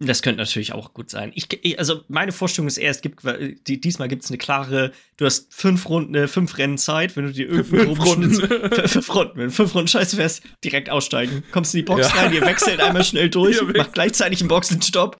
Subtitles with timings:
[0.00, 1.32] Das könnte natürlich auch gut sein.
[1.34, 1.48] Ich,
[1.78, 3.22] also meine Vorstellung ist eher, es gibt
[3.66, 7.26] die, diesmal gibt es eine klare, du hast fünf Runden, äh, fünf Rennen Zeit, wenn
[7.26, 8.32] du dir irgendwie fünf Runden,
[8.88, 11.42] fünf Runden, wenn fünf Runden scheiße wärst, direkt aussteigen.
[11.50, 12.20] Kommst in die Box ja.
[12.20, 15.16] rein, ihr wechselt einmal schnell durch, macht gleichzeitig einen Boxenstopp.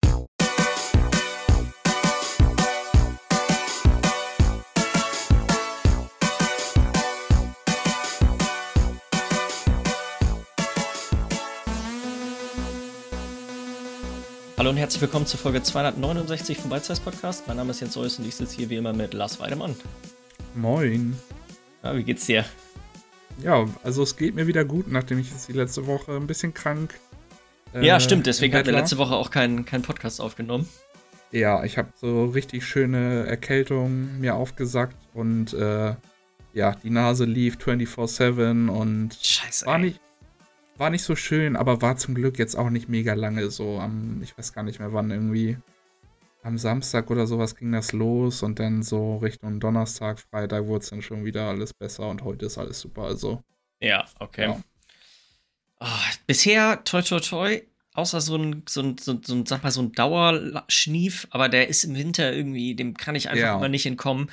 [14.69, 17.47] Hallo und herzlich willkommen zur Folge 269 vom Beizeis Podcast.
[17.47, 19.75] Mein Name ist Jens Eus und ich sitze hier wie immer mit Lars Weidemann.
[20.55, 21.19] Moin.
[21.83, 22.45] Ja, wie geht's dir?
[23.43, 26.53] Ja, also es geht mir wieder gut, nachdem ich jetzt die letzte Woche ein bisschen
[26.53, 27.01] krank.
[27.73, 30.69] Äh, ja, stimmt, deswegen hatten wir letzte Woche auch keinen kein Podcast aufgenommen.
[31.33, 35.95] Ja, ich habe so richtig schöne Erkältung mir aufgesackt und äh,
[36.53, 39.99] ja, die Nase lief 24-7 und Scheiße, war nicht,
[40.79, 44.23] war nicht so schön, aber war zum Glück jetzt auch nicht mega lange so am,
[44.23, 45.57] ich weiß gar nicht mehr wann irgendwie.
[46.45, 50.91] Am Samstag oder sowas ging das los und dann so Richtung Donnerstag, Freitag wurde es
[50.91, 53.03] dann schon wieder alles besser und heute ist alles super.
[53.03, 53.43] Also.
[53.81, 54.43] Ja, okay.
[54.43, 54.61] Ja.
[55.81, 55.87] Oh,
[56.27, 57.61] bisher, toi toi toi,
[57.93, 61.85] außer so ein, so ein, so ein, sag mal, so ein Dauerschnief, aber der ist
[61.85, 63.57] im Winter irgendwie, dem kann ich einfach ja.
[63.57, 64.31] immer nicht entkommen,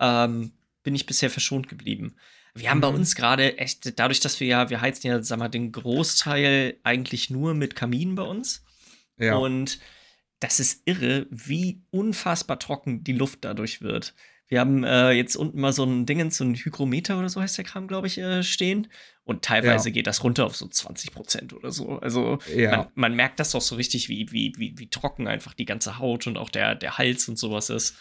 [0.00, 0.52] ähm,
[0.84, 2.14] bin ich bisher verschont geblieben.
[2.58, 2.82] Wir haben mhm.
[2.82, 6.78] bei uns gerade echt, dadurch, dass wir ja, wir heizen ja, sag mal, den Großteil
[6.82, 8.64] eigentlich nur mit Kaminen bei uns.
[9.18, 9.36] Ja.
[9.36, 9.78] Und
[10.40, 14.14] das ist irre, wie unfassbar trocken die Luft dadurch wird.
[14.48, 17.58] Wir haben äh, jetzt unten mal so ein Ding, so ein Hygrometer oder so heißt
[17.58, 18.88] der Kram, glaube ich, äh, stehen.
[19.24, 19.92] Und teilweise ja.
[19.92, 21.98] geht das runter auf so 20 Prozent oder so.
[21.98, 22.70] Also ja.
[22.70, 25.98] man, man, merkt das doch so richtig, wie, wie, wie, wie trocken einfach die ganze
[25.98, 27.98] Haut und auch der, der Hals und sowas ist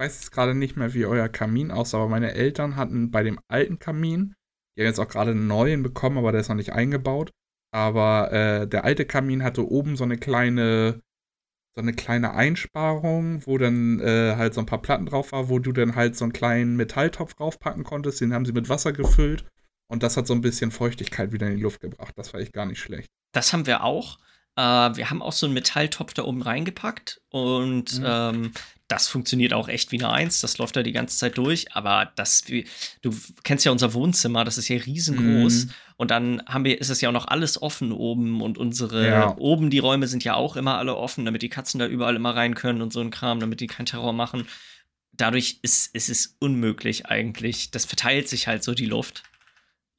[0.00, 3.38] weiß jetzt gerade nicht mehr, wie euer Kamin aussah, aber meine Eltern hatten bei dem
[3.48, 4.34] alten Kamin,
[4.76, 7.30] die haben jetzt auch gerade einen neuen bekommen, aber der ist noch nicht eingebaut.
[7.72, 11.02] Aber äh, der alte Kamin hatte oben so eine kleine,
[11.76, 15.58] so eine kleine Einsparung, wo dann äh, halt so ein paar Platten drauf war, wo
[15.58, 18.20] du dann halt so einen kleinen Metalltopf draufpacken konntest.
[18.20, 19.44] Den haben sie mit Wasser gefüllt
[19.88, 22.14] und das hat so ein bisschen Feuchtigkeit wieder in die Luft gebracht.
[22.16, 23.08] Das war echt gar nicht schlecht.
[23.32, 24.18] Das haben wir auch.
[24.56, 28.06] Äh, wir haben auch so einen Metalltopf da oben reingepackt und mhm.
[28.06, 28.52] ähm,
[28.90, 30.40] das funktioniert auch echt wie eine Eins.
[30.40, 31.76] Das läuft da die ganze Zeit durch.
[31.76, 33.14] Aber das, du
[33.44, 35.66] kennst ja unser Wohnzimmer, das ist ja riesengroß.
[35.66, 35.70] Mhm.
[35.96, 39.36] Und dann haben wir, ist es ja auch noch alles offen oben und unsere, ja.
[39.36, 42.34] oben die Räume sind ja auch immer alle offen, damit die Katzen da überall immer
[42.34, 44.48] rein können und so ein Kram, damit die keinen Terror machen.
[45.12, 47.70] Dadurch ist, ist es unmöglich eigentlich.
[47.70, 49.22] Das verteilt sich halt so die Luft.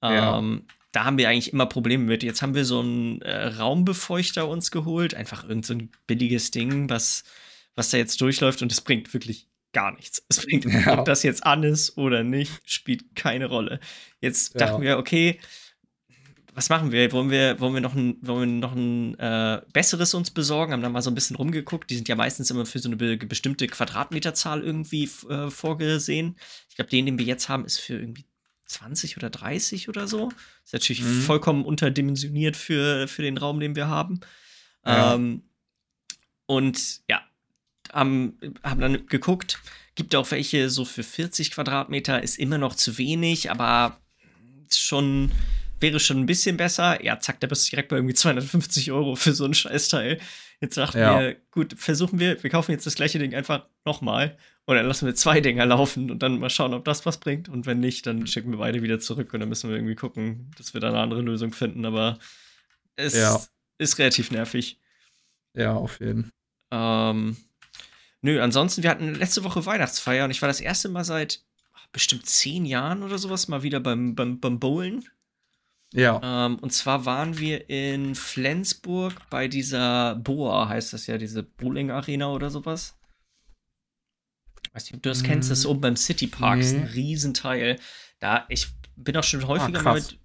[0.04, 0.38] Ja.
[0.38, 2.24] Ähm, da haben wir eigentlich immer Probleme mit.
[2.24, 5.14] Jetzt haben wir so einen äh, Raumbefeuchter uns geholt.
[5.14, 7.24] Einfach irgend so ein billiges Ding, was
[7.76, 10.24] was da jetzt durchläuft und es bringt wirklich gar nichts.
[10.30, 11.00] Es bringt, ja.
[11.00, 13.80] ob das jetzt an ist oder nicht, spielt keine Rolle.
[14.20, 14.60] Jetzt ja.
[14.60, 15.40] dachten wir, okay,
[16.54, 17.12] was machen wir?
[17.14, 20.74] Wollen wir, wollen wir noch ein, wollen wir noch ein äh, besseres uns besorgen?
[20.74, 21.90] Haben dann mal so ein bisschen rumgeguckt.
[21.90, 26.36] Die sind ja meistens immer für so eine be bestimmte Quadratmeterzahl irgendwie äh, vorgesehen.
[26.70, 28.26] Ich glaube, den, den wir jetzt haben, ist für irgendwie
[28.66, 30.30] 20 oder 30 oder so.
[30.66, 31.22] Ist natürlich mhm.
[31.22, 34.20] vollkommen unterdimensioniert für, für den Raum, den wir haben.
[34.86, 35.16] Ja.
[35.16, 35.44] Ähm,
[36.48, 37.22] und ja,
[37.94, 39.60] haben, haben dann geguckt,
[39.96, 43.98] gibt auch welche so für 40 Quadratmeter, ist immer noch zu wenig, aber
[44.74, 45.32] schon
[45.80, 47.04] wäre schon ein bisschen besser.
[47.04, 50.20] Ja, zack, da bist du direkt bei irgendwie 250 Euro für so ein Scheißteil.
[50.62, 51.20] Jetzt dachten ja.
[51.20, 55.08] wir, gut, versuchen wir, wir kaufen jetzt das gleiche Ding einfach nochmal und dann lassen
[55.08, 57.50] wir zwei Dinger laufen und dann mal schauen, ob das was bringt.
[57.50, 60.52] Und wenn nicht, dann schicken wir beide wieder zurück und dann müssen wir irgendwie gucken,
[60.58, 61.84] dass wir da eine andere Lösung finden.
[61.84, 62.20] Aber
[62.96, 63.42] es ja.
[63.80, 64.80] ist relativ nervig.
[65.56, 66.32] Ja, auf jeden
[66.70, 67.12] Fall.
[67.12, 67.38] Ähm,
[68.22, 71.44] Nö, ansonsten, wir hatten letzte Woche Weihnachtsfeier und ich war das erste Mal seit
[71.92, 75.08] bestimmt zehn Jahren oder sowas mal wieder beim, beim, beim Bowlen.
[75.94, 76.22] Ja.
[76.24, 82.32] Ähm, und zwar waren wir in Flensburg bei dieser Boa, heißt das ja, diese Bowling-Arena
[82.32, 82.98] oder sowas.
[84.74, 85.26] Weiß nicht, ob du das mm.
[85.26, 86.64] kennst, das ist oben beim City Park, nee.
[86.64, 87.78] ist ein Riesenteil.
[88.20, 90.18] Da, ich bin auch schon häufiger ah, mit,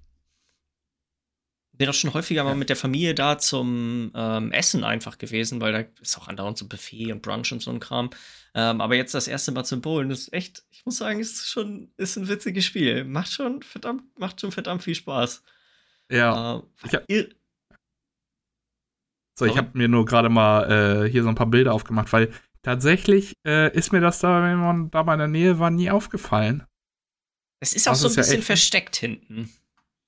[1.77, 5.73] bin auch schon häufiger mal mit der Familie da zum ähm, Essen einfach gewesen, weil
[5.73, 8.11] da ist auch andauernd so Buffet und Brunch und so ein Kram.
[8.55, 11.93] Ähm, aber jetzt das erste Mal zum Bowlen ist echt, ich muss sagen, ist schon,
[11.97, 13.05] ist ein witziges Spiel.
[13.05, 15.43] Macht schon verdammt, macht schon verdammt viel Spaß.
[16.11, 16.57] Ja.
[16.57, 17.05] Äh, ich hab,
[19.39, 22.33] so, ich habe mir nur gerade mal äh, hier so ein paar Bilder aufgemacht, weil
[22.63, 25.91] tatsächlich äh, ist mir das da, wenn man da mal in der Nähe war, nie
[25.91, 26.65] aufgefallen.
[27.61, 29.51] Es ist auch das so ein ist bisschen ja versteckt hinten.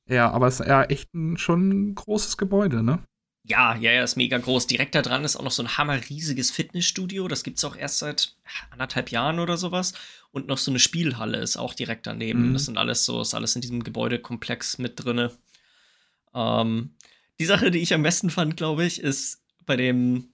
[0.08, 3.00] Ja, aber es ist ja echt ein, schon ein großes Gebäude, ne?
[3.44, 4.66] Ja, ja, ja, ist mega groß.
[4.66, 7.28] Direkt da dran ist auch noch so ein hammerriesiges Fitnessstudio.
[7.28, 8.36] Das gibt es auch erst seit
[8.70, 9.94] anderthalb Jahren oder sowas.
[10.32, 12.50] Und noch so eine Spielhalle ist auch direkt daneben.
[12.50, 12.52] Mhm.
[12.52, 15.32] Das sind alles so, ist alles in diesem Gebäudekomplex mit drinne.
[16.34, 16.90] Ähm,
[17.40, 20.28] die Sache, die ich am besten fand, glaube ich, ist bei dem,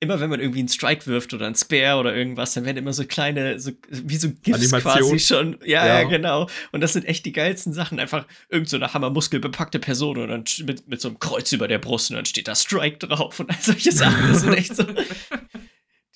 [0.00, 2.92] immer wenn man irgendwie einen Strike wirft oder einen Spare oder irgendwas, dann werden immer
[2.92, 4.82] so kleine, so, wie so GIFs Animation.
[4.82, 5.56] quasi schon.
[5.64, 6.08] Ja, ja, Ja.
[6.08, 6.48] genau.
[6.72, 7.98] Und das sind echt die geilsten Sachen.
[7.98, 11.78] Einfach irgend so eine hammermuskelbepackte Person und dann mit, mit so einem Kreuz über der
[11.78, 14.28] Brust und dann steht da Strike drauf und all solche Sachen.
[14.32, 14.84] Das sind echt so.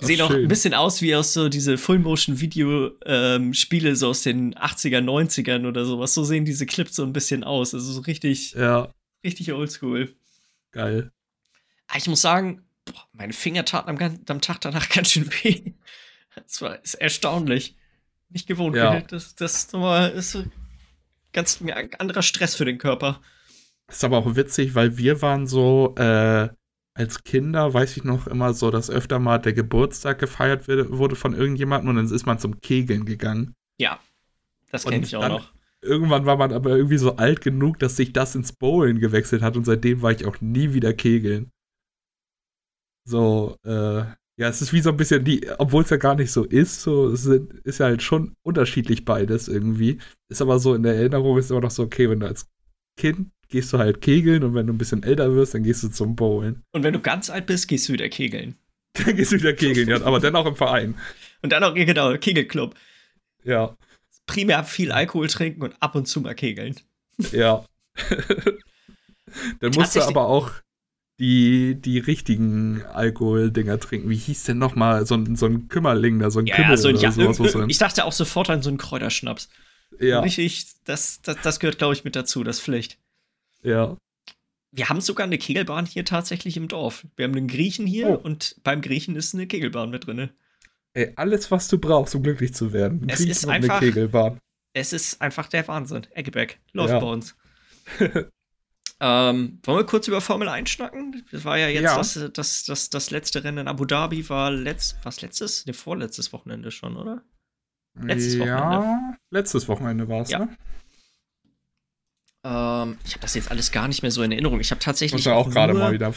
[0.03, 1.76] Die sehen auch ein bisschen aus wie aus so diese
[2.71, 6.15] Full-Motion-Video-Spiele so aus den 80er, 90ern oder sowas.
[6.15, 7.75] So sehen diese Clips so ein bisschen aus.
[7.75, 8.88] Also so richtig, Ja,
[9.25, 10.15] richtig oldschool.
[10.73, 11.11] geil.
[11.88, 12.62] Ah, Ich muss sagen,
[12.93, 15.73] boah, meine Finger taten am, am Tag danach ganz schön weh.
[16.35, 17.77] Das war ist erstaunlich.
[18.29, 18.77] Nicht gewohnt.
[18.77, 19.01] Ja.
[19.01, 19.65] Das, das
[20.15, 20.39] ist
[21.33, 23.21] ganz ein anderer Stress für den Körper.
[23.89, 26.49] Ist aber auch witzig, weil wir waren so, äh,
[26.95, 31.35] als Kinder, weiß ich noch immer so, dass öfter mal der Geburtstag gefeiert wurde von
[31.35, 33.55] irgendjemandem und dann ist man zum Kegeln gegangen.
[33.79, 33.99] Ja,
[34.71, 35.53] das kenne ich auch dann- noch.
[35.83, 39.57] Irgendwann war man aber irgendwie so alt genug, dass sich das ins Bowlen gewechselt hat
[39.57, 41.51] und seitdem war ich auch nie wieder kegeln.
[43.11, 44.05] So, äh,
[44.37, 46.81] ja, es ist wie so ein bisschen die, obwohl es ja gar nicht so ist,
[46.81, 49.99] so sind, ist ja halt schon unterschiedlich beides irgendwie.
[50.29, 52.47] Ist aber so in der Erinnerung ist immer noch so, okay, wenn du als
[52.97, 55.89] Kind gehst du halt kegeln und wenn du ein bisschen älter wirst, dann gehst du
[55.89, 56.62] zum Bowlen.
[56.71, 58.57] Und wenn du ganz alt bist, gehst du wieder kegeln.
[58.95, 60.97] Dann gehst du wieder kegeln, ja, aber dann auch im Verein.
[61.43, 62.75] Und dann auch, genau, Kegelclub.
[63.45, 63.77] Ja,
[64.27, 66.75] Primär viel Alkohol trinken und ab und zu mal kegeln.
[67.31, 67.65] ja.
[69.61, 70.51] dann musst du aber auch
[71.21, 74.09] die, die richtigen Alkoholdinger trinken.
[74.11, 76.89] Wie hieß denn nochmal so ein, so ein Kümmerling da, so ein Ja, Kümmel so
[76.89, 77.55] ein, oder ja, sowas.
[77.69, 79.49] ich dachte auch sofort an so einen Kräuterschnaps.
[80.01, 82.99] ja, Richtig, das, das, das gehört, glaube ich, mit dazu, das Pflicht.
[83.63, 83.97] ja.
[84.73, 87.05] Wir haben sogar eine Kegelbahn hier tatsächlich im Dorf.
[87.17, 88.15] Wir haben einen Griechen hier Oh.
[88.15, 90.31] und beim Griechen ist eine Kegelbahn mit drin.
[90.95, 93.03] Ey, alles, was du brauchst, um glücklich zu werden.
[93.03, 94.39] Ein Es Griechen ist einfach- eine Kegelbahn.
[94.73, 96.07] Es ist einfach der Wahnsinn.
[96.15, 97.01] Eggeback läuft Ja.
[97.01, 97.35] bei uns.
[99.00, 101.25] ähm, wollen wir kurz über Formel 1 schnacken?
[101.32, 101.97] Das war ja jetzt Ja.
[101.97, 105.64] Das, das, das, das letzte Rennen in Abu Dhabi, war letzt, was letztes?
[105.67, 107.23] Ne, vorletztes Wochenende schon, oder?
[108.00, 110.41] Letztes Ja, letztes Wochenende war es, Ja.
[110.41, 110.56] ne?
[112.44, 114.61] Ähm, ich habe das jetzt alles gar nicht mehr so in Erinnerung.
[114.61, 116.14] Ich habe Ich tatsächlich auch gerade nur- mal wieder.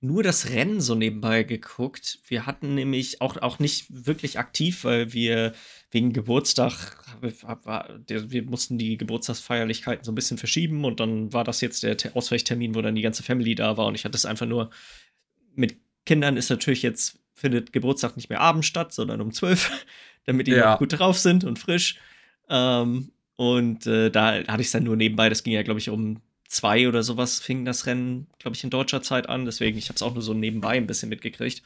[0.00, 2.18] nur das Rennen so nebenbei geguckt.
[2.26, 5.54] Wir hatten nämlich auch, auch nicht wirklich aktiv, weil wir
[5.92, 11.82] wegen Geburtstag, wir mussten die Geburtstagsfeierlichkeiten so ein bisschen verschieben und dann war das jetzt
[11.84, 14.46] der Te- Ausweichtermin, wo dann die ganze Family da war und ich hatte es einfach
[14.46, 14.70] nur
[15.54, 19.70] mit Kindern ist natürlich jetzt, findet Geburtstag nicht mehr abends statt, sondern um 12,
[20.24, 20.76] damit die Ja.
[20.76, 21.98] gut drauf sind und frisch.
[22.48, 25.90] Ähm, und äh, da hatte ich es dann nur nebenbei, das ging ja, glaube ich,
[25.90, 29.46] um zwei oder sowas fing das Rennen, glaube ich, in deutscher Zeit an.
[29.46, 31.62] Deswegen, ich habe es auch nur so nebenbei ein bisschen mitgekriegt.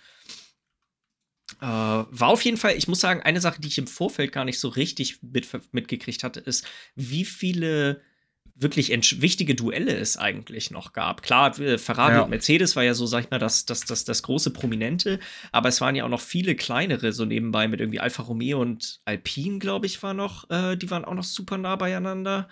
[1.60, 4.44] Äh, war auf jeden Fall, ich muss sagen, eine Sache, die ich im Vorfeld gar
[4.44, 8.02] nicht so richtig mit, mitgekriegt hatte, ist, wie viele
[8.58, 8.88] wirklich
[9.20, 11.22] wichtige Duelle es eigentlich noch gab.
[11.22, 12.22] Klar, äh, Ferrari Ja.
[12.22, 15.20] und Mercedes war ja so, sag ich mal, das, das, das, das große Prominente,
[15.52, 19.00] aber es waren ja auch noch viele kleinere so nebenbei mit irgendwie Alfa Romeo und
[19.04, 22.48] Alpine, glaube ich, war noch, äh, die waren auch noch super nah beieinander.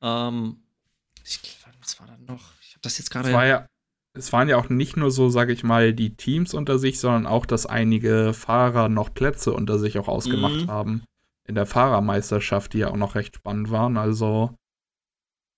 [0.00, 0.62] Ähm,
[1.24, 1.38] ich,
[1.80, 2.52] was war da noch?
[2.62, 3.32] Ich habe das jetzt gerade.
[3.32, 3.66] War ja,
[4.14, 7.26] es waren ja auch nicht nur so, sage ich mal, die Teams unter sich, sondern
[7.26, 10.70] auch, dass einige Fahrer noch Plätze unter sich auch ausgemacht Mhm.
[10.70, 11.04] haben.
[11.48, 13.96] In der Fahrermeisterschaft, die ja auch noch recht spannend waren.
[13.96, 14.54] Also,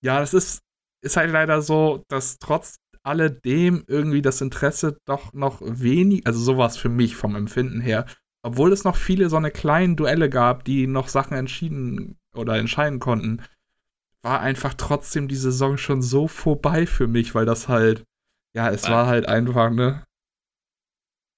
[0.03, 0.61] ja, das ist,
[1.03, 6.77] ist halt leider so, dass trotz alledem irgendwie das Interesse doch noch wenig, also sowas
[6.77, 8.07] für mich vom Empfinden her,
[8.43, 13.01] obwohl es noch viele so eine kleinen Duelle gab, die noch Sachen entschieden oder entscheiden
[13.01, 13.43] konnten,
[14.23, 18.05] war einfach trotzdem die Saison schon so vorbei für mich, weil das halt,
[18.55, 20.05] ja, es War- halt einfach, ne?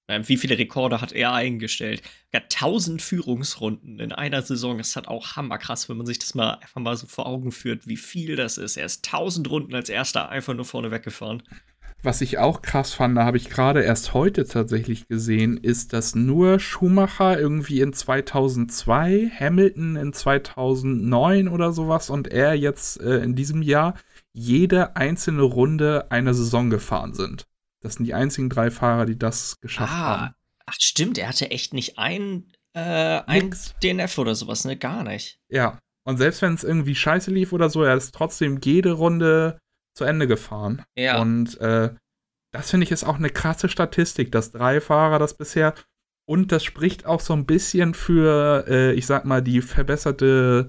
[0.09, 2.01] Ähm, Wie viele Rekorde hat er eingestellt?
[2.33, 4.77] Ja, 1000 Führungsrunden in einer Saison.
[4.77, 7.51] Das ist halt auch hammerkrass, wenn man sich das mal einfach mal so vor Augen
[7.51, 8.77] führt, wie viel das ist.
[8.77, 11.43] Er ist 1000 Runden als erster einfach nur vorne weggefahren.
[12.03, 16.15] Was ich auch krass fand, da habe ich gerade erst heute tatsächlich gesehen, ist, dass
[16.15, 23.35] nur Schumacher irgendwie in 2002, Hamilton in 2009 oder sowas und er jetzt äh, in
[23.35, 23.95] diesem Jahr
[24.37, 27.45] jede einzelne Runde einer Saison gefahren sind.
[27.81, 30.33] Das sind die einzigen drei Fahrer, die das geschafft Ah, haben.
[30.65, 32.79] ach stimmt, er hatte echt nicht ein, äh,
[33.25, 33.73] ein Nix.
[33.83, 34.77] DNF oder sowas, ne?
[34.77, 35.39] Gar nicht.
[35.49, 35.79] Ja.
[36.05, 39.59] Und selbst wenn es irgendwie scheiße lief oder so, er ist trotzdem jede Runde
[39.95, 40.83] zu Ende gefahren.
[40.95, 41.19] Ja.
[41.19, 41.93] Und äh,
[42.53, 45.73] das finde ich ist auch eine krasse Statistik, dass drei Fahrer das bisher.
[46.29, 50.67] Und das spricht auch so ein bisschen für, äh, ich sag mal, die verbesserte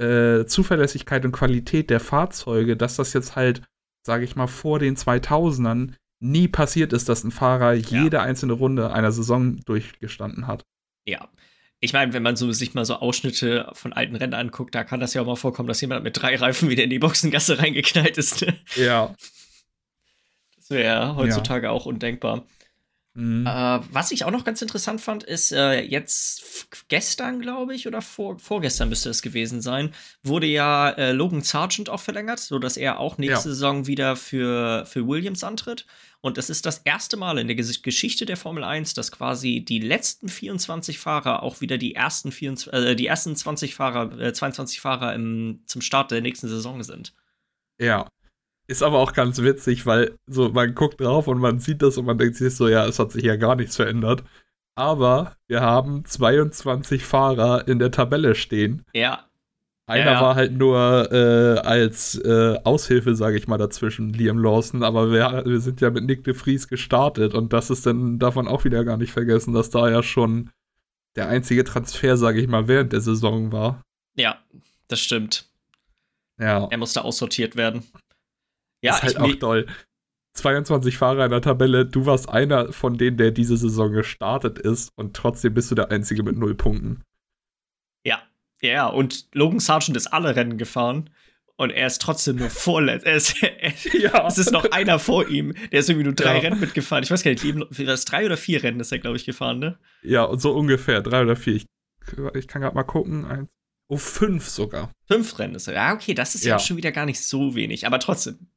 [0.00, 3.62] äh, Zuverlässigkeit und Qualität der Fahrzeuge, dass das jetzt halt,
[4.02, 8.92] sage ich mal, vor den 2000ern nie passiert ist, dass ein Fahrer jede einzelne Runde
[8.92, 10.64] einer Saison durchgestanden hat.
[11.04, 11.28] Ja.
[11.82, 15.00] Ich meine, wenn man so, sich mal so Ausschnitte von alten Rennen anguckt, da kann
[15.00, 18.18] das ja auch mal vorkommen, dass jemand mit drei Reifen wieder in die Boxengasse reingeknallt
[18.18, 18.42] ist.
[18.42, 18.54] Ne?
[18.76, 19.14] Ja.
[20.56, 22.44] Das wäre heutzutage auch undenkbar.
[23.14, 23.44] Mhm.
[23.44, 28.02] Äh, was ich auch noch ganz interessant fand, ist äh, jetzt gestern, glaube ich, oder
[28.02, 33.00] vor, vorgestern müsste es gewesen sein, wurde ja äh, Logan Sargent auch verlängert, sodass er
[33.00, 33.54] auch nächste ja.
[33.54, 35.86] Saison wieder für, für Williams antritt.
[36.20, 39.80] Und es ist das erste Mal in der Geschichte der Formel 1, dass quasi die
[39.80, 44.80] letzten 24 Fahrer auch wieder die ersten, 24, äh, die ersten 20 Fahrer, 22 äh,
[44.80, 47.14] Fahrer im, zum Start der nächsten Saison sind.
[47.78, 48.06] Ja,
[48.70, 52.06] ist aber auch ganz witzig, weil so man guckt drauf und man sieht das und
[52.06, 54.22] man denkt sich so, ja, es hat sich ja gar nichts verändert.
[54.76, 58.84] Aber wir haben 22 Fahrer in der Tabelle stehen.
[58.94, 59.26] Ja.
[59.86, 60.20] Einer ja, ja.
[60.20, 64.84] war halt nur äh, als äh, Aushilfe, sage ich mal, dazwischen, Liam Lawson.
[64.84, 68.36] Aber wir, wir sind ja mit Nick de Vries gestartet und das ist dann, darf
[68.36, 70.50] man auch wieder gar nicht vergessen, dass da ja schon
[71.16, 73.82] der einzige Transfer, sage ich mal, während der Saison war.
[74.14, 74.38] Ja,
[74.86, 75.50] das stimmt.
[76.38, 76.68] Ja.
[76.70, 77.82] Er musste aussortiert werden.
[78.82, 79.66] Ja, ist halt auch toll.
[80.34, 84.90] 22 Fahrer in der Tabelle, du warst einer von denen, der diese Saison gestartet ist
[84.96, 87.02] und trotzdem bist du der Einzige mit null Punkten.
[88.04, 88.22] Ja,
[88.62, 91.10] ja, und Logan Sargent ist alle Rennen gefahren
[91.56, 93.34] und er ist trotzdem nur vorletzt.
[93.92, 94.26] Ja.
[94.26, 96.40] Es ist noch einer vor ihm, der ist irgendwie nur drei ja.
[96.40, 97.02] Rennen mitgefahren.
[97.02, 97.44] Ich weiß gar nicht,
[97.86, 99.78] das drei oder vier Rennen ist er, glaube ich, gefahren, ne?
[100.02, 101.56] Ja, und so ungefähr, drei oder vier.
[101.56, 101.66] Ich,
[102.34, 103.26] ich kann gerade mal gucken.
[103.26, 103.50] Eins,
[103.88, 104.90] oh, fünf sogar.
[105.06, 105.74] Fünf Rennen ist er.
[105.74, 106.52] Ja, okay, das ist ja.
[106.54, 108.49] ja schon wieder gar nicht so wenig, aber trotzdem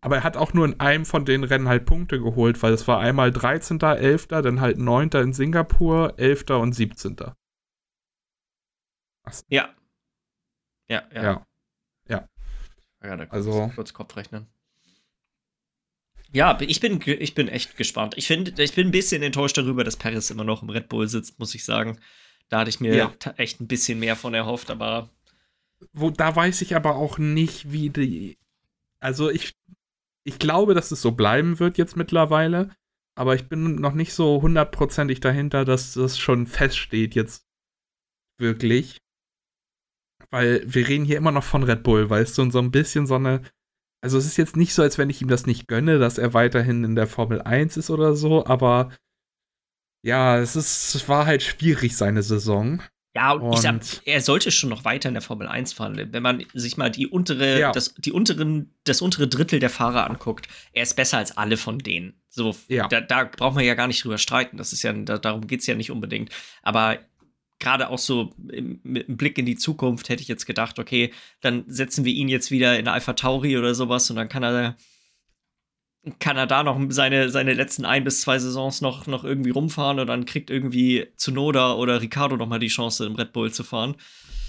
[0.00, 2.86] aber er hat auch nur in einem von den Rennen halt Punkte geholt, weil es
[2.86, 5.10] war einmal 13., 11., dann halt 9.
[5.10, 6.50] in Singapur, 11.
[6.50, 7.16] und 17.
[9.24, 9.34] Ach.
[9.48, 9.74] Ja.
[10.88, 11.22] Ja, ja.
[11.22, 11.46] Ja.
[12.08, 12.28] Ja,
[13.02, 14.46] ja da also kurz Kopf rechnen.
[16.32, 18.14] Ja, ich bin, ich bin echt gespannt.
[18.16, 21.08] Ich, find, ich bin ein bisschen enttäuscht darüber, dass Paris immer noch im Red Bull
[21.08, 21.98] sitzt, muss ich sagen.
[22.48, 23.12] Da hatte ich mir ja.
[23.36, 25.10] echt ein bisschen mehr von erhofft, aber.
[25.92, 28.38] Wo, da weiß ich aber auch nicht, wie die.
[29.00, 29.54] Also ich
[30.26, 32.70] ich glaube, dass es so bleiben wird jetzt mittlerweile,
[33.16, 37.46] aber ich bin noch nicht so hundertprozentig dahinter, dass das schon feststeht jetzt
[38.38, 38.98] wirklich.
[40.30, 43.06] Weil wir reden hier immer noch von Red Bull, weißt du, und so ein bisschen
[43.06, 43.42] so eine.
[44.02, 46.34] Also es ist jetzt nicht so, als wenn ich ihm das nicht gönne, dass er
[46.34, 48.90] weiterhin in der Formel 1 ist oder so, aber
[50.04, 52.82] ja, es ist, war halt schwierig, seine Saison.
[53.16, 55.96] Ja, und, und, ich sag, er sollte schon noch weiter in der Formel 1 fahren.
[56.12, 57.72] Wenn man sich mal die untere, ja.
[57.72, 61.78] das, die unteren, das untere Drittel der Fahrer anguckt, er ist besser als alle von
[61.78, 62.20] denen.
[62.28, 62.88] So, ja.
[62.88, 64.58] da, da braucht man ja gar nicht drüber streiten.
[64.58, 66.30] Das ist ja, da, darum geht es ja nicht unbedingt.
[66.62, 66.98] Aber
[67.58, 71.10] gerade auch so im, mit einem Blick in die Zukunft hätte ich jetzt gedacht, okay,
[71.40, 74.76] dann setzen wir ihn jetzt wieder in Alpha Tauri oder sowas und dann kann er
[76.18, 79.98] kann er da noch seine, seine letzten ein bis zwei Saisons noch, noch irgendwie rumfahren
[79.98, 83.64] und dann kriegt irgendwie Tsunoda oder Ricardo noch mal die Chance, im Red Bull zu
[83.64, 83.96] fahren.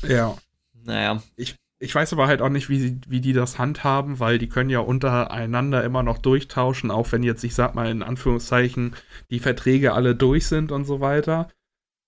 [0.07, 0.37] Ja.
[0.83, 1.21] Naja.
[1.35, 4.69] Ich, ich weiß aber halt auch nicht, wie, wie die das handhaben, weil die können
[4.69, 8.95] ja untereinander immer noch durchtauschen, auch wenn jetzt, ich sag mal in Anführungszeichen,
[9.31, 11.49] die Verträge alle durch sind und so weiter.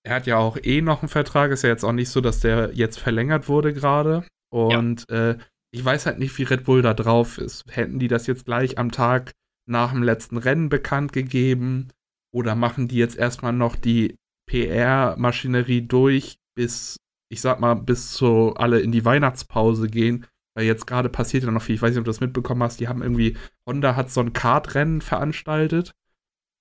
[0.02, 2.40] Er hat ja auch eh noch einen Vertrag, ist ja jetzt auch nicht so, dass
[2.40, 4.24] der jetzt verlängert wurde gerade.
[4.50, 5.30] Und ja.
[5.30, 5.38] äh,
[5.72, 7.64] ich weiß halt nicht, wie Red Bull da drauf ist.
[7.68, 9.32] Hätten die das jetzt gleich am Tag
[9.70, 11.88] nach dem letzten Rennen bekannt gegeben?
[12.32, 16.96] Oder machen die jetzt erstmal noch die PR-Maschinerie durch, bis,
[17.28, 20.26] ich sag mal, bis so alle in die Weihnachtspause gehen?
[20.54, 21.76] Weil jetzt gerade passiert ja noch viel.
[21.76, 22.80] Ich weiß nicht, ob du das mitbekommen hast.
[22.80, 23.36] Die haben irgendwie,
[23.66, 25.94] Honda hat so ein Kartrennen veranstaltet.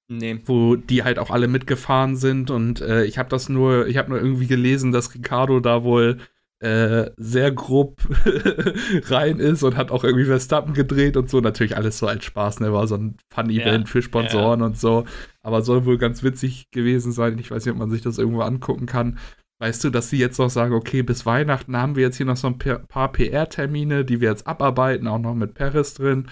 [0.07, 0.39] Nee.
[0.45, 2.51] Wo die halt auch alle mitgefahren sind.
[2.51, 6.19] Und äh, ich habe das nur, ich habe nur irgendwie gelesen, dass Ricardo da wohl
[6.59, 8.01] äh, sehr grob
[9.05, 11.39] rein ist und hat auch irgendwie Verstappen gedreht und so.
[11.39, 12.73] Natürlich alles so als Spaß, ne?
[12.73, 14.65] War so ein Fun-Event ja, für Sponsoren ja.
[14.65, 15.05] und so.
[15.41, 17.39] Aber soll wohl ganz witzig gewesen sein.
[17.39, 19.19] Ich weiß nicht, ob man sich das irgendwo angucken kann.
[19.61, 22.37] Weißt du, dass sie jetzt noch sagen, okay, bis Weihnachten haben wir jetzt hier noch
[22.37, 26.27] so ein paar PR-Termine, die wir jetzt abarbeiten, auch noch mit Paris drin.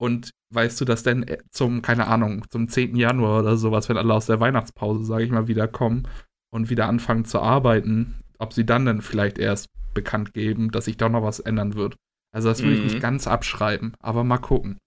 [0.00, 2.96] Und weißt du, dass denn äh, zum, keine Ahnung, zum 10.
[2.96, 6.08] Januar oder sowas, wenn alle aus der Weihnachtspause, sage ich mal, wiederkommen
[6.52, 10.96] und wieder anfangen zu arbeiten, ob sie dann dann vielleicht erst bekannt geben, dass sich
[10.96, 11.96] da noch was ändern wird.
[12.32, 12.78] Also das würde mhm.
[12.78, 13.00] ich nicht mhm.
[13.00, 14.78] ganz abschreiben, aber mal gucken.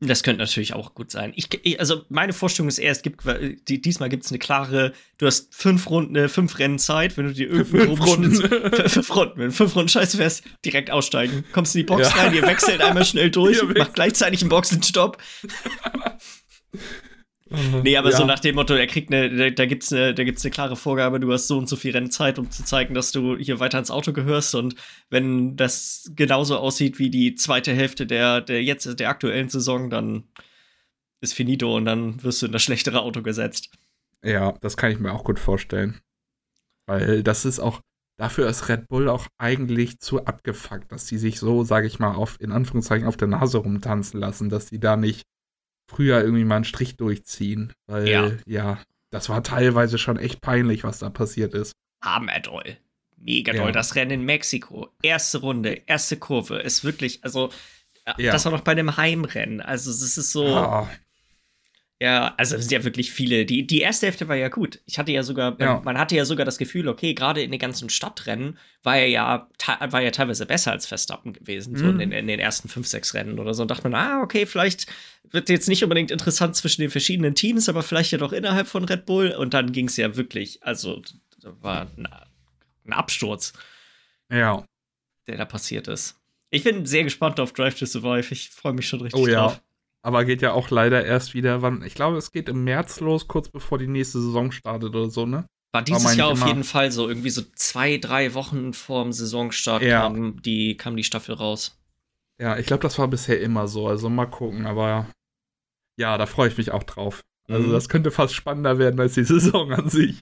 [0.00, 1.32] Das könnte natürlich auch gut sein.
[1.36, 3.22] Ich, also meine Vorstellung ist eher, es gibt
[3.66, 7.26] die, diesmal gibt es eine klare, du hast fünf Runden, äh, fünf Rennen Zeit, wenn
[7.26, 8.34] du dir irgendwie fünf Runden.
[8.88, 11.44] fünf Runden, wenn fünf Runden scheiße wärst, direkt aussteigen.
[11.52, 12.22] Kommst in die Box ja.
[12.22, 15.16] rein, ihr wechselt einmal schnell durch, macht gleichzeitig einen Boxenstopp.
[17.48, 17.82] Mhm.
[17.84, 18.16] Nee, aber ja.
[18.16, 21.20] so nach dem Motto, er kriegt eine, da, gibt's eine, da gibt's eine klare Vorgabe,
[21.20, 23.90] du hast so und so viel Rennzeit, um zu zeigen, dass du hier weiter ins
[23.90, 24.54] Auto gehörst.
[24.56, 24.74] Und
[25.10, 30.24] wenn das genauso aussieht wie die zweite Hälfte der, der jetzt, der aktuellen Saison, dann
[31.20, 33.70] ist finito und dann wirst du in das schlechtere Auto gesetzt.
[34.24, 36.00] Ja, das kann ich mir auch gut vorstellen.
[36.86, 37.80] Weil das ist auch,
[38.16, 42.14] dafür ist Red Bull auch eigentlich zu abgefuckt, dass die sich so, sage ich mal,
[42.14, 45.22] auf, in Anführungszeichen auf der Nase rumtanzen lassen, dass die da nicht
[45.88, 47.72] früher irgendwie mal einen Strich durchziehen.
[47.86, 48.78] Weil, ja, ja
[49.10, 51.72] das war teilweise schon echt peinlich, was da passiert ist.
[52.00, 52.76] Armadoll.
[53.16, 53.62] Mega ja.
[53.62, 53.72] doll.
[53.72, 54.88] Das Rennen in Mexiko.
[55.02, 56.58] Erste Runde, erste Kurve.
[56.58, 57.50] Ist wirklich, also,
[58.18, 58.32] ja.
[58.32, 59.60] das war noch bei einem Heimrennen.
[59.60, 60.46] Also, es ist so.
[60.46, 60.90] Ja.
[61.98, 63.46] Ja, also es sind ja wirklich viele.
[63.46, 64.80] Die, die erste Hälfte war ja gut.
[64.84, 65.80] Ich hatte ja sogar, ja.
[65.82, 69.48] man hatte ja sogar das Gefühl, okay, gerade in den ganzen Stadtrennen war er ja,
[69.80, 71.78] war ja teilweise besser als Verstappen gewesen, mhm.
[71.78, 73.62] so in, in, den ersten fünf, sechs Rennen oder so.
[73.62, 74.86] Und dachte man, ah, okay, vielleicht
[75.30, 78.84] wird jetzt nicht unbedingt interessant zwischen den verschiedenen Teams, aber vielleicht ja doch innerhalb von
[78.84, 79.30] Red Bull.
[79.30, 81.00] Und dann ging es ja wirklich, also
[81.42, 82.06] war ein,
[82.84, 83.54] ein Absturz.
[84.30, 84.66] Ja.
[85.26, 86.20] Der da passiert ist.
[86.50, 88.32] Ich bin sehr gespannt auf Drive to Survive.
[88.32, 89.58] Ich freue mich schon richtig oh, ja.
[90.06, 93.26] Aber geht ja auch leider erst wieder, wann, ich glaube, es geht im März los,
[93.26, 95.46] kurz bevor die nächste Saison startet oder so, ne?
[95.72, 100.02] War dieses Jahr auf jeden Fall so, irgendwie so zwei, drei Wochen vorm Saisonstart ja.
[100.02, 101.76] kam, die, kam die Staffel raus.
[102.40, 105.10] Ja, ich glaube, das war bisher immer so, also mal gucken, aber
[105.98, 107.22] ja, da freue ich mich auch drauf.
[107.48, 107.72] Also mhm.
[107.72, 110.20] das könnte fast spannender werden als die Saison an sich.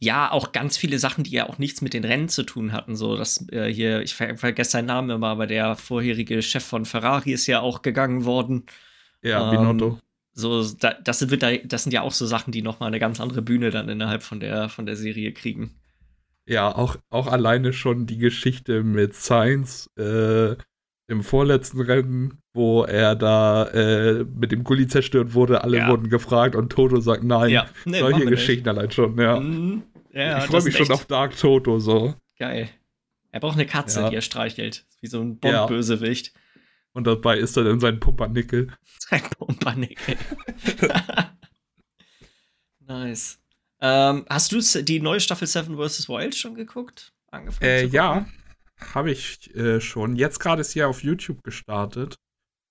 [0.00, 2.96] Ja, auch ganz viele Sachen, die ja auch nichts mit den Rennen zu tun hatten.
[2.96, 6.84] So, dass äh, hier, ich ver vergesse seinen Namen immer, aber der vorherige Chef von
[6.84, 8.64] Ferrari ist ja auch gegangen worden.
[9.22, 9.88] Ja, Binotto.
[9.88, 9.98] Ähm,
[10.32, 13.42] so, da, das, sind, das sind ja auch so Sachen, die nochmal eine ganz andere
[13.42, 15.74] Bühne dann innerhalb von der, von der Serie kriegen.
[16.46, 20.56] Ja, auch, auch alleine schon die Geschichte mit Sainz äh,
[21.08, 25.88] im vorletzten Rennen, wo er da äh, mit dem Gully zerstört wurde, alle ja.
[25.88, 27.50] wurden gefragt und Toto sagt nein.
[27.50, 27.66] Ja.
[27.84, 28.78] Nee, Solche Geschichten nicht.
[28.78, 29.38] allein schon, ja.
[29.38, 29.82] Mhm.
[30.12, 32.14] ja ich freue mich schon auf Dark Toto so.
[32.38, 32.68] Geil.
[33.32, 34.86] Er braucht eine Katze, die er streichelt.
[35.00, 36.32] Wie so ein Bond-Bösewicht.
[36.92, 38.72] Und dabei ist er dann sein Pumpernickel.
[38.98, 40.16] Sein Pumpernickel.
[42.80, 43.38] nice.
[43.80, 46.08] Ähm, hast du die neue Staffel Seven vs.
[46.08, 47.12] Wild schon geguckt?
[47.30, 48.26] Angefangen äh, ja,
[48.92, 50.16] habe ich äh, schon.
[50.16, 52.16] Jetzt gerade ist sie ja auf YouTube gestartet.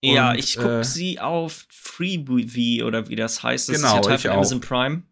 [0.03, 3.69] Ja, und, ich gucke äh, sie auf Freebie oder wie das heißt.
[3.69, 5.03] Das genau, ist ja Teil von Amazon Prime.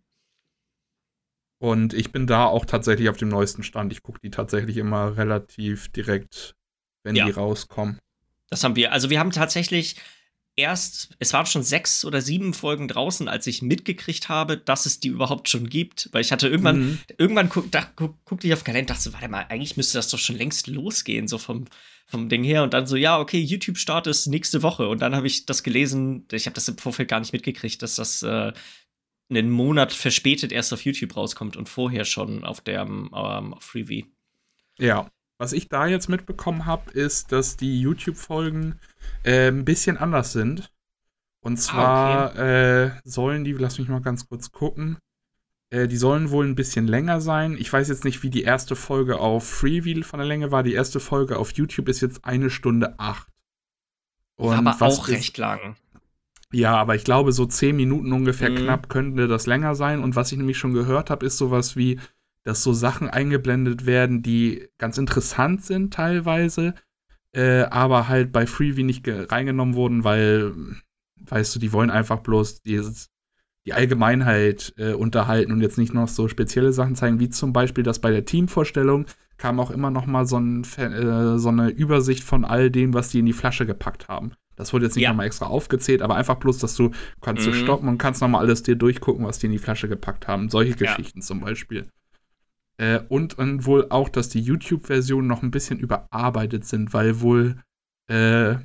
[1.59, 3.91] Und ich bin da auch tatsächlich auf dem neuesten Stand.
[3.91, 6.55] Ich gucke die tatsächlich immer relativ direkt,
[7.03, 7.25] wenn ja.
[7.25, 7.99] die rauskommen.
[8.49, 8.91] Das haben wir.
[8.91, 9.95] Also wir haben tatsächlich
[10.57, 14.99] erst, es waren schon sechs oder sieben Folgen draußen, als ich mitgekriegt habe, dass es
[14.99, 16.09] die überhaupt schon gibt.
[16.11, 16.99] Weil ich hatte irgendwann, mhm.
[17.17, 19.97] irgendwann guck, da, guck, guckte ich auf den Kalender und dachte, warte mal, eigentlich müsste
[19.97, 21.65] das doch schon längst losgehen, so vom,
[22.07, 22.63] vom Ding her.
[22.63, 24.87] Und dann so, ja, okay, YouTube-Start ist nächste Woche.
[24.87, 27.95] Und dann habe ich das gelesen, ich habe das im Vorfeld gar nicht mitgekriegt, dass
[27.95, 28.51] das äh,
[29.29, 34.05] einen Monat verspätet erst auf YouTube rauskommt und vorher schon auf der ähm, auf Freebie.
[34.79, 35.09] Ja.
[35.37, 38.79] Was ich da jetzt mitbekommen habe, ist, dass die YouTube-Folgen
[39.23, 40.71] äh, ein bisschen anders sind.
[41.41, 42.85] Und ah, zwar ah, okay.
[42.85, 44.97] äh, sollen die, lass mich mal ganz kurz gucken,
[45.69, 47.55] äh, die sollen wohl ein bisschen länger sein.
[47.59, 50.63] Ich weiß jetzt nicht, wie die erste Folge auf Freeview von der Länge war.
[50.63, 53.27] Die erste Folge auf YouTube ist jetzt eine Stunde acht.
[54.37, 55.75] Und aber auch recht lang.
[56.53, 58.57] Ja, aber ich glaube, so zehn Minuten ungefähr mhm.
[58.57, 60.01] knapp könnte das länger sein.
[60.01, 61.99] Und was ich nämlich schon gehört habe, ist sowas wie,
[62.47, 66.75] dass so Sachen eingeblendet werden, die ganz interessant sind teilweise,
[67.33, 70.53] äh, aber halt bei Freebie nicht reingenommen wurden, weil,
[71.17, 73.09] weißt du, die wollen einfach bloß dieses,
[73.65, 77.83] die Allgemeinheit äh, unterhalten und jetzt nicht noch so spezielle Sachen zeigen, wie zum Beispiel,
[77.83, 82.23] dass bei der Teamvorstellung kam auch immer noch mal so, ein, äh, so eine Übersicht
[82.23, 84.31] von all dem, was die in die Flasche gepackt haben.
[84.55, 85.09] Das wurde jetzt nicht ja.
[85.09, 87.51] nochmal extra aufgezählt, aber einfach bloß, dass du kannst mhm.
[87.51, 90.47] du stoppen und kannst nochmal alles dir durchgucken, was die in die Flasche gepackt haben.
[90.47, 90.77] Solche ja.
[90.77, 91.87] Geschichten zum Beispiel.
[92.77, 97.57] Äh, und, und wohl auch, dass die YouTube-Versionen noch ein bisschen überarbeitet sind, weil wohl
[98.07, 98.55] äh,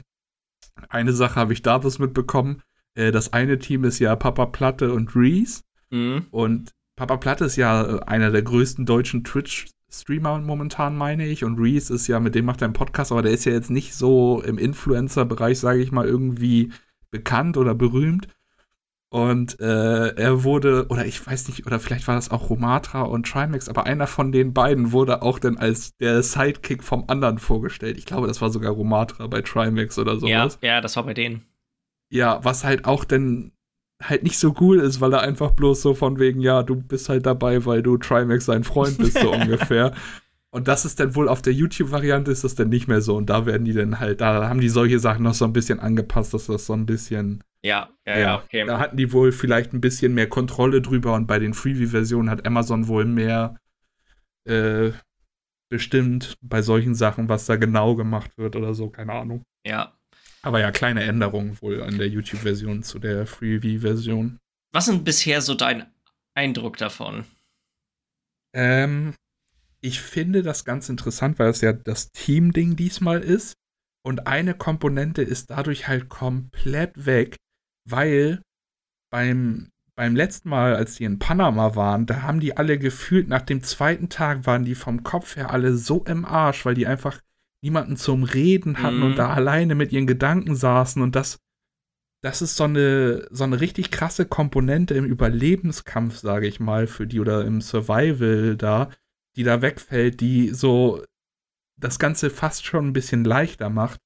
[0.88, 2.62] eine Sache habe ich da das mitbekommen.
[2.94, 5.62] Äh, das eine Team ist ja Papa Platte und Reese.
[5.90, 6.27] Mhm.
[6.31, 11.44] Und Papa Platte ist ja einer der größten deutschen Twitch-Streamer momentan, meine ich.
[11.44, 13.70] Und Reese ist ja, mit dem macht er einen Podcast, aber der ist ja jetzt
[13.70, 16.70] nicht so im Influencer-Bereich, sage ich mal, irgendwie
[17.11, 18.29] bekannt oder berühmt.
[19.12, 23.27] Und äh, er wurde, oder ich weiß nicht, oder vielleicht war das auch Romatra und
[23.29, 27.98] Trimax, aber einer von den beiden wurde auch dann als der Sidekick vom anderen vorgestellt.
[27.98, 30.59] Ich glaube, das war sogar Romatra bei Trimax oder sowas.
[30.62, 31.42] Ja, ja, das war bei denen.
[32.09, 33.53] Ja, was halt auch dann
[34.03, 37.11] halt nicht so cool ist, weil er einfach bloß so von wegen, ja, du bist
[37.11, 39.92] halt dabei, weil du Trimax sein Freund bist, so ungefähr.
[40.55, 43.17] Und das ist dann wohl auf der YouTube-Variante ist das dann nicht mehr so.
[43.17, 45.81] Und da werden die dann halt, da haben die solche Sachen noch so ein bisschen
[45.81, 48.67] angepasst, dass das so ein bisschen ja, ja, ja, okay.
[48.67, 52.45] Da hatten die wohl vielleicht ein bisschen mehr Kontrolle drüber und bei den Freebie-Versionen hat
[52.45, 53.57] Amazon wohl mehr
[54.45, 54.91] äh,
[55.69, 59.45] bestimmt bei solchen Sachen, was da genau gemacht wird oder so, keine Ahnung.
[59.65, 59.97] Ja.
[60.43, 64.38] Aber ja, kleine Änderungen wohl an der YouTube-Version zu der Freebie-Version.
[64.73, 65.87] Was ist bisher so dein
[66.35, 67.25] Eindruck davon?
[68.53, 69.15] Ähm,
[69.83, 73.55] ich finde das ganz interessant, weil es ja das Team-Ding diesmal ist.
[74.05, 77.37] Und eine Komponente ist dadurch halt komplett weg,
[77.88, 78.42] weil
[79.12, 83.42] beim, beim letzten Mal, als die in Panama waren, da haben die alle gefühlt, nach
[83.42, 87.21] dem zweiten Tag waren die vom Kopf her alle so im Arsch, weil die einfach
[87.62, 89.03] niemanden zum Reden hatten mm.
[89.05, 89.16] und mhm.
[89.16, 91.38] da alleine mit ihren Gedanken saßen und das,
[92.21, 97.07] das ist so eine, so eine richtig krasse Komponente im Überlebenskampf, sage ich mal, für
[97.07, 98.90] die oder im Survival da,
[99.37, 101.03] die da wegfällt, die so
[101.77, 104.01] das Ganze fast schon ein bisschen leichter macht.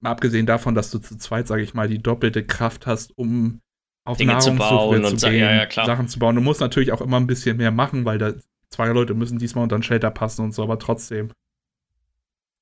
[0.00, 3.60] Mal abgesehen davon, dass du zu zweit, sage ich mal, die doppelte Kraft hast, um
[4.04, 6.34] auf Dinge zu bauen zu, gehen, ja, ja, Sachen zu bauen.
[6.34, 8.32] Du musst natürlich auch immer ein bisschen mehr machen, weil da
[8.70, 11.30] zwei Leute müssen diesmal unter den Shelter passen und so, aber trotzdem.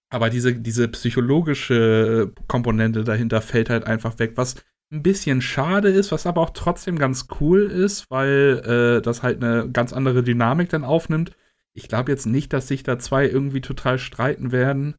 [0.08, 4.56] Aber diese, diese psychologische Komponente dahinter fällt halt einfach weg, was
[4.92, 9.42] ein bisschen schade ist, was aber auch trotzdem ganz cool ist, weil äh, das halt
[9.42, 11.32] eine ganz andere Dynamik dann aufnimmt.
[11.76, 14.94] Ich glaube jetzt nicht, dass sich da zwei irgendwie total streiten werden,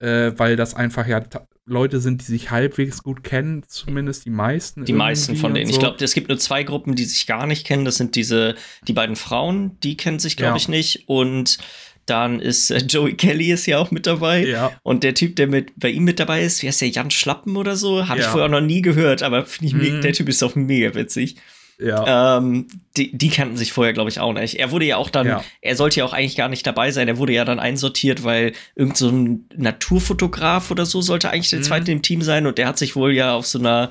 [0.00, 1.22] äh, weil das einfach ja
[1.64, 4.84] Leute sind, die sich halbwegs gut kennen, zumindest die meisten.
[4.84, 5.66] Die meisten von denen.
[5.66, 5.72] So.
[5.72, 7.84] Ich glaube, es gibt nur zwei Gruppen, die sich gar nicht kennen.
[7.84, 10.56] Das sind diese, die beiden Frauen, die kennen sich, glaube ja.
[10.56, 11.04] ich, nicht.
[11.06, 11.58] Und
[12.04, 14.44] dann ist äh, Joey Kelly ist ja auch mit dabei.
[14.44, 14.72] Ja.
[14.82, 17.56] Und der Typ, der mit bei ihm mit dabei ist, wie heißt der, Jan Schlappen
[17.56, 18.08] oder so?
[18.08, 18.26] Habe ja.
[18.26, 20.00] ich vorher noch nie gehört, aber ich, mhm.
[20.00, 21.36] der Typ ist auch mega witzig.
[21.82, 22.38] Ja.
[22.38, 24.58] Ähm, die, die kannten sich vorher, glaube ich, auch nicht.
[24.58, 25.44] Er wurde ja auch dann, ja.
[25.60, 27.08] er sollte ja auch eigentlich gar nicht dabei sein.
[27.08, 31.60] Er wurde ja dann einsortiert, weil irgend so ein Naturfotograf oder so sollte eigentlich der
[31.60, 31.64] mhm.
[31.64, 33.90] zweite im Team sein und der hat sich wohl ja auf so einer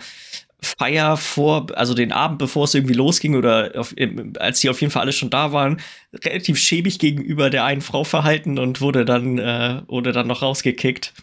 [0.64, 3.96] Feier vor, also den Abend, bevor es irgendwie losging oder auf,
[4.40, 5.82] als die auf jeden Fall alle schon da waren,
[6.14, 11.14] relativ schäbig gegenüber der einen Frau verhalten und wurde dann, äh, wurde dann noch rausgekickt.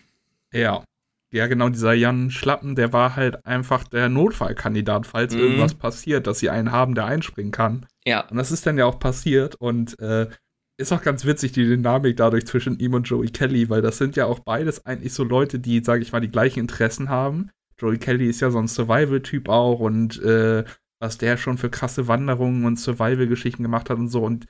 [0.52, 0.82] Ja.
[1.30, 5.40] Ja, genau, dieser Jan Schlappen, der war halt einfach der Notfallkandidat, falls mhm.
[5.40, 7.86] irgendwas passiert, dass sie einen haben, der einspringen kann.
[8.06, 8.26] Ja.
[8.28, 10.28] Und das ist dann ja auch passiert und äh,
[10.78, 14.16] ist auch ganz witzig, die Dynamik dadurch zwischen ihm und Joey Kelly, weil das sind
[14.16, 17.98] ja auch beides eigentlich so Leute, die, sage ich mal, die gleichen Interessen haben Joey
[17.98, 20.64] Kelly ist ja so ein Survival-Typ auch und äh,
[21.00, 24.24] was der schon für krasse Wanderungen und Survival-Geschichten gemacht hat und so.
[24.24, 24.46] Und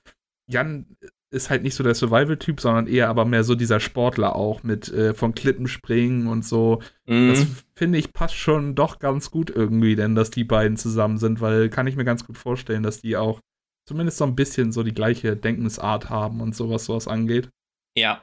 [0.47, 0.97] Jan
[1.31, 4.89] ist halt nicht so der Survival-Typ, sondern eher aber mehr so dieser Sportler auch mit
[4.89, 6.81] äh, von Klippen springen und so.
[7.07, 7.29] Mhm.
[7.29, 11.41] Das finde ich passt schon doch ganz gut irgendwie, denn dass die beiden zusammen sind,
[11.41, 13.41] weil kann ich mir ganz gut vorstellen, dass die auch
[13.85, 17.51] zumindest so ein bisschen so die gleiche Denkensart haben und sowas, sowas angeht.
[17.97, 18.23] Ja.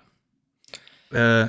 [1.12, 1.48] Äh,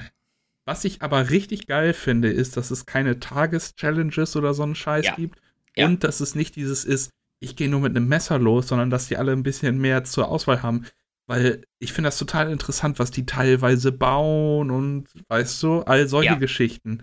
[0.66, 5.06] was ich aber richtig geil finde, ist, dass es keine Tages-Challenges oder so einen Scheiß
[5.06, 5.14] ja.
[5.14, 5.40] gibt.
[5.76, 5.86] Ja.
[5.86, 9.08] Und dass es nicht dieses ist, ich gehe nur mit einem Messer los, sondern dass
[9.08, 10.86] die alle ein bisschen mehr zur Auswahl haben.
[11.28, 16.30] Weil ich finde das total interessant, was die teilweise bauen und weißt du, all solche
[16.30, 16.38] ja.
[16.38, 17.02] Geschichten.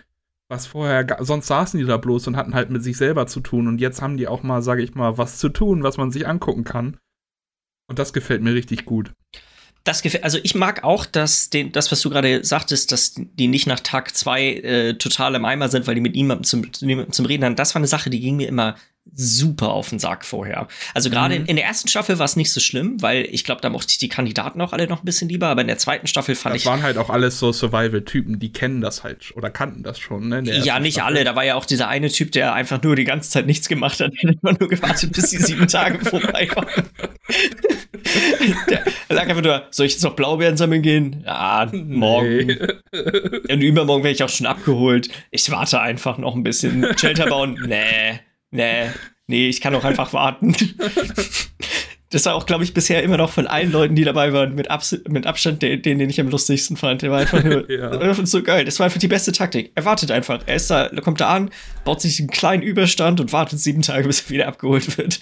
[0.50, 3.68] Was vorher, sonst saßen die da bloß und hatten halt mit sich selber zu tun.
[3.68, 6.28] Und jetzt haben die auch mal, sage ich mal, was zu tun, was man sich
[6.28, 6.98] angucken kann.
[7.90, 9.14] Und das gefällt mir richtig gut
[9.84, 13.48] das gefällt, also ich mag auch, dass den, das, was du gerade sagtest, dass die
[13.48, 17.26] nicht nach Tag zwei äh, total im Eimer sind, weil die mit niemandem zum, zum
[17.26, 17.56] Reden haben.
[17.58, 18.76] Das war eine Sache, die ging mir immer
[19.12, 20.68] super auf den Sack vorher.
[20.94, 21.46] Also gerade mhm.
[21.46, 23.98] in, der ersten Staffel war es nicht so schlimm, weil ich glaube, da mochte ich
[23.98, 26.62] die Kandidaten auch alle noch ein bisschen lieber, aber in der zweiten Staffel fand das
[26.62, 26.66] ich.
[26.66, 30.30] Das waren halt auch alles so Survival-Typen, die kennen das halt oder kannten das schon,
[30.30, 30.42] ne?
[30.44, 31.16] Ja, nicht Staffel.
[31.16, 31.24] alle.
[31.26, 34.00] Da war ja auch dieser eine Typ, der einfach nur die ganze Zeit nichts gemacht
[34.00, 36.88] hat, der hat immer nur gewartet, bis die sieben Tage vorbei waren.
[38.70, 41.24] der sagt einfach nur, soll ich jetzt noch Blaubeeren sammeln gehen?
[41.26, 42.48] Ja, morgen.
[42.48, 43.54] Nee.
[43.54, 45.10] Und übermorgen werde ich auch schon abgeholt.
[45.30, 46.86] Ich warte einfach noch ein bisschen.
[46.98, 47.60] Shelter bauen?
[47.68, 48.20] Nee
[48.54, 48.90] nee,
[49.28, 50.56] nee, ich kann auch einfach warten.
[52.14, 54.70] Das war auch, glaube ich, bisher immer noch von allen Leuten, die dabei waren, mit,
[54.70, 57.02] Abs mit Abstand den, den, den ich am lustigsten fand.
[57.02, 58.14] Der war einfach nur ja.
[58.24, 58.66] so geil.
[58.66, 59.72] Das war einfach die beste Taktik.
[59.74, 60.44] Er wartet einfach.
[60.46, 61.50] Er ist da, kommt da an,
[61.86, 65.20] baut sich einen kleinen Überstand und wartet sieben Tage, bis er wieder abgeholt wird.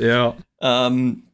[0.00, 0.34] Ja.
[0.62, 1.24] Ähm,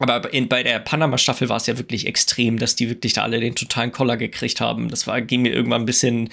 [0.00, 3.38] aber in, bei der Panama-Staffel war es ja wirklich extrem, dass die wirklich da alle
[3.38, 4.88] den totalen Koller gekriegt haben.
[4.88, 6.30] Das war, ging mir irgendwann ein bisschen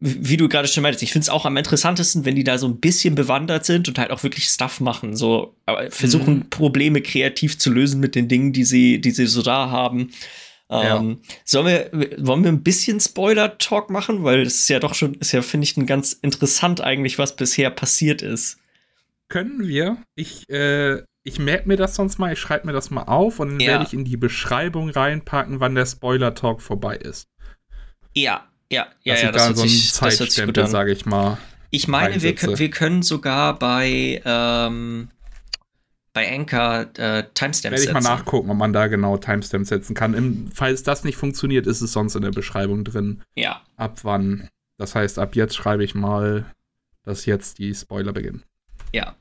[0.00, 2.66] wie du gerade schon meintest, ich finde es auch am interessantesten, wenn die da so
[2.66, 5.56] ein bisschen bewandert sind und halt auch wirklich Stuff machen, so
[5.88, 6.50] versuchen mhm.
[6.50, 10.10] Probleme kreativ zu lösen mit den Dingen, die sie, die sie so da haben.
[10.70, 10.96] Ja.
[10.96, 14.24] Ähm, sollen wir, wollen wir ein bisschen Spoiler-Talk machen?
[14.24, 17.36] Weil es ist ja doch schon, ist ja, finde ich, ein ganz interessant eigentlich, was
[17.36, 18.58] bisher passiert ist.
[19.28, 19.98] Können wir?
[20.16, 23.50] Ich, äh, ich merke mir das sonst mal, ich schreibe mir das mal auf und
[23.50, 23.72] dann ja.
[23.72, 27.28] werde ich in die Beschreibung reinpacken, wann der Spoiler-Talk vorbei ist.
[28.14, 31.38] Ja, ja, ja, ja, das, da so ein Zeitstempel, sage ich mal.
[31.70, 35.08] Ich meine, wir, wir können sogar bei, ähm,
[36.12, 37.72] bei Anchor äh, Timestamps setzen.
[37.72, 40.14] Werde ich mal nachgucken, ob man da genau Timestamps setzen kann.
[40.14, 43.22] Im, falls das nicht funktioniert, ist es sonst in der Beschreibung drin.
[43.34, 43.62] Ja.
[43.76, 44.48] Ab wann.
[44.78, 46.46] Das heißt, ab jetzt schreibe ich mal,
[47.04, 48.44] dass jetzt die Spoiler beginnen.
[48.92, 49.16] Ja.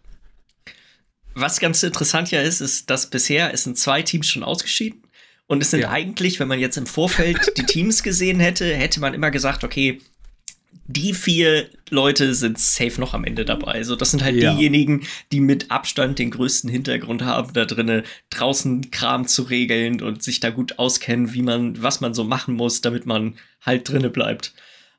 [1.34, 5.03] Was ganz interessant ja ist, ist, dass bisher es sind zwei Teams schon ausgeschieden.
[5.48, 5.90] Und es sind ja.
[5.90, 10.00] eigentlich, wenn man jetzt im Vorfeld die Teams gesehen hätte, hätte man immer gesagt, okay,
[10.86, 13.74] die vier Leute sind safe noch am Ende dabei.
[13.74, 14.54] Also das sind halt Ja.
[14.54, 20.24] diejenigen, die mit Abstand den größten Hintergrund haben, da drinnen draußen Kram zu regeln und
[20.24, 24.10] sich da gut auskennen, wie man, was man so machen muss, damit man halt drinne
[24.10, 24.54] bleibt.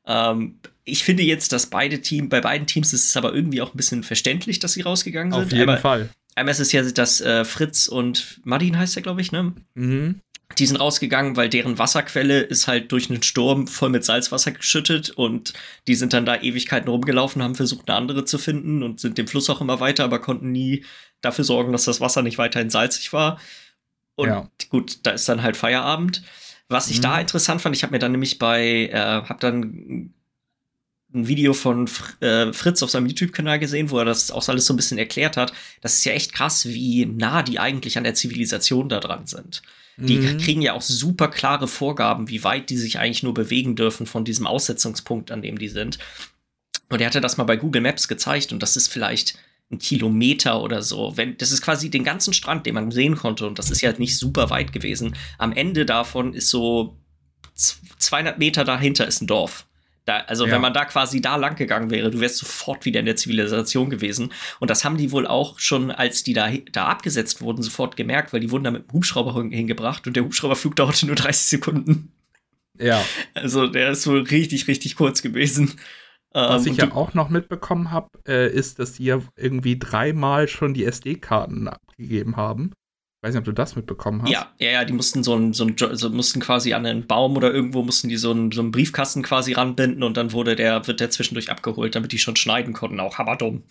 [0.07, 3.75] Ähm, ich finde jetzt, dass beide Team, bei beiden Teams ist es aber irgendwie auch
[3.75, 5.43] ein bisschen verständlich, dass sie rausgegangen sind.
[5.45, 6.11] Auf jeden aber Fall.
[6.35, 9.53] einmal ist es ja, dass äh, Fritz und Martin heißt er, glaube ich, ne?
[9.75, 10.21] Mhm.
[10.59, 15.11] Die sind rausgegangen, weil deren Wasserquelle ist halt durch einen Sturm voll mit Salzwasser geschüttet
[15.11, 15.53] und
[15.89, 19.27] die sind dann da Ewigkeiten rumgelaufen, haben versucht, eine andere zu finden und sind dem
[19.27, 20.85] Fluss auch immer weiter, aber konnten nie
[21.23, 23.41] dafür sorgen, dass das Wasser nicht weiterhin salzig war.
[24.15, 24.49] Und Ja.
[24.69, 26.23] gut, da ist dann halt Feierabend.
[26.69, 27.03] Was ich Mhm.
[27.03, 30.13] da interessant fand, ich habe mir dann nämlich bei, äh, habe dann
[31.15, 34.67] ein Video von Fr äh, Fritz auf seinem YouTube-Kanal gesehen, wo er das auch alles
[34.67, 35.53] so ein bisschen erklärt hat.
[35.81, 39.63] Das ist ja echt krass, wie nah die eigentlich an der Zivilisation da dran sind.
[39.97, 40.39] Die Mhm.
[40.39, 44.25] kriegen ja auch super klare Vorgaben, wie weit die sich eigentlich nur bewegen dürfen von
[44.25, 45.99] diesem Aussetzungspunkt, an dem die sind.
[46.89, 49.39] Und er hatte das mal bei Google Maps gezeigt und das ist vielleicht
[49.71, 51.17] ein Kilometer oder so.
[51.17, 53.93] Wenn, das ist quasi den ganzen Strand, den man sehen konnte und das ist ja
[53.97, 55.17] nicht super weit gewesen.
[55.39, 56.99] Am Ende davon ist so
[57.55, 59.67] z- 200 Meter dahinter ist ein Dorf.
[60.07, 60.53] Da, also Ja.
[60.53, 63.89] wenn man da quasi da lang gegangen wäre, du wärst sofort wieder in der Zivilisation
[63.89, 64.33] gewesen.
[64.61, 68.33] Und das haben die wohl auch schon, als die da, da abgesetzt wurden, sofort gemerkt,
[68.33, 71.47] weil die wurden da mit dem Hubschrauber hin- hingebracht und der Hubschrauberflug dauerte nur 30
[71.47, 72.13] Sekunden.
[72.79, 73.03] Ja.
[73.35, 75.73] Also der ist wohl richtig, richtig kurz gewesen.
[76.33, 80.49] Was Ähm, ich ja auch noch mitbekommen habe, äh, ist, dass die ja irgendwie dreimal
[80.49, 82.73] schon die SD-Karten abgegeben haben.
[83.25, 84.31] Ich weiß nicht, ob du das mitbekommen hast.
[84.31, 87.39] Ja, ja, ja, die mussten so einen, so Jo- so mussten quasi an einen Baum
[87.39, 90.87] oder irgendwo mussten die so einen, so einen Briefkasten quasi ranbinden und dann wurde der,
[90.87, 93.01] wird der zwischendurch abgeholt, damit die schon schneiden konnten.
[93.01, 93.63] Auch hammerdumm.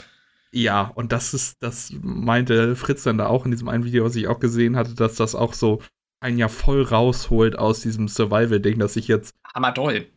[0.51, 4.15] Ja, und das ist, das meinte Fritz dann da auch in diesem einen Video, was
[4.15, 5.83] ich auch gesehen hatte, dass das auch so
[6.19, 10.07] ein Jahr voll rausholt aus diesem Survival-Ding, dass ich jetzt, Hammerdoll.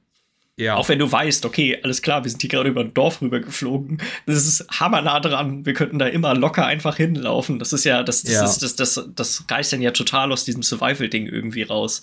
[0.59, 3.21] Ja, Auch wenn du weißt, okay, alles klar, wir sind hier gerade über ein Dorf
[3.21, 3.99] rüber geflogen.
[4.25, 5.67] Das ist hammernah dran.
[5.67, 7.59] Wir könnten da immer locker einfach hinlaufen.
[7.59, 8.45] Das ist ja, das, das, Ja.
[8.45, 12.01] Ist, das, das, das reißt dann ja total aus diesem Survival-Ding irgendwie raus.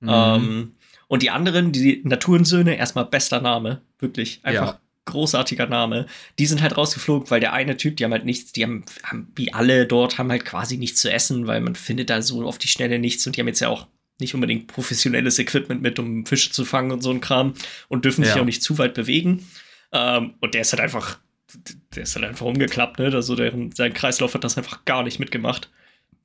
[0.00, 0.08] mhm.
[0.10, 0.72] Ähm,
[1.06, 3.82] und die anderen, die Naturensöhne, erstmal bester Name.
[4.00, 4.40] Wirklich.
[4.42, 4.80] Einfach Ja.
[5.04, 6.06] großartiger Name.
[6.40, 9.30] Die sind halt rausgeflogen, weil der eine Typ, die haben halt nichts, die haben, haben,
[9.36, 12.58] wie alle dort, haben halt quasi nichts zu essen, weil man findet da so auf
[12.58, 13.86] die Schnelle nichts und die haben jetzt ja auch
[14.20, 17.54] nicht unbedingt professionelles Equipment mit, um Fische zu fangen und so ein Kram
[17.88, 18.40] und dürfen sich Ja.
[18.40, 19.46] auch nicht zu weit bewegen.
[19.92, 21.18] Ähm, und der ist halt einfach,
[21.94, 23.06] der ist halt einfach umgeklappt, ne?
[23.12, 25.70] Also deren, sein Kreislauf hat das einfach gar nicht mitgemacht.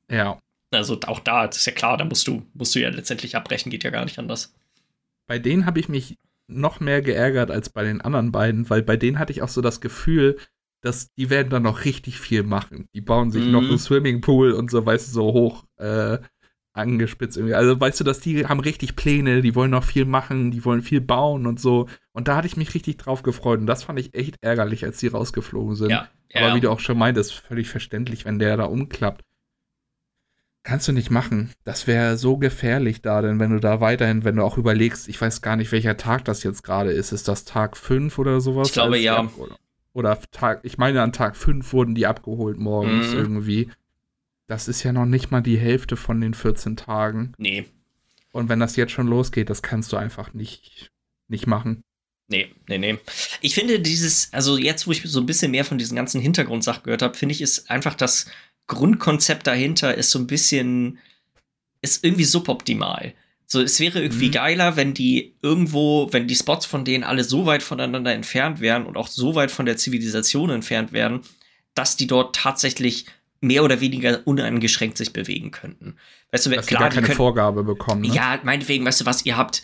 [0.10, 0.38] ja.
[0.72, 3.72] Also auch da, das ist ja klar, da musst du, musst du ja letztendlich abbrechen,
[3.72, 4.54] geht ja gar nicht anders.
[5.26, 8.96] Bei denen habe ich mich noch mehr geärgert als bei den anderen beiden, weil bei
[8.96, 10.38] denen hatte ich auch so das Gefühl,
[10.82, 12.88] dass die werden dann noch richtig viel machen.
[12.94, 13.52] Die bauen sich Mhm.
[13.52, 16.20] noch einen Swimmingpool und so, weißt du, so hoch äh,
[16.74, 17.56] angespitzt irgendwie.
[17.56, 20.82] Also weißt du, dass die haben richtig Pläne, die wollen noch viel machen, die wollen
[20.82, 21.88] viel bauen und so.
[22.14, 25.00] Und da hatte ich mich richtig drauf gefreut und das fand ich echt ärgerlich, als
[25.00, 25.90] die rausgeflogen sind.
[25.90, 26.56] Ja, Aber ja.
[26.56, 29.24] wie du auch schon meintest, völlig verständlich, wenn der da umklappt.
[30.64, 31.52] Kannst du nicht machen.
[31.64, 35.20] Das wäre so gefährlich da, denn wenn du da weiterhin, wenn du auch überlegst, ich
[35.20, 37.12] weiß gar nicht, welcher Tag das jetzt gerade ist.
[37.14, 38.68] Ist das Tag 5 oder sowas?
[38.68, 39.28] Ich glaube, ja.
[39.38, 39.56] Oder,
[39.94, 43.18] oder Tag, ich meine, an Tag 5 wurden die abgeholt morgens Mhm.
[43.20, 43.70] irgendwie.
[44.50, 47.34] Das ist ja noch nicht mal die Hälfte von den 14 Tagen.
[47.38, 47.66] Nee,
[48.32, 50.90] Und wenn das jetzt schon losgeht, das kannst du einfach nicht,
[51.28, 51.84] nicht machen.
[52.30, 52.98] nee, nee, nee.
[53.42, 56.82] Ich finde dieses, also jetzt, wo ich so ein bisschen mehr von diesen ganzen Hintergrundsachen
[56.84, 58.26] gehört habe, finde ich, ist einfach das
[58.68, 60.98] Grundkonzept dahinter ist so ein bisschen,
[61.82, 63.14] ist irgendwie suboptimal.
[63.48, 64.32] So, es wäre irgendwie Mhm.
[64.34, 68.86] geiler, wenn die irgendwo, wenn die Spots von denen alle so weit voneinander entfernt wären
[68.86, 71.22] und auch so weit von der Zivilisation entfernt wären,
[71.74, 73.06] dass die dort tatsächlich
[73.42, 75.96] mehr oder weniger uneingeschränkt sich bewegen könnten.
[76.32, 78.02] Weißt du, Dass klar, die gar keine können, Vorgabe bekommen.
[78.02, 78.14] Ne?
[78.14, 79.64] Ja, meinetwegen, weißt du was, ihr habt,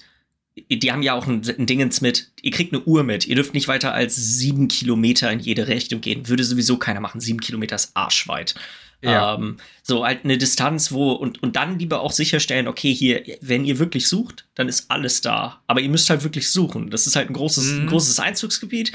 [0.70, 3.54] die haben ja auch ein, ein Dingens mit, ihr kriegt eine Uhr mit, ihr dürft
[3.54, 6.30] nicht weiter als sieben Kilometer in jede Richtung gehen.
[6.30, 7.20] Würde sowieso keiner machen.
[7.20, 8.56] Sieben Kilometer ist arschweit.
[9.02, 9.36] Ja.
[9.36, 13.66] Ähm, so halt eine Distanz, wo, und, und dann lieber auch sicherstellen, okay, hier, wenn
[13.66, 15.62] ihr wirklich sucht, dann ist alles da.
[15.68, 16.90] Aber ihr müsst halt wirklich suchen.
[16.90, 17.82] Das ist halt ein großes, Mhm.
[17.82, 18.94] ein großes Einzugsgebiet.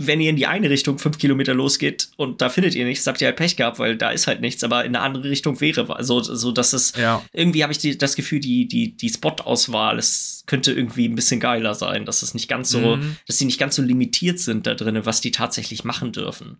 [0.00, 3.20] Wenn ihr in die eine Richtung fünf Kilometer losgeht und da findet ihr nichts, habt
[3.20, 5.94] ihr halt Pech gehabt, weil da ist halt nichts, aber in eine andere Richtung wäre.
[5.96, 7.20] Also, so dass es ja.
[7.32, 11.40] irgendwie habe ich die, das Gefühl, die, die, die Spot-Auswahl, es könnte irgendwie ein bisschen
[11.40, 13.16] geiler sein, dass es nicht ganz so, Mhm.
[13.26, 16.58] dass sie nicht ganz so limitiert sind da drin, was die tatsächlich machen dürfen.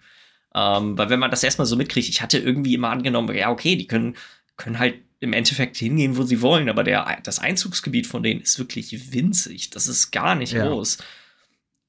[0.52, 3.76] Ähm, weil wenn man das erstmal so mitkriegt, ich hatte irgendwie immer angenommen, ja, okay,
[3.76, 4.16] die können,
[4.56, 8.58] können halt im Endeffekt hingehen, wo sie wollen, aber der, das Einzugsgebiet von denen ist
[8.58, 9.70] wirklich winzig.
[9.70, 10.66] Das ist gar nicht Ja.
[10.66, 10.98] groß.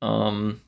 [0.03, 0.62] Ähm,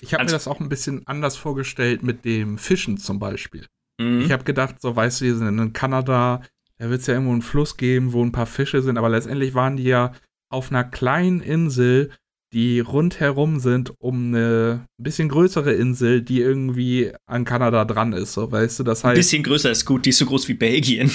[0.00, 3.66] Ich habe mir Also- das auch ein bisschen anders vorgestellt mit dem Fischen zum Beispiel.
[4.00, 4.24] mh.
[4.24, 6.42] Ich habe gedacht, so weißt du, wir sind in Kanada,
[6.78, 9.54] da wird es ja irgendwo einen Fluss geben, wo ein paar Fische sind, aber letztendlich
[9.54, 10.12] waren die ja
[10.48, 12.10] auf einer kleinen Insel
[12.52, 18.32] die rundherum sind um eine bisschen größere Insel, die irgendwie an Kanada dran ist.
[18.32, 19.12] So, weißt du, das heißt.
[19.14, 21.12] Ein bisschen größer ist gut, die ist so groß wie Belgien.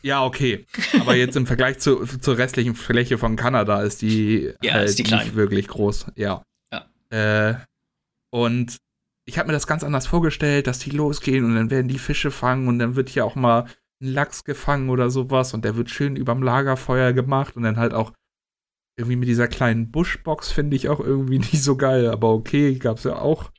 [0.00, 0.64] Ja, okay.
[1.00, 4.98] Aber jetzt im Vergleich zu, zur restlichen Fläche von Kanada ist die, ja, halt ist
[4.98, 6.06] die nicht wirklich groß.
[6.14, 6.42] Ja.
[6.72, 6.86] ja.
[7.10, 7.54] Äh,
[8.30, 8.78] und
[9.26, 12.30] ich habe mir das ganz anders vorgestellt, dass die losgehen und dann werden die Fische
[12.30, 13.66] fangen und dann wird hier auch mal
[14.00, 17.92] ein Lachs gefangen oder sowas und der wird schön überm Lagerfeuer gemacht und dann halt
[17.92, 18.12] auch
[18.96, 23.04] irgendwie mit dieser kleinen Buschbox finde ich auch irgendwie nicht so geil, aber okay, gab's
[23.04, 23.50] ja auch.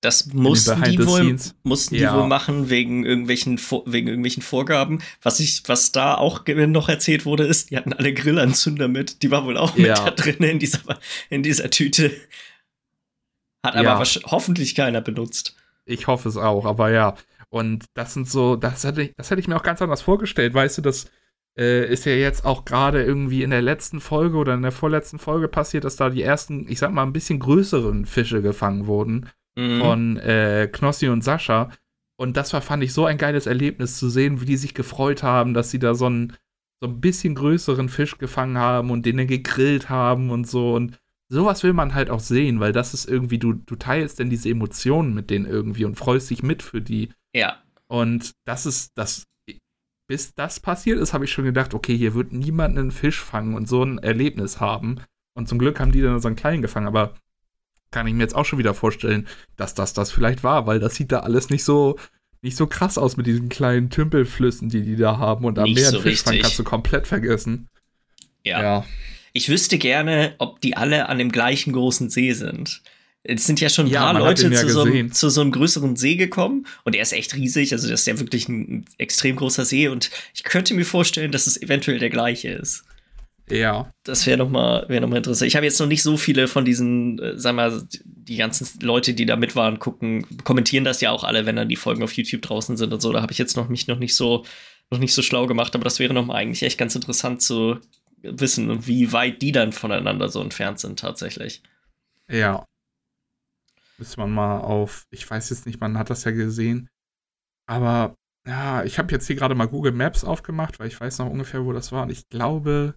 [0.00, 2.12] Das mussten die wohl, mussten ja.
[2.12, 5.02] die wohl machen wegen irgendwelchen, wegen irgendwelchen Vorgaben.
[5.22, 9.24] Was ich, was da auch noch erzählt wurde, ist, die hatten alle Grillanzünder mit.
[9.24, 9.88] Die war wohl auch ja.
[9.88, 11.00] mit da drin in dieser,
[11.30, 12.12] in dieser Tüte.
[13.64, 14.20] Hat aber ja.
[14.26, 15.56] hoffentlich keiner benutzt.
[15.84, 17.14] Ich hoffe es auch, aber ja.
[17.50, 20.54] Und das sind so, das hätte ich, das hätte ich mir auch ganz anders vorgestellt,
[20.54, 21.10] weißt du, das
[21.58, 25.18] äh, ist ja jetzt auch gerade irgendwie in der letzten Folge oder in der vorletzten
[25.18, 29.28] Folge passiert, dass da die ersten, ich sag mal, ein bisschen größeren Fische gefangen wurden
[29.56, 29.80] mhm.
[29.80, 31.70] von äh, Knossi und Sascha.
[32.16, 35.22] Und das war, fand ich, so ein geiles Erlebnis zu sehen, wie die sich gefreut
[35.22, 36.34] haben, dass sie da so einen,
[36.80, 40.74] so ein bisschen größeren Fisch gefangen haben und den dann gegrillt haben und so.
[40.74, 44.30] Und sowas will man halt auch sehen, weil das ist irgendwie, du, du teilst denn
[44.30, 47.10] diese Emotionen mit denen irgendwie und freust dich mit für die.
[47.34, 47.58] Ja.
[47.86, 49.26] Und das ist, das,
[50.06, 53.54] bis das passiert ist, habe ich schon gedacht, okay, hier wird niemand einen Fisch fangen
[53.54, 55.00] und so ein Erlebnis haben.
[55.34, 57.14] Und zum Glück haben die dann so einen kleinen gefangen, aber
[57.90, 60.94] kann ich mir jetzt auch schon wieder vorstellen, dass das das vielleicht war, weil das
[60.94, 61.98] sieht da alles nicht so
[62.40, 65.90] nicht so krass aus mit diesen kleinen Tümpelflüssen, die die da haben und am Meer
[65.90, 67.68] so Fisch fangen kannst du komplett vergessen.
[68.44, 68.62] Ja.
[68.62, 68.84] ja.
[69.32, 72.82] Ich wüsste gerne, ob die alle an dem gleichen großen See sind.
[73.24, 75.52] Es sind ja schon ein ja, paar Leute ja zu, so einem, zu, so einem,
[75.52, 79.36] größeren See gekommen und er ist echt riesig, also das ist ja wirklich ein extrem
[79.36, 82.84] großer See und ich könnte mir vorstellen, dass es eventuell der gleiche ist.
[83.50, 83.92] Ja.
[84.04, 85.48] Das wäre nochmal wär noch interessant.
[85.48, 89.14] Ich habe jetzt noch nicht so viele von diesen, äh, sag mal, die ganzen Leute,
[89.14, 92.12] die da mit waren, gucken, kommentieren das ja auch alle, wenn dann die Folgen auf
[92.12, 93.12] YouTube draußen sind und so.
[93.12, 94.44] Da habe ich jetzt noch mich noch nicht so
[94.90, 97.78] noch nicht so schlau gemacht, aber das wäre nochmal eigentlich echt ganz interessant zu
[98.22, 101.62] wissen und wie weit die dann voneinander so entfernt sind tatsächlich.
[102.28, 102.64] Ja.
[103.98, 106.88] Müsste man mal auf, ich weiß jetzt nicht, man hat das ja gesehen,
[107.66, 108.14] aber
[108.46, 111.64] ja, ich habe jetzt hier gerade mal Google Maps aufgemacht, weil ich weiß noch ungefähr,
[111.64, 112.94] wo das war und ich glaube,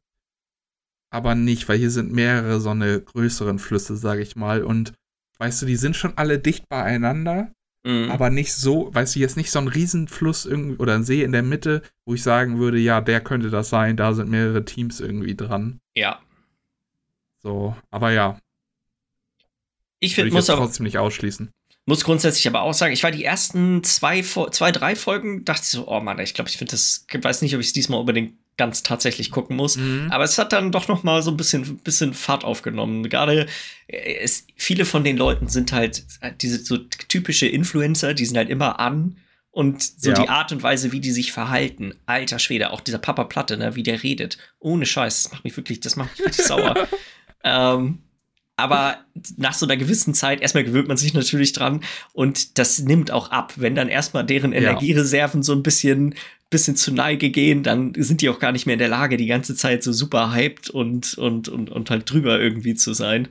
[1.11, 4.63] aber nicht, weil hier sind mehrere so eine größeren Flüsse, sage ich mal.
[4.63, 4.93] Und
[5.39, 7.51] weißt du, die sind schon alle dicht beieinander,
[7.83, 8.11] mhm.
[8.11, 11.31] aber nicht so, weißt du, jetzt nicht so ein Riesenfluss irgendwie oder ein See in
[11.31, 14.99] der Mitte, wo ich sagen würde, ja, der könnte das sein, da sind mehrere Teams
[14.99, 15.79] irgendwie dran.
[15.95, 16.19] Ja.
[17.39, 18.39] So, aber ja.
[19.99, 21.51] Ich finde, muss aber trotzdem nicht ausschließen.
[21.85, 25.87] Muss grundsätzlich aber auch sagen, ich war die ersten zwei, zwei drei Folgen, dachte so,
[25.87, 28.37] oh Mann, ich glaube, ich finde das, ich weiß nicht, ob ich es diesmal unbedingt
[28.57, 29.77] ganz tatsächlich gucken muss.
[29.77, 30.07] Mhm.
[30.11, 33.09] Aber es hat dann doch noch mal so ein bisschen, bisschen Fahrt aufgenommen.
[33.09, 33.47] Gerade
[33.87, 38.37] äh, es, viele von den Leuten sind halt äh, diese so typische Influencer, die sind
[38.37, 39.17] halt immer an
[39.51, 40.21] und so ja.
[40.21, 41.93] die Art und Weise, wie die sich verhalten.
[42.05, 44.37] Alter Schwede, auch dieser Papa Platte, ne, wie der redet.
[44.59, 46.87] Ohne Scheiß, das macht mich wirklich, das macht mich wirklich sauer.
[47.43, 48.03] Ähm,
[48.57, 48.97] aber
[49.37, 51.83] nach so einer gewissen Zeit, erstmal gewöhnt man sich natürlich dran
[52.13, 53.53] und das nimmt auch ab.
[53.55, 56.15] Wenn dann erstmal deren Energiereserven so ein bisschen
[56.51, 59.25] bisschen zu Neige gehen, dann sind die auch gar nicht mehr in der Lage, die
[59.25, 63.29] ganze Zeit so super hyped und, und, und, und halt drüber irgendwie zu sein.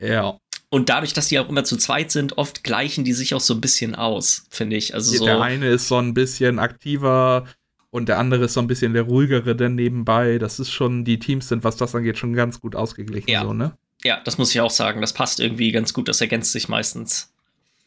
[0.00, 0.38] Ja.
[0.68, 3.54] Und dadurch, dass die auch immer zu zweit sind, oft gleichen die sich auch so
[3.54, 4.92] ein bisschen aus, finde ich.
[4.92, 7.46] Also so der eine ist so ein bisschen aktiver
[7.90, 10.38] und der andere ist so ein bisschen der ruhigere denn nebenbei.
[10.38, 13.30] Das ist schon, die Teams sind, was das angeht, schon ganz gut ausgeglichen.
[13.30, 13.42] Ja.
[13.44, 13.76] So, ne?
[14.04, 15.00] Ja, das muss ich auch sagen.
[15.00, 17.32] Das passt irgendwie ganz gut, das ergänzt sich meistens.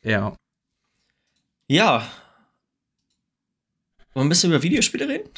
[0.04, 0.36] Ja.
[1.67, 2.08] Ja,
[4.15, 5.30] wollen wir ein bisschen über Videospiele reden?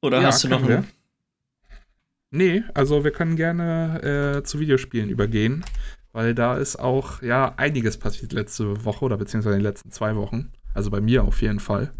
[0.00, 0.88] Oder ja, hast du noch einen?
[2.30, 5.66] Nee, also wir können gerne äh, zu Videospielen übergehen,
[6.12, 10.16] weil da ist auch ja einiges passiert letzte Woche oder beziehungsweise in den letzten zwei
[10.16, 10.50] Wochen.
[10.72, 11.92] Also bei mir auf jeden Fall.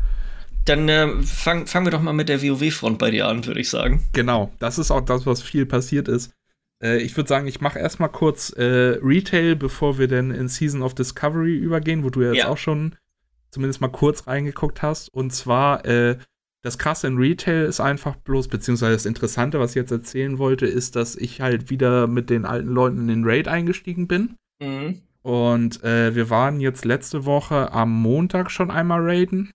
[0.64, 3.68] Dann äh, fangen fang wir doch mal mit der WoW-Front bei dir an, würde ich
[3.68, 4.02] sagen.
[4.12, 6.32] Genau, das ist auch das, was viel passiert ist.
[6.82, 10.82] Äh, ich würde sagen, ich mache erstmal kurz äh, Retail, bevor wir dann in Season
[10.82, 12.48] of Discovery übergehen, wo du ja jetzt ja.
[12.48, 12.96] auch schon
[13.50, 15.12] zumindest mal kurz reingeguckt hast.
[15.12, 16.18] Und zwar, äh,
[16.62, 20.66] das Krasse in Retail ist einfach bloß, beziehungsweise das Interessante, was ich jetzt erzählen wollte,
[20.66, 24.36] ist, dass ich halt wieder mit den alten Leuten in den Raid eingestiegen bin.
[24.60, 25.02] Mhm.
[25.22, 29.50] Und äh, wir waren jetzt letzte Woche am Montag schon einmal raiden.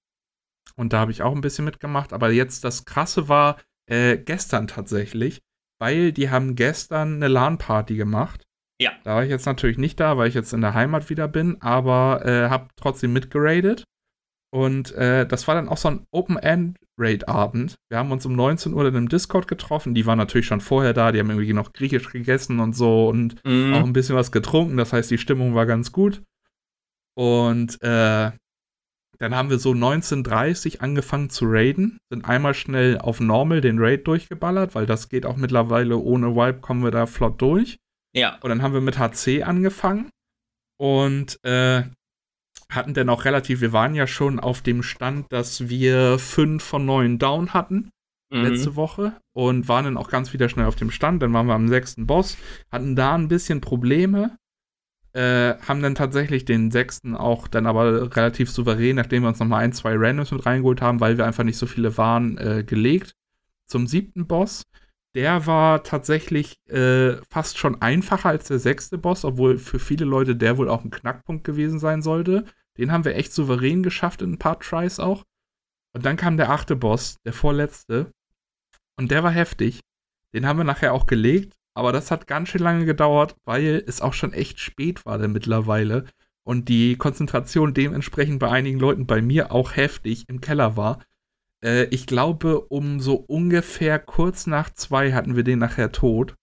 [0.75, 2.13] Und da habe ich auch ein bisschen mitgemacht.
[2.13, 3.57] Aber jetzt das Krasse war
[3.88, 5.41] äh, gestern tatsächlich,
[5.80, 8.43] weil die haben gestern eine LAN-Party gemacht.
[8.80, 8.91] Ja.
[9.03, 11.61] Da war ich jetzt natürlich nicht da, weil ich jetzt in der Heimat wieder bin,
[11.61, 13.84] aber äh, habe trotzdem mitgeradet.
[14.53, 17.75] Und äh, das war dann auch so ein Open-End-Raid-Abend.
[17.89, 19.93] Wir haben uns um 19 Uhr dann im Discord getroffen.
[19.93, 21.11] Die waren natürlich schon vorher da.
[21.11, 23.73] Die haben irgendwie noch Griechisch gegessen und so und mhm.
[23.73, 24.78] auch ein bisschen was getrunken.
[24.78, 26.21] Das heißt, die Stimmung war ganz gut.
[27.15, 28.32] Und äh,
[29.20, 34.07] dann haben wir so 19.30 angefangen zu raiden, sind einmal schnell auf Normal den Raid
[34.07, 37.78] durchgeballert, weil das geht auch mittlerweile ohne Wipe, kommen wir da flott durch.
[38.15, 38.38] Ja.
[38.41, 40.09] Und dann haben wir mit HC angefangen
[40.78, 41.84] und äh,
[42.70, 46.86] hatten dann auch relativ, wir waren ja schon auf dem Stand, dass wir fünf von
[46.86, 47.89] neun down hatten
[48.30, 48.43] mhm.
[48.43, 51.22] letzte Woche und waren dann auch ganz wieder schnell auf dem Stand.
[51.22, 52.38] Dann waren wir am sechsten Boss,
[52.72, 54.38] hatten da ein bisschen Probleme,
[55.14, 59.64] äh, haben dann tatsächlich den sechsten auch dann aber relativ souverän, nachdem wir uns nochmal
[59.64, 63.16] ein, zwei Randoms mit reingeholt haben, weil wir einfach nicht so viele waren, äh, gelegt.
[63.68, 64.64] Zum siebten Boss.
[65.16, 70.36] Der war tatsächlich äh, fast schon einfacher als der sechste Boss, obwohl für viele Leute
[70.36, 72.45] der wohl auch ein Knackpunkt gewesen sein sollte.
[72.78, 75.24] Den haben wir echt souverän geschafft in ein paar Tries auch.
[75.93, 78.12] Und dann kam der achte Boss, der vorletzte.
[78.97, 79.80] Und der war heftig.
[80.34, 81.57] Den haben wir nachher auch gelegt.
[81.78, 85.32] Aber das hat ganz schön lange gedauert, weil es auch schon echt spät war dann
[85.32, 86.05] mittlerweile
[86.43, 91.03] und die Konzentration dementsprechend bei einigen Leuten, bei mir auch heftig im Keller war.
[91.63, 96.34] Äh, ich glaube, um so ungefähr kurz nach zwei hatten wir den nachher tot.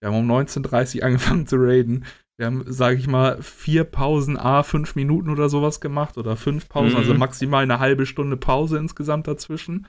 [0.00, 2.04] Wir haben um 19.30 Uhr angefangen zu raiden.
[2.36, 6.68] Wir haben, sage ich mal, vier Pausen, a fünf Minuten oder sowas gemacht oder fünf
[6.68, 7.00] Pausen, also mhm.
[7.00, 9.88] also maximal eine halbe Stunde Pause insgesamt dazwischen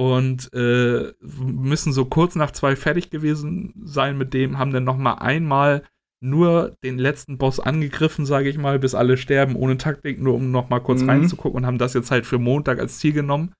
[0.00, 4.96] und äh, müssen so kurz nach zwei fertig gewesen sein mit dem, haben dann noch
[4.96, 5.82] mal einmal
[6.20, 10.50] nur den letzten Boss angegriffen, sage ich mal, bis alle sterben, ohne Taktik, nur um
[10.50, 11.10] noch mal kurz mhm.
[11.10, 13.52] reinzugucken und haben das jetzt halt für Montag als Ziel genommen.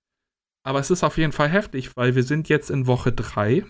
[0.64, 3.66] Aber es ist auf jeden Fall heftig, weil wir sind jetzt in Woche 3,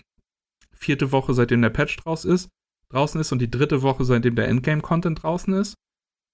[0.73, 2.47] vierte Woche, seitdem der Patch draus ist,
[2.87, 5.75] draußen ist und die dritte Woche, seitdem der Endgame-Content draußen ist.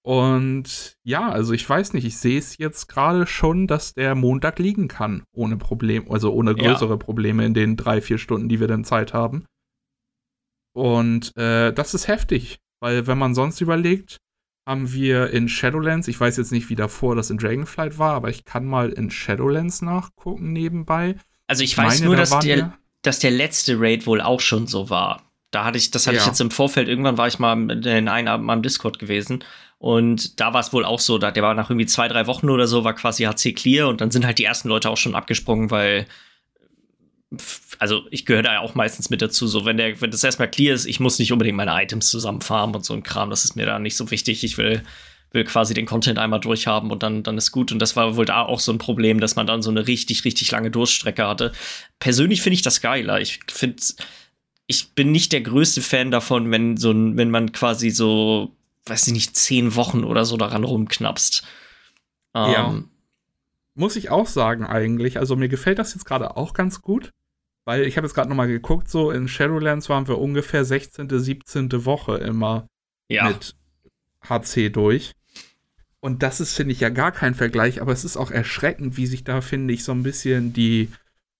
[0.02, 4.58] Und ja, also ich weiß nicht, ich sehe es jetzt gerade schon, dass der Montag
[4.58, 6.96] liegen kann, ohne Problem, also ohne größere ja.
[6.96, 9.44] Probleme in den drei, vier Stunden, die wir dann Zeit haben.
[10.72, 14.18] Und äh, das ist heftig, weil wenn man sonst überlegt,
[14.66, 18.28] haben wir in Shadowlands, ich weiß jetzt nicht, wie davor das in Dragonflight war, aber
[18.28, 21.16] ich kann mal in Shadowlands nachgucken nebenbei.
[21.46, 24.66] Also ich weiß Meine, nur, da dass, der, dass der letzte Raid wohl auch schon
[24.66, 25.27] so war.
[25.50, 26.22] Da hatte ich, das hatte ja.
[26.22, 29.44] ich jetzt im Vorfeld, irgendwann war ich mal in einem Abend mal im Discord gewesen
[29.78, 32.50] und da war es wohl auch so, da, der war nach irgendwie zwei, drei Wochen
[32.50, 35.14] oder so, war quasi HC clear und dann sind halt die ersten Leute auch schon
[35.14, 36.06] abgesprungen, weil
[37.78, 40.50] also ich gehöre da ja auch meistens mit dazu, so wenn der, wenn das erstmal
[40.50, 43.54] clear ist, ich muss nicht unbedingt meine Items zusammenfarmen und so ein Kram, das ist
[43.54, 44.44] mir da nicht so wichtig.
[44.44, 44.82] Ich will,
[45.32, 47.70] will quasi den Content einmal durchhaben und dann, dann ist gut.
[47.70, 50.24] Und das war wohl da auch so ein Problem, dass man dann so eine richtig,
[50.24, 51.52] richtig lange Durststrecke hatte.
[51.98, 53.20] Persönlich finde ich das geiler.
[53.20, 53.82] Ich finde,
[54.68, 58.54] ich bin nicht der größte Fan davon, wenn so ein, wenn man quasi so
[58.88, 61.44] weiß ich nicht, zehn Wochen oder so daran rumknapst.
[62.34, 62.82] Ähm, ja.
[63.74, 65.18] Muss ich auch sagen, eigentlich.
[65.18, 67.12] Also mir gefällt das jetzt gerade auch ganz gut,
[67.64, 71.84] weil ich habe jetzt gerade nochmal geguckt, so in Shadowlands waren wir ungefähr 16., 17.
[71.84, 72.66] Woche immer
[73.08, 73.28] ja.
[73.28, 73.54] mit
[74.28, 75.12] HC durch.
[76.00, 79.06] Und das ist, finde ich, ja gar kein Vergleich, aber es ist auch erschreckend, wie
[79.06, 80.90] sich da, finde ich, so ein bisschen die,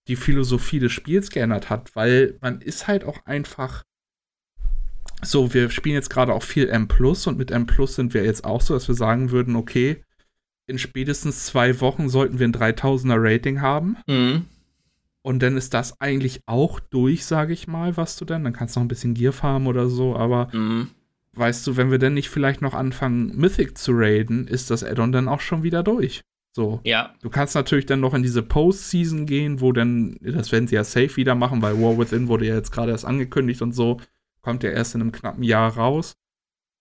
[0.09, 3.83] die Philosophie des Spiels geändert hat, weil man ist halt auch einfach
[5.21, 8.23] so, wir spielen jetzt gerade auch viel M Plus und mit M Plus sind wir
[8.23, 10.03] jetzt auch so, dass wir sagen würden, okay,
[10.65, 13.97] in spätestens zwei Wochen sollten wir ein 3000er Rating haben.
[14.07, 14.45] Mhm.
[15.21, 18.43] Und dann ist das eigentlich auch durch, sage ich mal, was du dann.
[18.43, 20.89] Dann kannst du noch ein bisschen Gear farmen oder so, aber mhm.
[21.33, 25.11] weißt du, wenn wir dann nicht vielleicht noch anfangen, Mythic zu raiden, ist das Addon
[25.11, 26.21] dann auch schon wieder durch.
[26.51, 26.81] So.
[26.83, 27.13] Ja.
[27.21, 30.83] Du kannst natürlich dann noch in diese Post-Season gehen, wo dann, das werden sie ja
[30.83, 33.99] safe wieder machen, weil War Within wurde ja jetzt gerade erst angekündigt und so
[34.41, 36.15] kommt ja erst in einem knappen Jahr raus.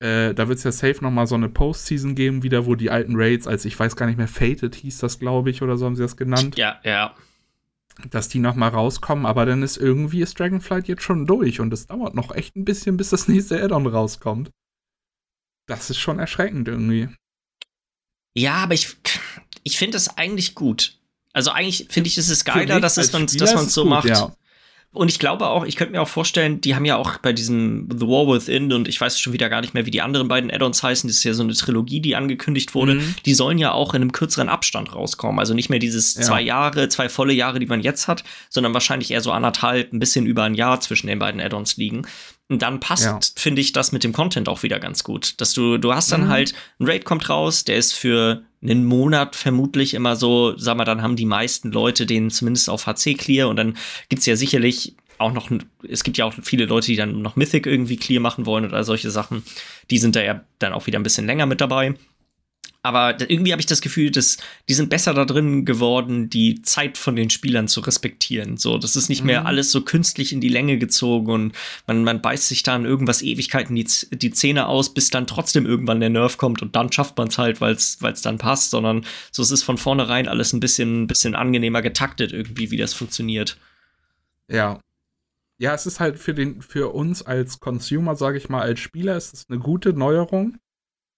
[0.01, 3.14] Äh, da wird es ja safe nochmal so eine Postseason geben, wieder, wo die alten
[3.16, 5.97] Raids, als ich weiß gar nicht mehr, Fated hieß das, glaube ich, oder so haben
[5.97, 6.57] sie das genannt.
[6.57, 7.14] Ja, ja.
[8.11, 11.89] Dass die nochmal rauskommen, aber dann ist irgendwie ist Dragonflight jetzt schon durch und es
[11.89, 14.51] dauert noch echt ein bisschen, bis das nächste Addon rauskommt.
[15.66, 17.09] Das ist schon erschreckend irgendwie.
[18.35, 18.97] Ja, aber ich,
[19.69, 20.95] ich finde das eigentlich gut.
[21.35, 23.91] Also eigentlich finde ich, ist es geiler, dass, es man, dass man es so gut,
[23.91, 24.09] macht.
[24.09, 24.33] Ja.
[24.93, 27.87] Und ich glaube auch, ich könnte mir auch vorstellen, die haben ja auch bei diesem
[27.93, 30.51] The War Within und ich weiß schon wieder gar nicht mehr, wie die anderen beiden
[30.51, 31.07] Add-ons heißen.
[31.07, 32.95] Das ist ja so eine Trilogie, die angekündigt wurde.
[32.95, 33.14] Mhm.
[33.27, 35.39] Die sollen ja auch in einem kürzeren Abstand rauskommen.
[35.39, 36.23] Also nicht mehr dieses ja.
[36.23, 39.99] zwei Jahre, zwei volle Jahre, die man jetzt hat, sondern wahrscheinlich eher so anderthalb, ein
[39.99, 42.07] bisschen über ein Jahr zwischen den beiden Add-ons liegen.
[42.49, 43.21] Und dann passt, ja.
[43.37, 45.41] finde ich, das mit dem Content auch wieder ganz gut.
[45.41, 46.29] Dass du, du hast dann mhm.
[46.29, 50.85] halt, ein Raid kommt raus, der ist für einen Monat vermutlich immer so, sag mal,
[50.85, 53.77] dann haben die meisten Leute den zumindest auf HC clear und dann
[54.09, 55.51] gibt's ja sicherlich auch noch,
[55.89, 58.85] es gibt ja auch viele Leute, die dann noch Mythic irgendwie clear machen wollen oder
[58.85, 59.43] solche Sachen.
[59.91, 61.95] Die sind da ja dann auch wieder ein bisschen länger mit dabei.
[62.83, 64.39] Aber irgendwie habe ich das Gefühl, dass
[64.69, 68.57] die sind besser da drin geworden, die Zeit von den Spielern zu respektieren.
[68.57, 69.47] So, das ist nicht mehr Mhm.
[69.47, 71.53] alles so künstlich in die Länge gezogen und
[71.87, 75.66] man, man beißt sich da in irgendwas Ewigkeiten die, die Zähne aus, bis dann trotzdem
[75.66, 79.05] irgendwann der Nerv kommt und dann schafft man es halt, weil es dann passt, sondern
[79.33, 83.59] so es ist von vornherein alles ein bisschen, bisschen angenehmer getaktet irgendwie, wie das funktioniert.
[84.51, 84.81] Ja.
[85.61, 89.16] Ja, es ist halt für den, für uns als Consumer, sage ich mal, als Spieler,
[89.16, 90.59] ist es eine gute Neuerung.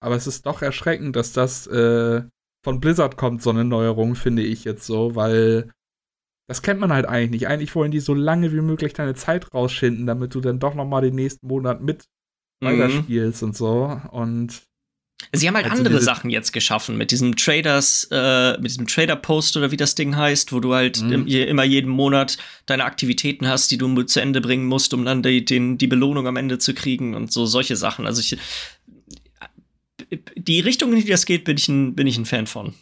[0.02, 2.22] Aber es ist doch erschreckend, dass das äh,
[2.64, 5.70] von Blizzard kommt, so eine Neuerung, finde ich jetzt so, weil
[6.48, 7.46] das kennt man halt eigentlich nicht.
[7.48, 10.86] Eigentlich wollen die so lange wie möglich deine Zeit rausschinden, damit du dann doch noch
[10.86, 12.04] mal den nächsten Monat mit
[12.62, 12.66] Mhm.
[12.66, 14.00] weiterspielst und so.
[14.10, 14.62] Und
[15.32, 19.16] Sie haben halt Also andere Sachen jetzt geschaffen mit diesem Traders, äh, mit diesem Trader
[19.16, 21.12] Post oder wie das Ding heißt, wo du halt Mhm.
[21.12, 25.22] im, immer jeden Monat deine Aktivitäten hast, die du zu Ende bringen musst, um dann
[25.22, 28.06] die, den, die Belohnung am Ende zu kriegen und so solche Sachen.
[28.06, 28.38] Also ich,
[30.36, 32.74] die Richtung, in die das geht, bin ich ein, bin ich ein Fan von.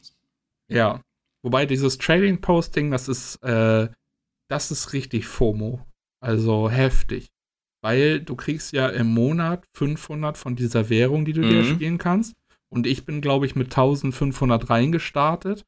[0.70, 1.00] Ja.
[1.42, 3.88] Wobei dieses Trading Posting, das ist, äh,
[4.48, 5.84] das ist richtig FOMO.
[6.20, 7.28] Also heftig.
[7.82, 11.74] Weil du kriegst ja im Monat 500 von dieser Währung, die du dir Mhm.
[11.74, 12.34] spielen kannst.
[12.70, 15.64] Und ich bin, glaube ich, mit 1500 reingestartet.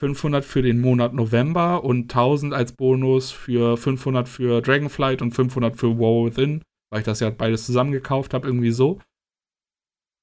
[0.00, 5.76] 500 für den Monat November und 1000 als Bonus für 500 für Dragonflight und 500
[5.76, 8.98] für War Within, weil ich das ja beides zusammen gekauft habe, irgendwie so.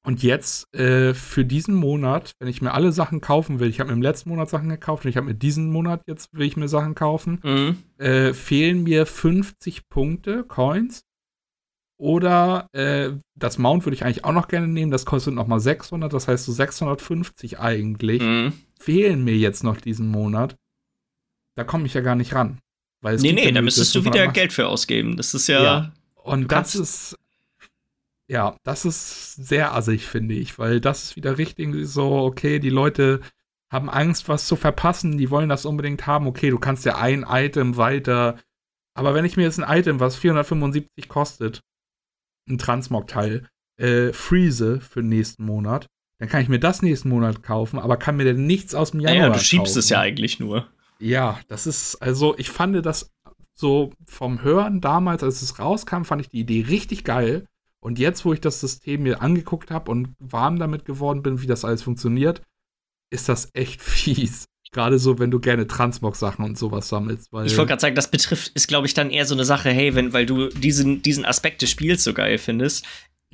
[0.08, 3.89] Und jetzt äh, für diesen Monat, wenn ich mir alle Sachen kaufen will, ich habe
[3.89, 6.55] mir im letzten Monat Sachen gekauft und ich habe mir diesen Monat jetzt will ich
[6.55, 7.78] mir Sachen kaufen, Mhm.
[7.97, 11.01] äh, fehlen mir 50 Punkte, Coins.
[11.99, 16.14] Oder äh, das Mount würde ich eigentlich auch noch gerne nehmen, das kostet nochmal 600,
[16.14, 18.22] das heißt so 650 eigentlich.
[18.22, 18.53] Mhm.
[18.80, 20.55] Fehlen mir jetzt noch diesen Monat.
[21.58, 22.60] Da komme ich ja gar nicht ran.
[23.01, 25.18] Weil es Nee, nee, da müsstest du wieder 500 Geld für ausgeben.
[25.18, 25.62] Das ist ja.
[25.64, 25.93] Ja.
[26.16, 27.16] Und das ist,
[28.30, 32.69] ja, das ist sehr assig, finde ich, weil das ist wieder richtig so, okay, die
[32.69, 33.21] Leute
[33.71, 36.28] haben Angst, was zu verpassen, die wollen das unbedingt haben.
[36.28, 38.38] Okay, du kannst ja ein Item weiter,
[38.93, 41.61] aber wenn ich mir jetzt ein Item, was 475 kostet,
[42.49, 43.47] ein Transmog-Teil,
[43.78, 45.88] äh, freeze für den nächsten Monat,
[46.19, 49.01] dann kann ich mir das nächsten Monat kaufen, aber kann mir dann nichts aus dem
[49.01, 49.80] Januar Naja, du schiebst kaufen.
[49.80, 50.67] es ja eigentlich nur.
[50.99, 53.11] Ja, das ist, also ich fand das
[53.53, 57.47] so vom Hören damals, als es rauskam, fand ich die Idee richtig geil.
[57.84, 61.47] Und jetzt, wo ich das System mir angeguckt habe und warm damit geworden bin, wie
[61.47, 62.41] das alles funktioniert,
[63.11, 64.45] ist das echt fies.
[64.71, 67.28] Gerade so, wenn du gerne Transmog-Sachen und sowas sammelst.
[67.45, 69.95] Ich wollte gerade sagen, das betrifft, ist, glaube ich, dann eher so eine Sache, hey,
[69.95, 72.86] wenn, weil du diesen, diesen Aspekt des Spiels so geil findest.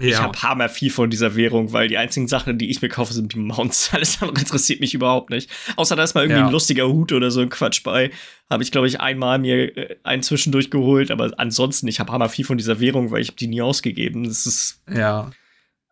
[0.01, 2.89] Ich ja, habe hammer viel von dieser Währung, weil die einzigen Sachen, die ich mir
[2.89, 3.89] kaufe, sind die Mounts.
[3.93, 5.51] Alles andere interessiert mich überhaupt nicht.
[5.75, 6.47] Außer da ist mal irgendwie Ja.
[6.47, 8.09] ein lustiger Hut oder so ein Quatsch bei.
[8.49, 12.29] Habe ich, glaube ich, einmal mir äh, einen zwischendurch geholt, aber ansonsten, ich habe hammer
[12.29, 14.23] viel von dieser Währung, weil ich hab die nie ausgegeben.
[14.23, 15.31] Das ist, ja,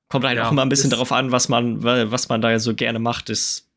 [0.09, 2.73] kommt halt Ja, auch immer ein bisschen darauf an, was man, was man da so
[2.75, 3.29] gerne macht.
[3.29, 3.69] Ist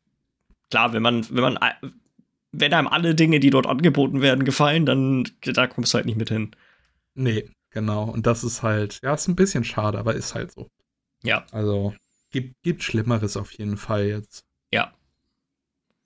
[0.71, 1.59] klar, wenn man, wenn man,
[2.51, 6.17] wenn einem alle Dinge, die dort angeboten werden, gefallen, dann da kommst du halt nicht
[6.17, 6.51] mit hin.
[7.15, 7.45] nee,
[7.75, 8.05] genau.
[8.05, 10.67] Und das ist halt, ja, ist ein bisschen schade, aber ist halt so.
[11.21, 11.45] Ja.
[11.51, 11.93] Also,
[12.31, 14.43] gibt, gibt Schlimmeres auf jeden Fall jetzt.
[14.73, 14.93] Ja.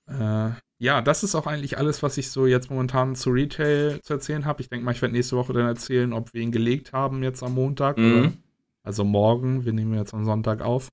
[0.07, 4.13] Äh, ja, das ist auch eigentlich alles, was ich so jetzt momentan zu Retail zu
[4.13, 4.61] erzählen habe.
[4.61, 7.43] Ich denke mal, ich werde nächste Woche dann erzählen, ob wir ihn gelegt haben jetzt
[7.43, 7.97] am Montag.
[7.97, 8.37] Mhm.
[8.83, 9.65] Also morgen.
[9.65, 10.89] Wir nehmen jetzt am Sonntag auf.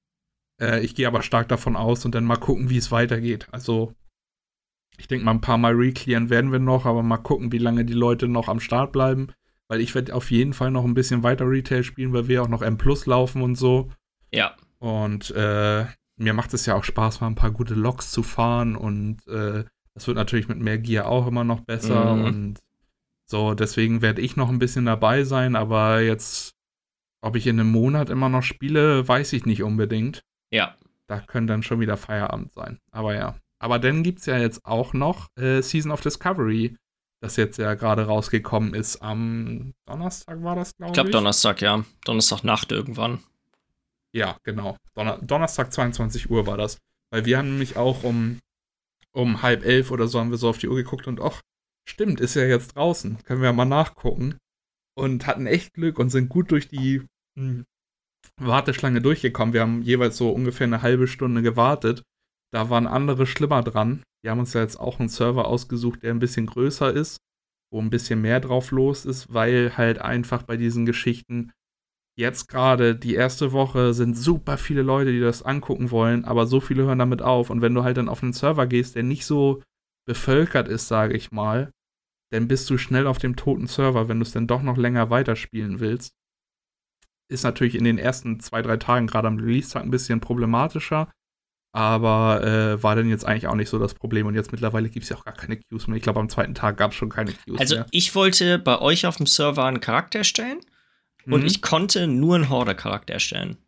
[0.60, 3.46] Äh, ich gehe aber stark davon aus und dann mal gucken, wie es weitergeht.
[3.52, 3.94] Also,
[4.98, 7.84] ich denke mal, ein paar Mal reclearen werden wir noch, aber mal gucken, wie lange
[7.84, 9.28] die Leute noch am Start bleiben.
[9.68, 12.48] Weil ich werde auf jeden Fall noch ein bisschen weiter Retail spielen, weil wir auch
[12.48, 13.90] noch M Plus laufen und so.
[14.32, 14.54] Ja.
[14.78, 15.86] Und äh,
[16.16, 19.64] mir macht es ja auch Spaß, mal ein paar gute Loks zu fahren und äh,
[19.94, 22.24] das wird natürlich mit mehr Gear auch immer noch besser Mhm.
[22.24, 22.58] und
[23.28, 26.54] so, deswegen werde ich noch ein bisschen dabei sein, aber jetzt,
[27.22, 30.22] ob ich in einem Monat immer noch spiele, weiß ich nicht unbedingt.
[30.52, 30.76] Ja.
[31.08, 32.78] Da könnte dann schon wieder Feierabend sein.
[32.92, 33.34] Aber ja.
[33.58, 36.76] Aber dann gibt es ja jetzt auch noch äh, Season of Discovery,
[37.26, 39.02] das jetzt ja gerade rausgekommen ist.
[39.02, 40.94] Am Donnerstag war das, glaube Ich ich.
[40.94, 41.84] glaube Donnerstag, ja.
[42.04, 43.20] Donnerstagnacht irgendwann.
[44.12, 44.76] Ja, genau.
[44.94, 46.78] Donner Donnerstag 22 Uhr war das.
[47.10, 48.38] Weil wir haben nämlich auch um,
[49.12, 51.42] um halb elf oder so haben wir so auf die Uhr geguckt und ach,
[51.88, 53.22] stimmt, ist ja jetzt draußen.
[53.24, 54.38] Können wir ja mal nachgucken.
[54.96, 57.02] Und hatten echt Glück und sind gut durch die
[57.36, 57.66] hm,
[58.40, 59.52] Warteschlange durchgekommen.
[59.52, 62.02] Wir haben jeweils so ungefähr eine halbe Stunde gewartet.
[62.52, 64.02] Da waren andere schlimmer dran.
[64.24, 67.18] Die haben uns ja jetzt auch einen Server ausgesucht, der ein bisschen größer ist,
[67.72, 71.52] wo ein bisschen mehr drauf los ist, weil halt einfach bei diesen Geschichten
[72.18, 76.60] jetzt gerade die erste Woche sind super viele Leute, die das angucken wollen, aber so
[76.60, 77.50] viele hören damit auf.
[77.50, 79.62] Und wenn du halt dann auf einen Server gehst, der nicht so
[80.06, 81.70] bevölkert ist, sage ich mal,
[82.32, 85.10] dann bist du schnell auf dem toten Server, wenn du es dann doch noch länger
[85.10, 86.12] weiterspielen willst.
[87.28, 91.10] Ist natürlich in den ersten zwei, drei Tagen, gerade am Release-Tag, ein bisschen problematischer.
[91.76, 94.26] Aber äh, war dann jetzt eigentlich auch nicht so das Problem.
[94.26, 95.98] Und jetzt mittlerweile gibt es ja auch gar keine Queues mehr.
[95.98, 97.82] Ich glaube, am zweiten Tag gab es schon keine Queues also, mehr.
[97.82, 100.60] Also ich wollte bei euch auf dem Server einen Charakter erstellen
[101.26, 101.34] mhm.
[101.34, 103.58] und ich konnte nur einen Horde-Charakter erstellen.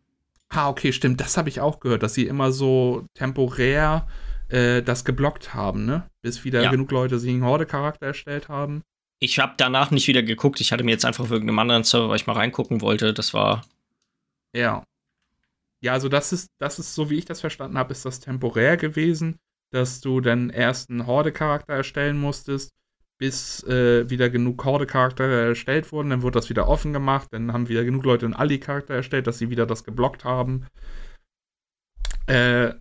[0.49, 1.21] Ah, okay, stimmt.
[1.21, 4.07] Das habe ich auch gehört, dass sie immer so temporär
[4.47, 6.09] äh, das geblockt haben, ne?
[6.23, 6.71] Bis wieder ja.
[6.71, 8.81] genug Leute sich einen Horde-Charakter erstellt haben.
[9.19, 10.59] Ich habe danach nicht wieder geguckt.
[10.61, 13.13] Ich hatte mir jetzt einfach auf irgendeinem anderen Server, weil ich mal reingucken wollte.
[13.13, 13.61] Das war.
[14.55, 14.83] Ja.
[15.81, 18.75] Ja, also das ist, das ist, so wie ich das verstanden habe, ist das temporär
[18.75, 19.39] gewesen,
[19.71, 22.71] dass du dann erst einen Horde-Charakter erstellen musstest,
[23.17, 26.09] bis äh, wieder genug Horde-Charakter erstellt wurden.
[26.09, 27.29] Dann wurde das wieder offen gemacht.
[27.31, 30.67] Dann haben wieder genug Leute einen Ali-Charakter erstellt, dass sie wieder das geblockt haben.
[32.27, 32.73] Äh,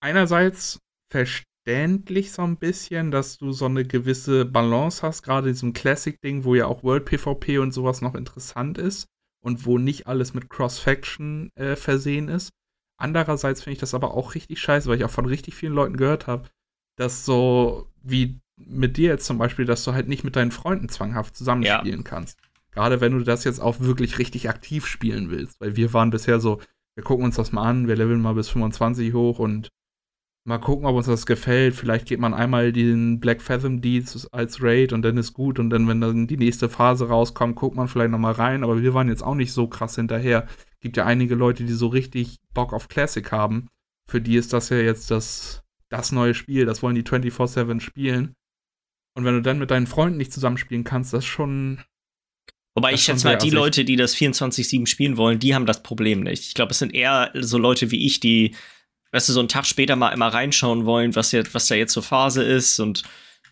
[0.00, 0.78] einerseits
[1.10, 6.44] verständlich so ein bisschen, dass du so eine gewisse Balance hast, gerade in diesem Classic-Ding,
[6.44, 9.06] wo ja auch World PvP und sowas noch interessant ist
[9.40, 12.50] und wo nicht alles mit Cross-Faction äh, versehen ist.
[12.96, 15.96] Andererseits finde ich das aber auch richtig scheiße, weil ich auch von richtig vielen Leuten
[15.96, 16.48] gehört habe,
[16.96, 20.88] dass so wie mit dir jetzt zum Beispiel, dass du halt nicht mit deinen Freunden
[20.88, 22.04] zwanghaft zusammenspielen ja.
[22.04, 22.38] kannst.
[22.72, 25.60] Gerade wenn du das jetzt auch wirklich richtig aktiv spielen willst.
[25.60, 26.60] Weil wir waren bisher so,
[26.96, 29.68] wir gucken uns das mal an, wir leveln mal bis 25 hoch und
[30.48, 31.76] mal gucken, ob uns das gefällt.
[31.76, 35.58] Vielleicht geht man einmal den Black Fathom Deeds als Raid und dann ist gut.
[35.58, 38.64] Und dann, wenn dann die nächste Phase rauskommt, guckt man vielleicht nochmal rein.
[38.64, 40.48] Aber wir waren jetzt auch nicht so krass hinterher.
[40.80, 43.68] Gibt ja einige Leute, die so richtig Bock auf Classic haben.
[44.08, 46.64] Für die ist das ja jetzt das, das neue Spiel.
[46.64, 48.34] Das wollen die 24-7 spielen.
[49.14, 51.82] Und wenn du dann mit deinen Freunden nicht zusammenspielen kannst, das ist schon.
[52.74, 56.20] Wobei ich schätze mal, die Leute, die das 24-7 spielen wollen, die haben das Problem
[56.20, 56.46] nicht.
[56.46, 58.54] Ich glaube, es sind eher so Leute wie ich, die
[59.12, 61.92] weißt du, so einen Tag später mal immer reinschauen wollen, was, jetzt, was da jetzt
[61.92, 63.02] so Phase ist und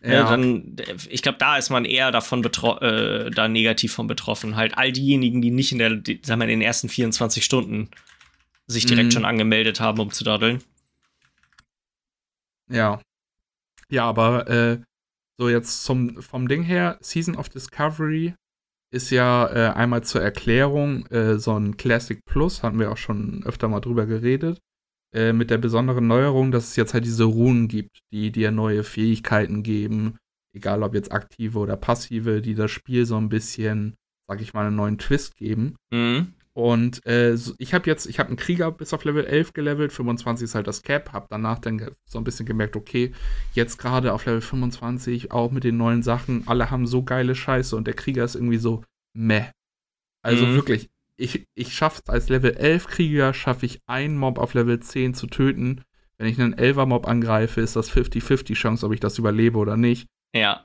[0.03, 0.29] äh, ja.
[0.29, 0.77] dann,
[1.09, 4.57] ich glaube, da ist man eher davon äh, da negativ von betroffen.
[4.57, 7.91] Halt all diejenigen, die nicht in der, die, sagen wir, in den ersten 24 Stunden
[8.67, 9.13] sich direkt mhm.
[9.13, 10.63] schon angemeldet haben, um zu daddeln.
[12.69, 13.01] Ja.
[13.89, 14.79] Ja, aber äh,
[15.39, 18.35] so jetzt zum, vom Ding her, Season of Discovery
[18.93, 23.45] ist ja äh, einmal zur Erklärung äh, so ein Classic Plus, hatten wir auch schon
[23.45, 24.59] öfter mal drüber geredet.
[25.13, 28.83] Äh, mit der besonderen Neuerung, dass es jetzt halt diese Runen gibt, die dir neue
[28.85, 30.19] Fähigkeiten geben,
[30.53, 33.95] egal ob jetzt aktive oder passive, die das Spiel so ein bisschen,
[34.29, 35.77] sag ich mal, einen neuen Twist geben.
[35.91, 36.35] Mhm.
[36.57, 40.45] Und äh, ich habe jetzt, ich habe einen Krieger bis auf Level 11 gelevelt, 25
[40.45, 43.13] ist halt das Cap, habe danach dann so ein bisschen gemerkt, okay,
[43.53, 47.77] jetzt gerade auf Level 25, auch mit den neuen Sachen, alle haben so geile Scheiße
[47.77, 48.83] und der Krieger ist irgendwie so
[49.13, 49.51] meh.
[50.23, 50.55] Also mhm.
[50.55, 54.81] wirklich, ich, ich schaffe es als Level 11 Krieger, schaffe ich einen Mob auf Level
[54.81, 55.83] 10 zu töten.
[56.19, 59.77] Wenn ich einen 11er Mob angreife, ist das 50-50 Chance, ob ich das überlebe oder
[59.77, 60.07] nicht.
[60.35, 60.65] Ja.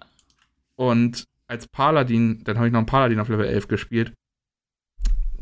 [0.75, 4.13] Und als Paladin, dann habe ich noch einen Paladin auf Level 11 gespielt.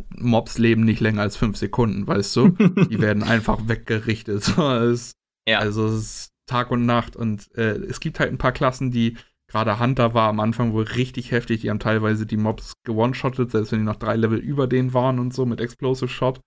[0.10, 2.50] Mobs leben nicht länger als 5 Sekunden, weißt du?
[2.90, 4.48] Die werden einfach weggerichtet.
[4.58, 5.14] es,
[5.48, 5.60] ja.
[5.60, 9.18] Also es ist Tag und Nacht und äh, es gibt halt ein paar Klassen, die
[9.50, 11.62] Gerade Hunter war am Anfang wohl richtig heftig.
[11.62, 15.18] Die haben teilweise die Mobs gewone-shottet, selbst wenn die noch drei Level über denen waren
[15.18, 16.40] und so mit Explosive Shot.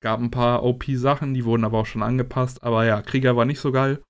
[0.00, 2.62] Gab ein paar OP-Sachen, die wurden aber auch schon angepasst.
[2.62, 4.02] Aber ja, Krieger war nicht so geil.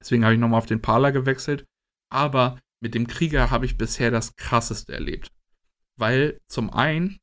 [0.00, 1.64] Deswegen habe ich nochmal auf den Parler gewechselt.
[2.08, 5.32] Aber mit dem Krieger habe ich bisher das krasseste erlebt.
[5.98, 7.18] Weil zum einen,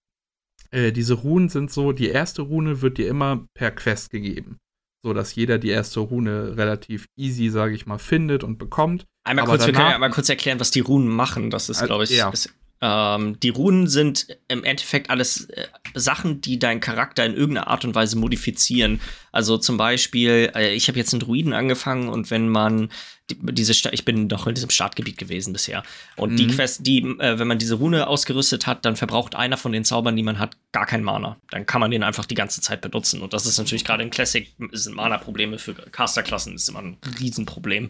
[0.71, 4.57] äh, diese Runen sind so, die erste Rune wird dir immer per Quest gegeben.
[5.05, 9.05] So dass jeder die erste Rune relativ easy, sage ich mal, findet und bekommt.
[9.27, 11.49] Einmal kurz, danach, wir können ja mal kurz erklären, was die Runen machen.
[11.49, 12.29] Das ist, glaube ich, ja.
[12.29, 12.49] ist,
[12.79, 17.85] ähm, die Runen sind im Endeffekt alles äh, Sachen, die deinen Charakter in irgendeiner Art
[17.85, 19.01] und Weise modifizieren.
[19.31, 22.89] Also zum Beispiel, äh, ich habe jetzt einen Druiden angefangen und wenn man
[23.31, 25.83] die, diese Sta ich bin doch in diesem Startgebiet gewesen bisher
[26.15, 26.37] und mhm.
[26.37, 29.83] die Quest, die, äh, wenn man diese Rune ausgerüstet hat, dann verbraucht einer von den
[29.83, 31.37] Zaubern, die man hat, gar kein Mana.
[31.49, 34.11] Dann kann man den einfach die ganze Zeit benutzen und das ist natürlich gerade in
[34.11, 37.89] Classic sind Mana-Probleme für Casterklassen ist immer ein Riesenproblem.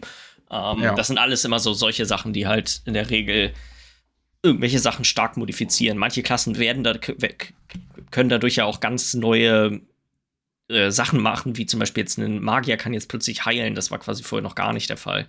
[0.50, 0.94] Ähm, ja.
[0.94, 3.52] Das sind alles immer so solche Sachen, die halt in der Regel
[4.42, 5.98] irgendwelche Sachen stark modifizieren.
[5.98, 6.94] Manche Klassen werden da,
[8.10, 9.80] können dadurch ja auch ganz neue
[10.68, 13.74] äh, Sachen machen, wie zum Beispiel jetzt ein Magier kann jetzt plötzlich heilen.
[13.74, 15.26] Das war quasi vorher noch gar nicht der Fall.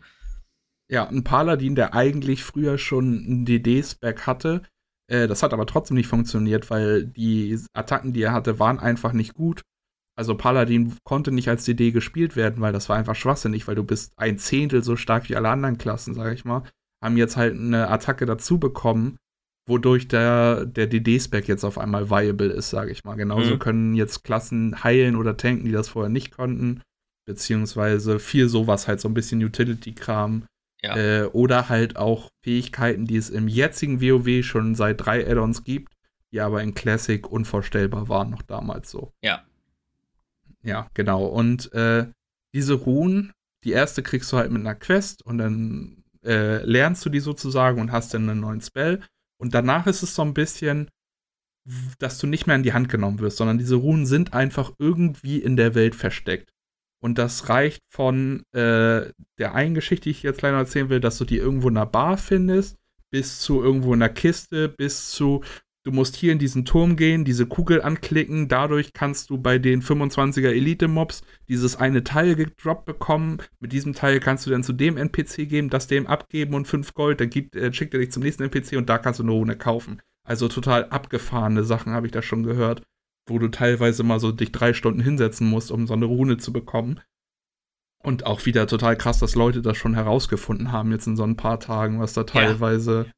[0.89, 4.63] Ja, ein Paladin, der eigentlich früher schon einen DD-Spec hatte,
[5.09, 9.13] äh, das hat aber trotzdem nicht funktioniert, weil die Attacken, die er hatte, waren einfach
[9.13, 9.61] nicht gut.
[10.19, 13.85] Also Paladin konnte nicht als DD gespielt werden, weil das war einfach schwachsinnig, weil du
[13.85, 16.63] bist ein Zehntel so stark wie alle anderen Klassen, sag ich mal.
[17.01, 19.15] Haben jetzt halt eine Attacke dazu bekommen,
[19.65, 23.15] wodurch der, der DD-Spec jetzt auf einmal viable ist, sag ich mal.
[23.15, 23.59] Genauso mhm.
[23.59, 26.81] können jetzt Klassen heilen oder tanken, die das vorher nicht konnten.
[27.25, 30.43] Beziehungsweise viel sowas halt, so ein bisschen Utility-Kram.
[30.83, 30.97] Ja.
[30.97, 35.93] Äh, oder halt auch Fähigkeiten, die es im jetzigen WoW schon seit drei Add-ons gibt,
[36.33, 39.13] die aber in Classic unvorstellbar waren noch damals so.
[39.23, 39.45] Ja,
[40.63, 41.25] ja, genau.
[41.25, 42.07] Und äh,
[42.53, 43.31] diese Runen,
[43.63, 47.79] die erste kriegst du halt mit einer Quest und dann äh, lernst du die sozusagen
[47.79, 49.01] und hast dann einen neuen Spell.
[49.39, 50.89] Und danach ist es so ein bisschen,
[51.99, 55.37] dass du nicht mehr in die Hand genommen wirst, sondern diese Runen sind einfach irgendwie
[55.37, 56.51] in der Welt versteckt.
[57.01, 61.17] Und das reicht von äh, der einen Geschichte, die ich jetzt leider erzählen will, dass
[61.17, 62.77] du die irgendwo in einer Bar findest,
[63.11, 65.43] bis zu irgendwo in einer Kiste, bis zu,
[65.89, 69.81] du musst hier in diesen Turm gehen, diese Kugel anklicken, dadurch kannst du bei den
[69.81, 73.39] 25er Elite-Mobs dieses eine Teil gedroppt bekommen.
[73.59, 76.93] Mit diesem Teil kannst du dann zu dem NPC geben, das dem abgeben und 5
[76.93, 79.31] Gold, dann gibt, äh, schickt er dich zum nächsten NPC und da kannst du eine
[79.31, 80.01] Rune kaufen.
[80.27, 82.83] Also total abgefahrene Sachen habe ich da schon gehört
[83.29, 86.51] wo du teilweise mal so dich drei Stunden hinsetzen musst, um so eine Rune zu
[86.51, 86.99] bekommen.
[88.01, 91.35] Und auch wieder total krass, dass Leute das schon herausgefunden haben, jetzt in so ein
[91.35, 93.11] paar Tagen, was da teilweise ja.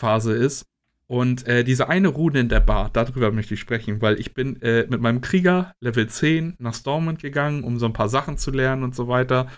[0.00, 0.64] Phase ist.
[1.10, 4.60] Und äh, diese eine Rune in der Bar, darüber möchte ich sprechen, weil ich bin
[4.60, 8.50] äh, mit meinem Krieger Level 10 nach Stormwind gegangen, um so ein paar Sachen zu
[8.50, 9.48] lernen und so weiter.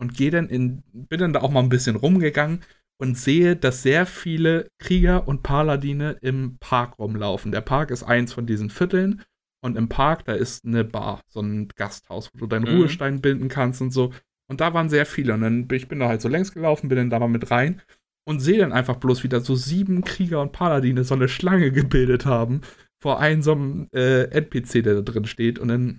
[0.00, 2.60] Und gehe dann in, bin dann da auch mal ein bisschen rumgegangen
[2.98, 7.52] und sehe, dass sehr viele Krieger und Paladine im Park rumlaufen.
[7.52, 9.22] Der Park ist eins von diesen Vierteln
[9.62, 12.78] und im Park, da ist eine Bar, so ein Gasthaus, wo du deinen mhm.
[12.78, 14.12] Ruhestein binden kannst und so.
[14.48, 15.34] Und da waren sehr viele.
[15.34, 17.50] Und dann bin ich bin da halt so längs gelaufen, bin dann da mal mit
[17.50, 17.82] rein
[18.24, 22.26] und sehe dann einfach bloß wieder so sieben Krieger und Paladine so eine Schlange gebildet
[22.26, 22.62] haben
[23.02, 25.58] vor einem so einem äh, NPC, der da drin steht.
[25.58, 25.98] Und dann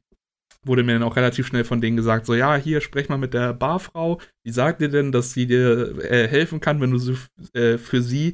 [0.63, 3.35] wurde mir dann auch relativ schnell von denen gesagt, so ja, hier sprech mal mit
[3.35, 4.19] der Barfrau.
[4.43, 7.13] Die sagt dir denn, dass sie dir äh, helfen kann, wenn du so,
[7.53, 8.33] äh, für sie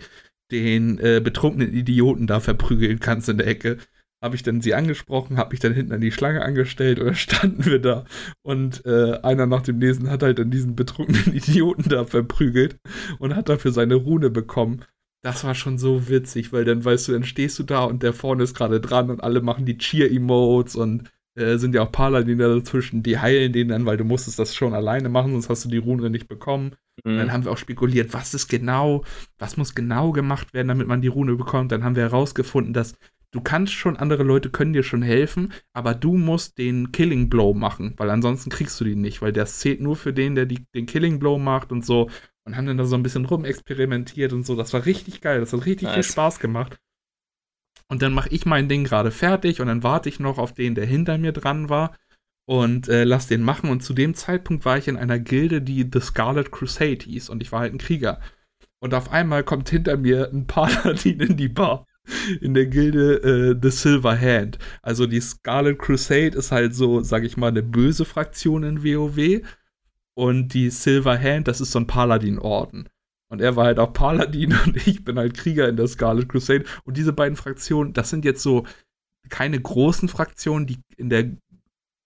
[0.51, 3.77] den äh, betrunkenen Idioten da verprügeln kannst in der Ecke
[4.21, 7.65] habe ich dann sie angesprochen, habe mich dann hinten an die Schlange angestellt oder standen
[7.65, 8.05] wir da
[8.43, 12.77] und äh, einer nach dem nächsten hat halt dann diesen betrunkenen Idioten da verprügelt
[13.19, 14.85] und hat dafür seine Rune bekommen.
[15.23, 18.13] Das war schon so witzig, weil dann weißt du, dann stehst du da und der
[18.13, 22.55] vorne ist gerade dran und alle machen die Cheer-Emotes und äh, sind ja auch Paladine
[22.55, 25.69] dazwischen, die heilen den dann, weil du musstest das schon alleine machen, sonst hast du
[25.69, 26.75] die Rune nicht bekommen.
[27.03, 27.17] Mhm.
[27.17, 29.03] Dann haben wir auch spekuliert, was ist genau,
[29.37, 31.71] was muss genau gemacht werden, damit man die Rune bekommt.
[31.71, 32.95] Dann haben wir herausgefunden, dass
[33.31, 37.53] du kannst schon, andere Leute können dir schon helfen, aber du musst den Killing Blow
[37.53, 40.65] machen, weil ansonsten kriegst du die nicht, weil das zählt nur für den, der die,
[40.75, 42.09] den Killing Blow macht und so.
[42.43, 44.55] Und haben dann da so ein bisschen rumexperimentiert und so.
[44.55, 45.93] Das war richtig geil, das hat richtig nice.
[45.93, 46.79] viel Spaß gemacht.
[47.87, 50.75] Und dann mache ich mein Ding gerade fertig und dann warte ich noch auf den,
[50.75, 51.95] der hinter mir dran war
[52.45, 53.69] und äh, lass den machen.
[53.69, 57.41] Und zu dem Zeitpunkt war ich in einer Gilde, die The Scarlet Crusade hieß und
[57.41, 58.19] ich war halt ein Krieger.
[58.79, 61.85] Und auf einmal kommt hinter mir ein Paladin in die Bar
[62.41, 64.57] in der Gilde äh, The Silver Hand.
[64.81, 69.41] Also die Scarlet Crusade ist halt so, sag ich mal, eine böse Fraktion in WoW.
[70.13, 72.89] Und die Silver Hand, das ist so ein Paladin-Orden.
[73.29, 76.65] Und er war halt auch Paladin und ich bin halt Krieger in der Scarlet Crusade.
[76.83, 78.65] Und diese beiden Fraktionen, das sind jetzt so
[79.29, 81.31] keine großen Fraktionen, die in der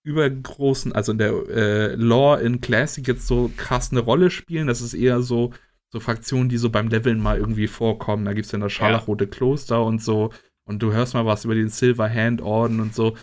[0.03, 4.67] übergroßen, also in der äh, Lore in Classic jetzt so krass eine Rolle spielen.
[4.67, 5.51] Das ist eher so
[5.95, 8.25] so Fraktionen, die so beim Leveln mal irgendwie vorkommen.
[8.25, 9.29] Da gibt es ja das Scharlachrote ja.
[9.29, 10.29] Kloster und so.
[10.65, 13.15] Und du hörst mal was über den Silver Hand Orden und so.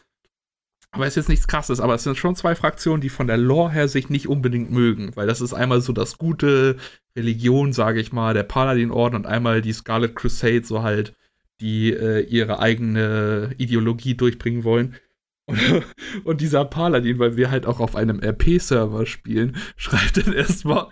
[0.90, 3.36] Aber es ist jetzt nichts krasses, aber es sind schon zwei Fraktionen, die von der
[3.36, 6.76] Lore her sich nicht unbedingt mögen, weil das ist einmal so das gute
[7.14, 11.14] Religion, sage ich mal, der Paladin-Orden und einmal die Scarlet Crusade, so halt,
[11.60, 14.94] die äh, ihre eigene Ideologie durchbringen wollen.
[16.24, 20.88] Und, dieser Paladin, weil wir halt auch auf einem RP-Server spielen, schreibt dann erstmal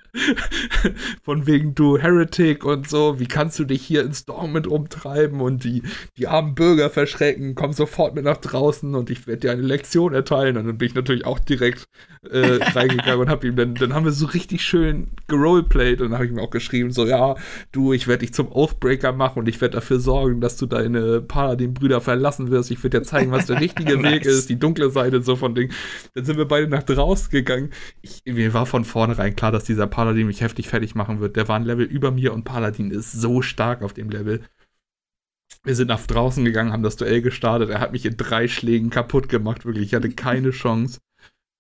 [1.23, 5.41] von wegen du Heretic und so, wie kannst du dich hier in Storm mit rumtreiben
[5.41, 5.83] und die,
[6.17, 10.15] die armen Bürger verschrecken, komm sofort mit nach draußen und ich werde dir eine Lektion
[10.15, 10.57] erteilen.
[10.57, 11.85] Und dann bin ich natürlich auch direkt
[12.29, 16.15] äh, reingegangen und hab ihm dann, dann haben wir so richtig schön geroleplayed und dann
[16.15, 17.37] habe ich ihm auch geschrieben, so ja,
[17.71, 21.21] du, ich werde dich zum Oathbreaker machen und ich werde dafür sorgen, dass du deine
[21.21, 22.73] Paladin-Brüder verlassen wirst.
[22.73, 24.01] Ich werde dir zeigen, was der richtige.
[24.01, 25.73] Weg ist die dunkle Seite so von Ding.
[26.15, 27.71] Dann sind wir beide nach draußen gegangen.
[28.03, 31.37] Ich, mir war von vornherein klar, dass dieser Paladin mich heftig fertig machen wird.
[31.37, 34.43] Der war ein Level über mir und Paladin ist so stark auf dem Level.
[35.63, 37.71] Wir sind nach draußen gegangen, haben das Duell gestartet.
[37.71, 39.87] Er hat mich in drei Schlägen kaputt gemacht, wirklich.
[39.87, 41.01] Ich hatte keine Chance.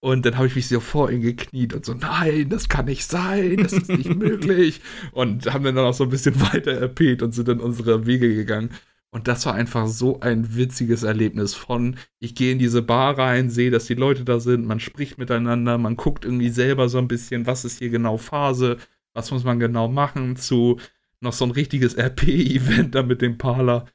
[0.02, 3.04] Und dann habe ich mich so vor ihn gekniet und so, nein, das kann nicht
[3.04, 4.80] sein, das ist nicht möglich.
[5.12, 8.70] Und haben dann noch so ein bisschen weiter erpet und sind dann unsere Wege gegangen.
[9.12, 13.50] Und das war einfach so ein witziges Erlebnis von, ich gehe in diese Bar rein,
[13.50, 17.08] sehe, dass die Leute da sind, man spricht miteinander, man guckt irgendwie selber so ein
[17.08, 18.76] bisschen, was ist hier genau Phase,
[19.12, 20.78] was muss man genau machen, zu
[21.20, 23.86] noch so ein richtiges RP-Event da mit dem Parler.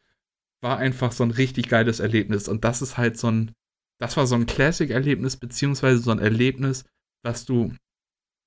[0.61, 2.47] War einfach so ein richtig geiles Erlebnis.
[2.47, 3.51] Und das ist halt so ein,
[3.99, 6.85] das war so ein Classic-Erlebnis, beziehungsweise so ein Erlebnis,
[7.23, 7.73] was du,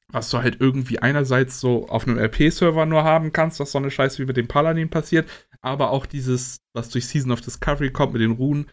[0.08, 3.90] was du halt irgendwie einerseits so auf einem RP-Server nur haben kannst, was so eine
[3.90, 5.28] Scheiße wie mit dem Paladin passiert,
[5.62, 8.70] aber auch dieses, was durch Season of Discovery kommt mit den Runen,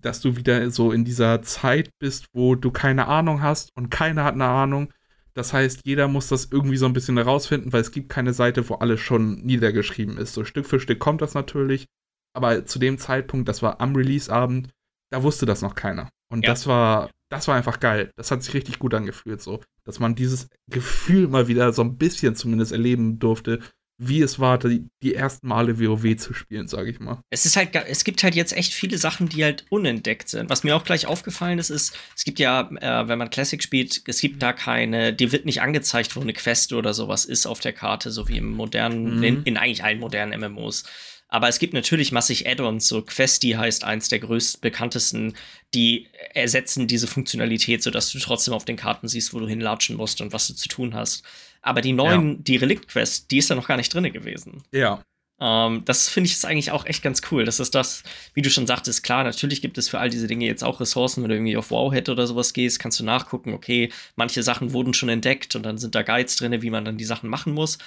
[0.00, 4.24] dass du wieder so in dieser Zeit bist, wo du keine Ahnung hast und keiner
[4.24, 4.92] hat eine Ahnung.
[5.34, 8.68] Das heißt, jeder muss das irgendwie so ein bisschen herausfinden, weil es gibt keine Seite,
[8.68, 10.32] wo alles schon niedergeschrieben ist.
[10.32, 11.86] So Stück für Stück kommt das natürlich.
[12.34, 14.70] Aber zu dem Zeitpunkt, das war am Release-Abend,
[15.10, 16.08] da wusste das noch keiner.
[16.32, 16.50] Und ja.
[16.50, 18.10] das war, das war einfach geil.
[18.16, 21.96] Das hat sich richtig gut angefühlt, so, dass man dieses Gefühl mal wieder so ein
[21.96, 23.60] bisschen zumindest erleben durfte,
[24.02, 27.22] wie es war, die, die ersten Male WoW zu spielen, sage ich mal.
[27.28, 30.48] Es ist halt, es gibt halt jetzt echt viele Sachen, die halt unentdeckt sind.
[30.48, 34.00] Was mir auch gleich aufgefallen ist, ist, es gibt ja, äh, wenn man Classic spielt,
[34.06, 37.60] es gibt da keine, dir wird nicht angezeigt, wo eine Quest oder sowas ist auf
[37.60, 39.22] der Karte, so wie im modernen, mhm.
[39.22, 40.84] in, in eigentlich allen modernen MMOs.
[41.28, 45.34] Aber es gibt natürlich massig Add-ons, so Questi heißt eins der größten, bekanntesten,
[45.74, 50.20] die ersetzen diese Funktionalität, sodass du trotzdem auf den Karten siehst, wo du hinlatschen musst
[50.20, 51.22] und was du zu tun hast.
[51.62, 52.38] Aber die neuen, ja.
[52.40, 54.62] die Relikt-Quest, die ist da noch gar nicht drin gewesen.
[54.72, 55.02] Ja.
[55.40, 57.44] Ähm, das finde ich ist eigentlich auch echt ganz cool.
[57.44, 58.02] Das ist das,
[58.34, 61.22] wie du schon sagtest, klar, natürlich gibt es für all diese Dinge jetzt auch Ressourcen.
[61.22, 64.94] Wenn du irgendwie auf Wowhead oder sowas gehst, kannst du nachgucken, okay, manche Sachen wurden
[64.94, 67.78] schon entdeckt und dann sind da Guides drin, wie man dann die Sachen machen muss.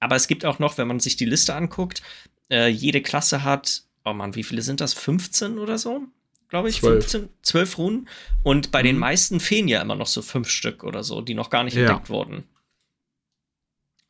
[0.00, 2.02] Aber es gibt auch noch, wenn man sich die Liste anguckt,
[2.50, 4.94] äh, jede Klasse hat, oh Mann, wie viele sind das?
[4.94, 6.02] 15 oder so?
[6.48, 7.04] Glaube ich, 12.
[7.04, 8.08] 15, 12 Runen.
[8.42, 8.86] Und bei mhm.
[8.86, 11.76] den meisten fehlen ja immer noch so fünf Stück oder so, die noch gar nicht
[11.76, 11.82] ja.
[11.82, 12.44] entdeckt wurden.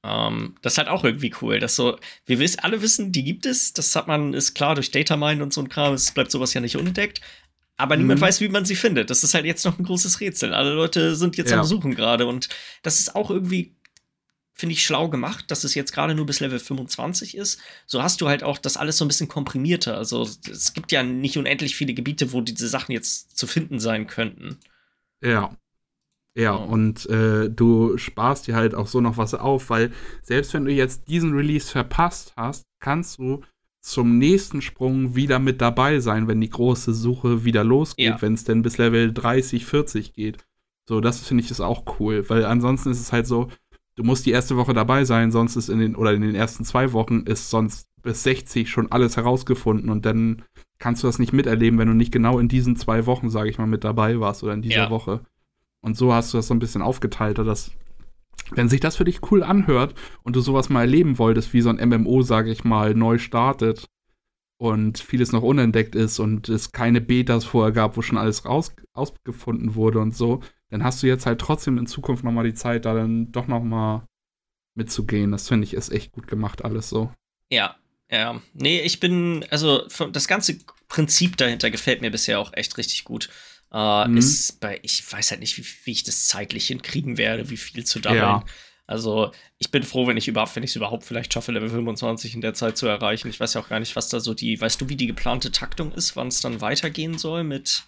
[0.04, 3.46] Ähm, das ist halt auch irgendwie cool, dass so, wir wissen, alle wissen, die gibt
[3.46, 6.54] es, das hat man, ist klar durch Datamine und so ein Kram, es bleibt sowas
[6.54, 7.20] ja nicht unentdeckt.
[7.76, 8.24] Aber niemand mhm.
[8.24, 9.10] weiß, wie man sie findet.
[9.10, 10.54] Das ist halt jetzt noch ein großes Rätsel.
[10.54, 11.58] Alle Leute sind jetzt ja.
[11.58, 12.48] am Suchen gerade und
[12.82, 13.74] das ist auch irgendwie
[14.54, 17.60] finde ich, schlau gemacht, dass es jetzt gerade nur bis Level 25 ist.
[17.86, 19.96] So hast du halt auch das alles so ein bisschen komprimierter.
[19.96, 24.06] Also es gibt ja nicht unendlich viele Gebiete, wo diese Sachen jetzt zu finden sein
[24.06, 24.58] könnten.
[25.20, 25.56] Ja.
[26.34, 26.64] Ja, oh.
[26.64, 30.72] und äh, du sparst dir halt auch so noch was auf, weil selbst wenn du
[30.72, 33.42] jetzt diesen Release verpasst hast, kannst du
[33.82, 38.22] zum nächsten Sprung wieder mit dabei sein, wenn die große Suche wieder losgeht, ja.
[38.22, 40.38] wenn es denn bis Level 30, 40 geht.
[40.88, 43.48] So, das finde ich ist auch cool, weil ansonsten ist es halt so,
[43.96, 46.64] du musst die erste Woche dabei sein, sonst ist in den, oder in den ersten
[46.64, 50.42] zwei Wochen ist sonst bis 60 schon alles herausgefunden und dann
[50.78, 53.58] kannst du das nicht miterleben, wenn du nicht genau in diesen zwei Wochen, sage ich
[53.58, 54.90] mal, mit dabei warst oder in dieser ja.
[54.90, 55.20] Woche.
[55.82, 57.72] Und so hast du das so ein bisschen aufgeteilt, dass,
[58.52, 61.70] wenn sich das für dich cool anhört und du sowas mal erleben wolltest, wie so
[61.70, 63.88] ein MMO, sage ich mal, neu startet
[64.58, 68.72] und vieles noch unentdeckt ist und es keine Betas vorher gab, wo schon alles raus,
[68.94, 72.84] ausgefunden wurde und so, dann hast du jetzt halt trotzdem in Zukunft nochmal die Zeit,
[72.84, 74.06] da dann doch nochmal
[74.74, 75.32] mitzugehen.
[75.32, 77.12] Das finde ich ist echt gut gemacht, alles so.
[77.50, 77.76] Ja,
[78.10, 78.40] ja.
[78.54, 80.58] Nee, ich bin, also das ganze
[80.88, 83.30] Prinzip dahinter gefällt mir bisher auch echt richtig gut.
[83.74, 84.18] Uh, mhm.
[84.18, 87.84] Ist bei, ich weiß halt nicht, wie, wie, ich das zeitlich hinkriegen werde, wie viel
[87.84, 88.22] zu daddeln.
[88.22, 88.44] Ja.
[88.86, 92.34] Also, ich bin froh, wenn ich überhaupt, wenn ich es überhaupt vielleicht schaffe, Level 25
[92.34, 93.28] in der Zeit zu erreichen.
[93.28, 95.52] Ich weiß ja auch gar nicht, was da so die, weißt du, wie die geplante
[95.52, 97.84] Taktung ist, wann es dann weitergehen soll mit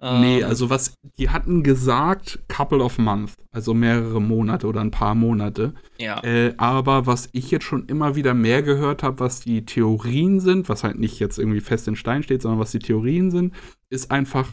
[0.00, 0.46] nee, ähm.
[0.46, 5.74] also was, die hatten gesagt, couple of months, also mehrere Monate oder ein paar Monate.
[5.98, 6.22] Ja.
[6.22, 10.68] Äh, aber was ich jetzt schon immer wieder mehr gehört habe, was die Theorien sind,
[10.68, 13.54] was halt nicht jetzt irgendwie fest in Stein steht, sondern was die Theorien sind,
[13.90, 14.52] ist einfach,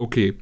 [0.00, 0.38] okay,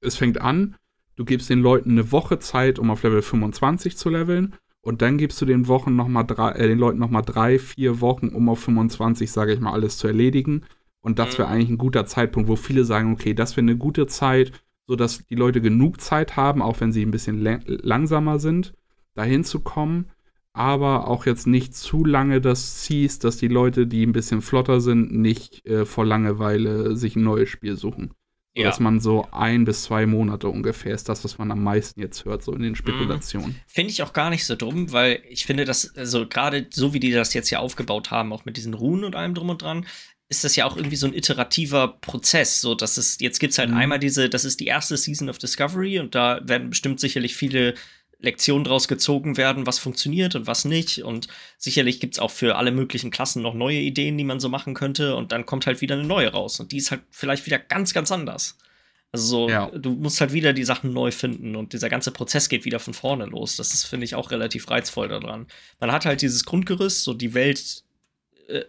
[0.00, 0.76] es fängt an,
[1.16, 4.54] du gibst den Leuten eine Woche Zeit, um auf Level 25 zu leveln.
[4.82, 8.00] Und dann gibst du den Wochen noch mal drei, äh, den Leuten nochmal drei, vier
[8.00, 10.64] Wochen, um auf 25, sage ich mal, alles zu erledigen.
[11.02, 11.54] Und das wäre mhm.
[11.54, 14.52] eigentlich ein guter Zeitpunkt, wo viele sagen, okay, das wäre eine gute Zeit,
[14.86, 18.72] sodass die Leute genug Zeit haben, auch wenn sie ein bisschen langsamer sind,
[19.14, 20.06] dahin zu kommen.
[20.52, 24.80] Aber auch jetzt nicht zu lange das ziehst, dass die Leute, die ein bisschen flotter
[24.80, 28.14] sind, nicht äh, vor Langeweile sich ein neues Spiel suchen.
[28.54, 28.64] Ja.
[28.64, 32.24] Dass man so ein bis zwei Monate ungefähr ist das, was man am meisten jetzt
[32.24, 32.76] hört, so in den mhm.
[32.76, 33.60] Spekulationen.
[33.68, 36.98] Finde ich auch gar nicht so dumm, weil ich finde, dass, also gerade so wie
[36.98, 39.86] die das jetzt hier aufgebaut haben, auch mit diesen Runen und allem drum und dran,
[40.28, 43.70] ist das ja auch irgendwie so ein iterativer Prozess, so dass es jetzt gibt's halt
[43.70, 43.76] mhm.
[43.76, 47.74] einmal diese, das ist die erste Season of Discovery und da werden bestimmt sicherlich viele
[48.20, 52.70] Lektionen draus gezogen werden, was funktioniert und was nicht und sicherlich gibt's auch für alle
[52.70, 55.94] möglichen Klassen noch neue Ideen, die man so machen könnte und dann kommt halt wieder
[55.94, 58.58] eine neue raus und die ist halt vielleicht wieder ganz ganz anders.
[59.12, 59.66] Also so, ja.
[59.70, 62.94] du musst halt wieder die Sachen neu finden und dieser ganze Prozess geht wieder von
[62.94, 63.56] vorne los.
[63.56, 65.48] Das ist, finde ich, auch relativ reizvoll daran.
[65.80, 67.82] Man hat halt dieses Grundgerüst, so die Welt,
[68.46, 68.62] äh,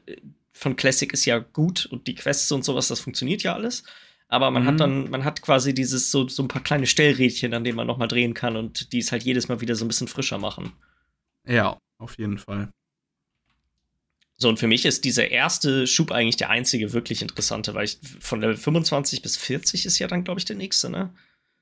[0.52, 3.84] von Classic ist ja gut und die Quests und sowas, das funktioniert ja alles.
[4.32, 4.68] Aber man mhm.
[4.68, 7.86] hat dann, man hat quasi dieses, so, so ein paar kleine Stellrädchen, an denen man
[7.86, 10.72] nochmal drehen kann und die es halt jedes Mal wieder so ein bisschen frischer machen.
[11.46, 12.70] Ja, auf jeden Fall.
[14.38, 18.00] So, und für mich ist dieser erste Schub eigentlich der einzige wirklich interessante, weil ich
[18.22, 21.14] von Level 25 bis 40 ist ja dann, glaube ich, der nächste, ne?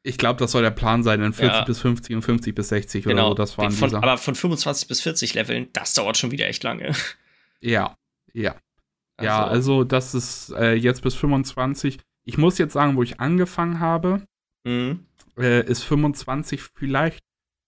[0.04, 1.64] Ich glaube, das soll der Plan sein, in 40 ja.
[1.64, 3.32] bis 50 und 50 bis 60 genau.
[3.32, 3.56] oder so.
[3.56, 6.94] Das waren von, Aber von 25 bis 40 Leveln, das dauert schon wieder echt lange.
[7.62, 7.98] Ja,
[8.32, 8.56] ja.
[9.18, 12.00] Also, ja, also das ist äh, jetzt bis 25.
[12.30, 14.22] Ich muss jetzt sagen, wo ich angefangen habe,
[14.66, 15.06] Mhm.
[15.38, 17.20] äh, ist 25 vielleicht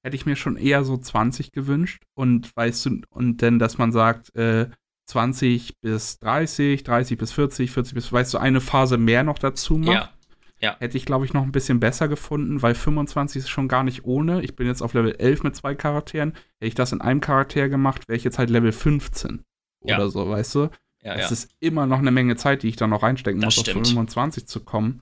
[0.04, 3.92] hätte ich mir schon eher so 20 gewünscht und weißt du und denn dass man
[3.92, 4.68] sagt äh,
[5.08, 9.78] 20 bis 30, 30 bis 40, 40 bis weißt du eine Phase mehr noch dazu
[9.78, 10.12] macht.
[10.60, 10.78] Ja.
[10.80, 14.04] Hätte ich, glaube ich, noch ein bisschen besser gefunden, weil 25 ist schon gar nicht
[14.06, 14.44] ohne.
[14.44, 16.34] Ich bin jetzt auf Level 11 mit zwei Charakteren.
[16.34, 19.42] Hätte ich das in einem Charakter gemacht, wäre ich jetzt halt Level 15
[19.84, 19.96] Ja.
[19.98, 20.70] oder so, weißt du?
[21.04, 21.30] Ja, Es ja.
[21.32, 23.88] ist immer noch eine Menge Zeit, die ich da noch reinstecken Das muss, auf stimmt.
[23.88, 25.02] 25 zu kommen.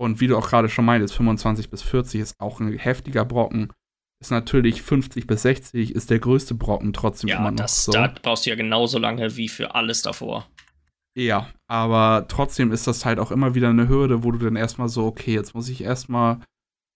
[0.00, 3.72] Und wie du auch gerade schon meintest, 25 bis 40 ist auch ein heftiger Brocken.
[4.20, 7.92] Ist natürlich 50 bis 60 ist der größte Brocken trotzdem immer Ja, noch das, so.
[7.92, 10.48] da brauchst du ja genauso lange wie für alles davor.
[11.16, 14.88] Ja, aber trotzdem ist das halt auch immer wieder eine Hürde, wo du dann erstmal
[14.88, 16.40] so, okay, jetzt muss ich erstmal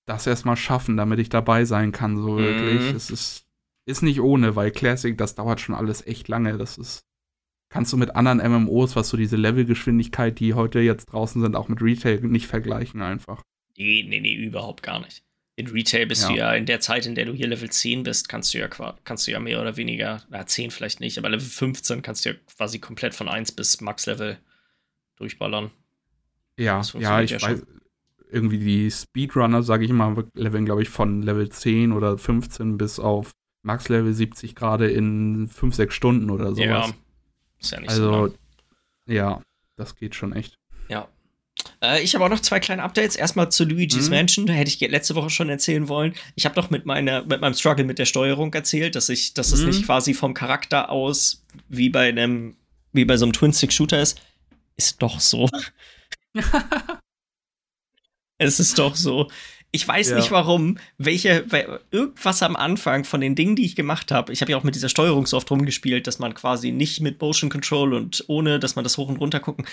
[0.06, 2.90] das erstmal schaffen, damit ich dabei sein kann, so wirklich.
[2.90, 2.96] Mhm.
[2.96, 3.46] Es ist,
[3.86, 6.56] ist nicht ohne, weil Classic, das dauert schon alles echt lange.
[6.58, 7.04] Das ist,
[7.72, 11.68] kannst du mit anderen MMOs, was so diese Levelgeschwindigkeit, die heute jetzt draußen sind, auch
[11.68, 13.42] mit Retail nicht vergleichen einfach.
[13.78, 15.22] Nee, nee, nee, überhaupt gar nicht.
[15.56, 16.28] In Retail bist Ja.
[16.28, 18.68] du ja in der Zeit, in der du hier Level 10 bist, kannst du ja
[18.68, 22.30] kannst du ja mehr oder weniger, na 10 vielleicht nicht, aber Level 15 kannst du
[22.30, 24.38] ja quasi komplett von 1 bis Max-Level
[25.16, 25.70] durchballern.
[26.58, 27.66] Ja, ja, ich ja weiß,
[28.30, 32.98] irgendwie die Speedrunner, sage ich mal, leveln, glaube ich, von Level 10 oder 15 bis
[32.98, 36.88] auf Max-Level 70 gerade in 5, 6 Stunden oder sowas.
[36.88, 36.94] Ja,
[37.62, 38.10] ist ja nicht so.
[38.12, 38.34] Also,
[39.06, 39.42] ja,
[39.76, 40.58] das geht schon echt.
[40.88, 41.08] Ja.
[41.82, 43.16] Äh, ich habe auch noch zwei kleine Updates.
[43.16, 44.14] Erstmal zu Luigi's Mhm.
[44.16, 44.46] Mansion.
[44.46, 46.14] Da hätte ich letzte Woche schon erzählen wollen.
[46.34, 49.52] Ich habe doch mit, meiner, mit meinem Struggle mit der Steuerung erzählt, dass ich, dass
[49.52, 49.66] es Mhm.
[49.68, 52.56] nicht quasi vom Charakter aus wie bei einem,
[52.92, 54.20] wie bei so einem Twin-Stick-Shooter ist.
[54.76, 55.48] Ist doch so.
[58.38, 59.30] es ist doch so.
[59.74, 60.16] Ich weiß Ja.
[60.16, 61.46] nicht warum, welche,
[61.90, 64.74] irgendwas am Anfang von den Dingen, die ich gemacht habe, ich habe ja auch mit
[64.74, 68.76] dieser Steuerung so oft rumgespielt, dass man quasi nicht mit Motion Control und ohne, dass
[68.76, 69.64] man das hoch und runter gucken,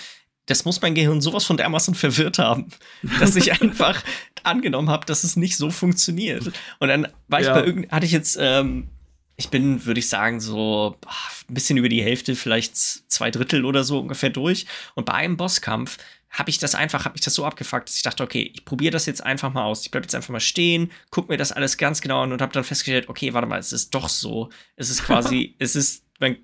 [0.46, 2.68] das muss mein Gehirn sowas von dermaßen verwirrt haben,
[3.20, 4.02] dass ich einfach
[4.42, 6.50] angenommen habe, dass es nicht so funktioniert.
[6.78, 7.54] Und dann war ich Ja.
[7.54, 8.88] bei irgend, hatte ich jetzt, ähm,
[9.36, 11.10] ich bin, würde ich sagen, so ah,
[11.48, 14.66] ein bisschen über die Hälfte, vielleicht zwei Drittel oder so ungefähr durch.
[14.94, 15.98] Und bei einem Bosskampf
[16.30, 18.92] habe ich das einfach, habe ich das so abgefuckt, dass ich dachte, okay, ich probiere
[18.92, 19.82] das jetzt einfach mal aus.
[19.82, 22.52] Ich bleibe jetzt einfach mal stehen, guck mir das alles ganz genau an und habe
[22.52, 24.48] dann festgestellt, okay, warte mal, es ist doch so.
[24.76, 26.36] Es ist quasi, es ist, man,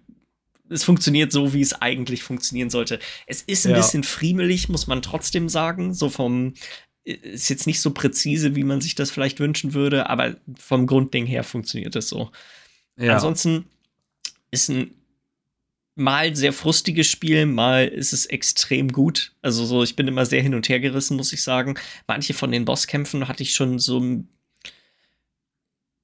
[0.68, 2.98] es funktioniert so, wie es eigentlich funktionieren sollte.
[3.28, 3.76] Es ist ein Ja.
[3.76, 5.94] bisschen friemelig, muss man trotzdem sagen.
[5.94, 6.54] So vom,
[7.04, 11.26] ist jetzt nicht so präzise, wie man sich das vielleicht wünschen würde, aber vom Grundding
[11.26, 12.32] her funktioniert es so.
[12.98, 13.66] Ja, Ansonsten
[14.50, 14.90] ist ein
[15.96, 19.32] mal sehr frustiges Spiel, mal ist es extrem gut.
[19.42, 21.74] Also so, ich bin immer sehr hin und her gerissen, muss ich sagen.
[22.06, 24.28] Manche von den Bosskämpfen hatte ich schon so ein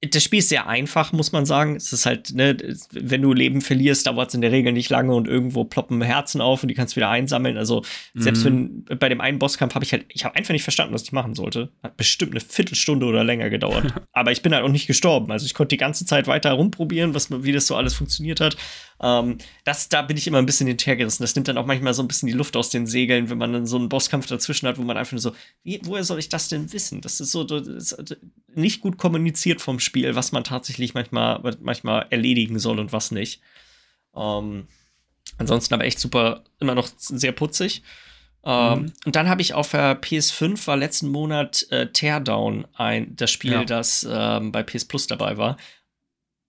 [0.09, 1.75] das Spiel ist sehr einfach, muss man sagen.
[1.75, 2.57] Es ist halt, ne,
[2.91, 6.41] wenn du Leben verlierst, dauert es in der Regel nicht lange und irgendwo ploppen Herzen
[6.41, 7.57] auf und die kannst du wieder einsammeln.
[7.57, 7.83] Also,
[8.13, 8.85] selbst Mhm.
[8.89, 11.11] wenn bei dem einen Bosskampf habe ich halt, ich habe einfach nicht verstanden, was ich
[11.11, 11.71] machen sollte.
[11.81, 13.93] Hat bestimmt eine Viertelstunde oder länger gedauert.
[14.13, 15.31] Aber ich bin halt auch nicht gestorben.
[15.31, 18.57] Also, ich konnte die ganze Zeit weiter rumprobieren, was, wie das so alles funktioniert hat.
[19.01, 21.23] Ähm, das, da bin ich immer ein bisschen hinterhergerissen.
[21.23, 23.51] Das nimmt dann auch manchmal so ein bisschen die Luft aus den Segeln, wenn man
[23.53, 25.33] dann so einen Bosskampf dazwischen hat, wo man einfach nur so,
[25.63, 27.01] wie, woher soll ich das denn wissen?
[27.01, 28.17] Das ist so, das ist
[28.55, 33.41] nicht gut kommuniziert vom Spiel, was man tatsächlich manchmal, manchmal erledigen soll und was nicht.
[34.15, 34.67] Ähm,
[35.37, 37.81] ansonsten aber echt super, immer noch sehr putzig.
[38.45, 38.93] Ähm, Mhm.
[39.05, 43.53] Und dann habe ich auf der PS5 war letzten Monat äh, Teardown ein, das Spiel,
[43.53, 43.63] Ja.
[43.65, 45.55] das ähm, bei PS Plus dabei war.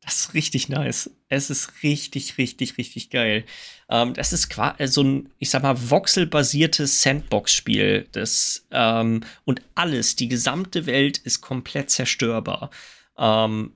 [0.03, 1.09] Das ist richtig nice.
[1.29, 3.45] Es ist richtig, richtig, richtig geil.
[3.89, 8.07] Ähm, das ist quasi so ein, ich sag mal, voxelbasiertes Sandbox-Spiel.
[8.13, 12.71] Das, ähm, und alles, die gesamte Welt ist komplett zerstörbar.
[13.19, 13.73] Ähm,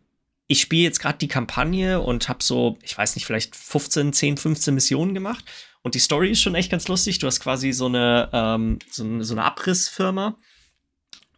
[0.47, 4.37] ich spiele jetzt gerade die Kampagne und habe so, ich weiß nicht, vielleicht 15, 10,
[4.39, 5.45] 15 Missionen gemacht.
[5.83, 7.19] Und die Story ist schon echt ganz lustig.
[7.19, 10.37] Du hast quasi so eine, ähm, so, eine- so eine Abrissfirma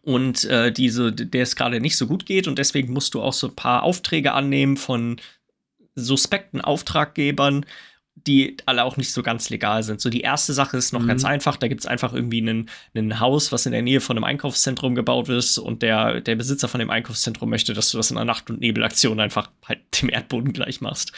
[0.01, 3.33] und äh, diese, der es gerade nicht so gut geht und deswegen musst du auch
[3.33, 5.21] so ein paar Aufträge annehmen von
[5.95, 7.65] suspekten Auftraggebern,
[8.15, 9.99] die alle auch nicht so ganz legal sind.
[10.01, 11.07] So die erste Sache ist noch Mhm.
[11.07, 11.55] ganz einfach.
[11.57, 12.39] Da gibt es einfach irgendwie
[12.93, 16.67] einen Haus, was in der Nähe von einem Einkaufszentrum gebaut ist und der, der Besitzer
[16.67, 20.09] von dem Einkaufszentrum möchte, dass du das in einer Nacht- und Nebelaktion einfach halt dem
[20.09, 21.13] Erdboden gleich machst.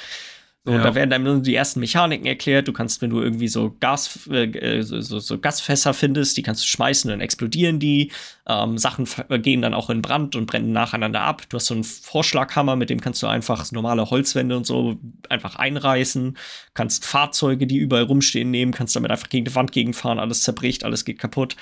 [0.65, 0.81] So, Ja.
[0.81, 2.69] Da werden dann nur die ersten Mechaniken erklärt.
[2.69, 6.41] Du kannst, wenn du irgendwie so Gas, äh, äh, so, so, so Gasfässer findest, die
[6.41, 8.11] kannst du schmeißen, dann explodieren die.
[8.47, 9.05] Ähm, Sachen
[9.41, 11.43] gehen dann auch in Brand und brennen nacheinander ab.
[11.49, 14.97] Du hast so einen Vorschlaghammer, mit dem kannst du einfach normale Holzwände und so
[15.27, 16.37] einfach einreißen.
[16.73, 20.85] Kannst Fahrzeuge, die überall rumstehen, nehmen, kannst damit einfach gegen die Wand gegenfahren, alles zerbricht,
[20.85, 21.57] alles geht kaputt.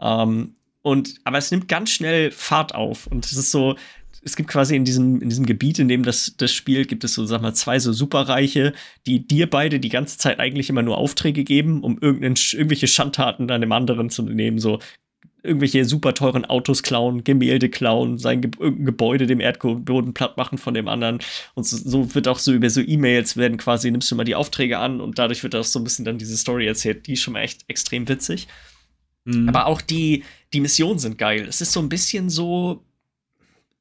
[0.00, 3.06] Ähm, und, aber es nimmt ganz schnell Fahrt auf.
[3.06, 3.74] Und es ist so,
[4.24, 7.14] es gibt quasi in diesem, in diesem Gebiet, in dem das, das Spiel, gibt es
[7.14, 8.72] so, sag mal, zwei so Superreiche,
[9.06, 13.60] die dir beide die ganze Zeit eigentlich immer nur Aufträge geben, um irgendwelche Schandtaten an
[13.60, 14.58] dem anderen zu nehmen.
[14.58, 14.78] So,
[15.42, 20.58] irgendwelche super teuren Autos klauen, Gemälde klauen, sein Ge irgendein Gebäude dem Erdboden platt machen
[20.58, 21.18] von dem anderen.
[21.54, 24.34] Und so, so wird auch so über so E-Mails werden quasi, nimmst du mal die
[24.34, 27.06] Aufträge an und dadurch wird auch so ein bisschen dann diese Story erzählt.
[27.06, 28.48] Die ist schon mal echt extrem witzig.
[29.24, 29.48] Mhm.
[29.48, 31.46] Aber auch die, die Missionen sind geil.
[31.46, 32.82] Es ist so ein bisschen so,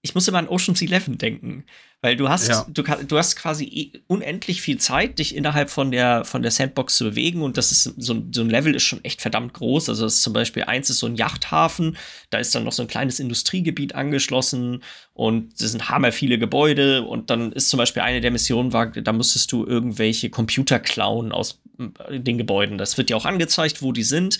[0.03, 1.63] ich muss immer an Ocean's Eleven denken.
[2.01, 2.65] Weil du hast, ja.
[2.67, 7.05] du, du hast quasi unendlich viel Zeit, dich innerhalb von der, von der Sandbox zu
[7.05, 7.41] bewegen.
[7.41, 9.87] Und das ist so ein, so ein Level ist schon echt verdammt groß.
[9.87, 11.95] Also das ist zum Beispiel eins ist so ein Yachthafen,
[12.29, 14.83] da ist dann noch so ein kleines Industriegebiet angeschlossen
[15.13, 17.03] und es sind hammer viele Gebäude.
[17.03, 21.31] Und dann ist zum Beispiel eine der Missionen war, da musstest du irgendwelche Computer klauen
[21.31, 22.77] aus äh, den Gebäuden.
[22.77, 24.37] Das wird dir auch angezeigt, wo die sind.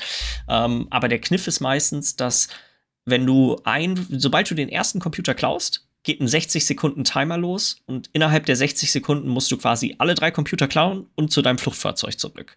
[0.50, 2.50] Ähm, aber der Kniff ist meistens, dass
[3.06, 7.78] wenn du ein, sobald du den ersten Computer klaust, geht ein 60 Sekunden Timer los
[7.86, 11.58] und innerhalb der 60 Sekunden musst du quasi alle drei Computer klauen und zu deinem
[11.58, 12.56] Fluchtfahrzeug zurück.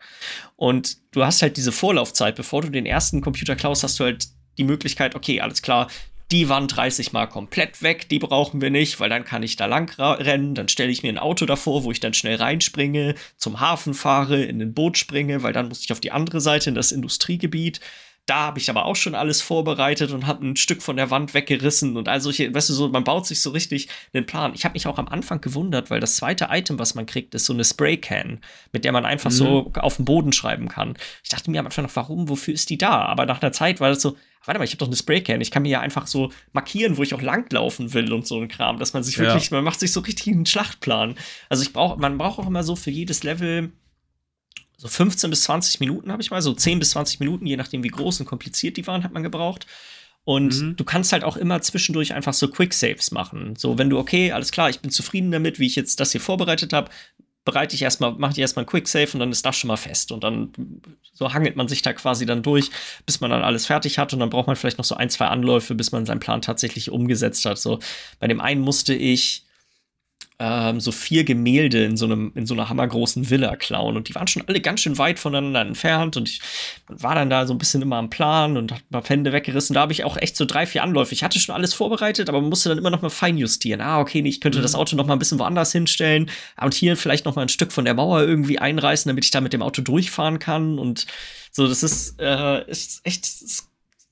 [0.56, 4.26] Und du hast halt diese Vorlaufzeit, bevor du den ersten Computer klaust, hast du halt
[4.58, 5.88] die Möglichkeit, okay, alles klar,
[6.32, 9.54] die Wand reiße ich mal komplett weg, die brauchen wir nicht, weil dann kann ich
[9.54, 13.14] da lang rennen, dann stelle ich mir ein Auto davor, wo ich dann schnell reinspringe,
[13.36, 16.70] zum Hafen fahre, in ein Boot springe, weil dann muss ich auf die andere Seite
[16.70, 17.80] in das Industriegebiet
[18.26, 21.32] da habe ich aber auch schon alles vorbereitet und habe ein Stück von der Wand
[21.32, 24.52] weggerissen und all solche, weißt du, so, man baut sich so richtig einen Plan.
[24.54, 27.44] Ich habe mich auch am Anfang gewundert, weil das zweite Item, was man kriegt, ist
[27.44, 28.40] so eine Spraycan,
[28.72, 29.34] mit der man einfach mhm.
[29.34, 30.94] so auf den Boden schreiben kann.
[31.22, 33.02] Ich dachte mir am Anfang noch, warum, wofür ist die da?
[33.02, 35.52] Aber nach einer Zeit war das so, warte mal, ich habe doch eine Spraycan, ich
[35.52, 38.80] kann mir ja einfach so markieren, wo ich auch langlaufen will und so ein Kram,
[38.80, 39.56] dass man sich wirklich, ja.
[39.56, 41.14] man macht sich so richtig einen Schlachtplan.
[41.48, 43.70] Also ich brauche, man braucht auch immer so für jedes Level
[44.76, 47.82] so 15 bis 20 Minuten habe ich mal, so 10 bis 20 Minuten, je nachdem,
[47.82, 49.66] wie groß und kompliziert die waren, hat man gebraucht.
[50.24, 50.76] Und mhm.
[50.76, 53.54] du kannst halt auch immer zwischendurch einfach so Quick Saves machen.
[53.56, 56.20] So, wenn du, okay, alles klar, ich bin zufrieden damit, wie ich jetzt das hier
[56.20, 56.90] vorbereitet habe,
[57.44, 59.76] bereite ich erstmal, mache ich erstmal ein Quick Save und dann ist das schon mal
[59.76, 60.10] fest.
[60.10, 60.52] Und dann
[61.12, 62.70] so hangelt man sich da quasi dann durch,
[63.06, 64.12] bis man dann alles fertig hat.
[64.12, 66.90] Und dann braucht man vielleicht noch so ein, zwei Anläufe, bis man seinen Plan tatsächlich
[66.90, 67.58] umgesetzt hat.
[67.58, 67.78] So,
[68.18, 69.45] bei dem einen musste ich
[70.38, 73.96] ähm, so vier Gemälde in so, einem, in so einer hammergroßen Villa klauen.
[73.96, 76.16] Und die waren schon alle ganz schön weit voneinander entfernt.
[76.16, 76.40] Und ich
[76.88, 79.74] war dann da so ein bisschen immer am Plan und ein paar Fände weggerissen.
[79.74, 81.14] Da habe ich auch echt so drei, vier Anläufe.
[81.14, 83.80] Ich hatte schon alles vorbereitet, aber man musste dann immer noch mal feinjustieren.
[83.80, 84.62] Ah, okay, ich könnte mhm.
[84.62, 86.30] das Auto noch mal ein bisschen woanders hinstellen.
[86.60, 89.40] Und hier vielleicht noch mal ein Stück von der Mauer irgendwie einreißen, damit ich da
[89.40, 90.78] mit dem Auto durchfahren kann.
[90.78, 91.06] Und
[91.50, 93.70] so, das ist, äh, ist echt ist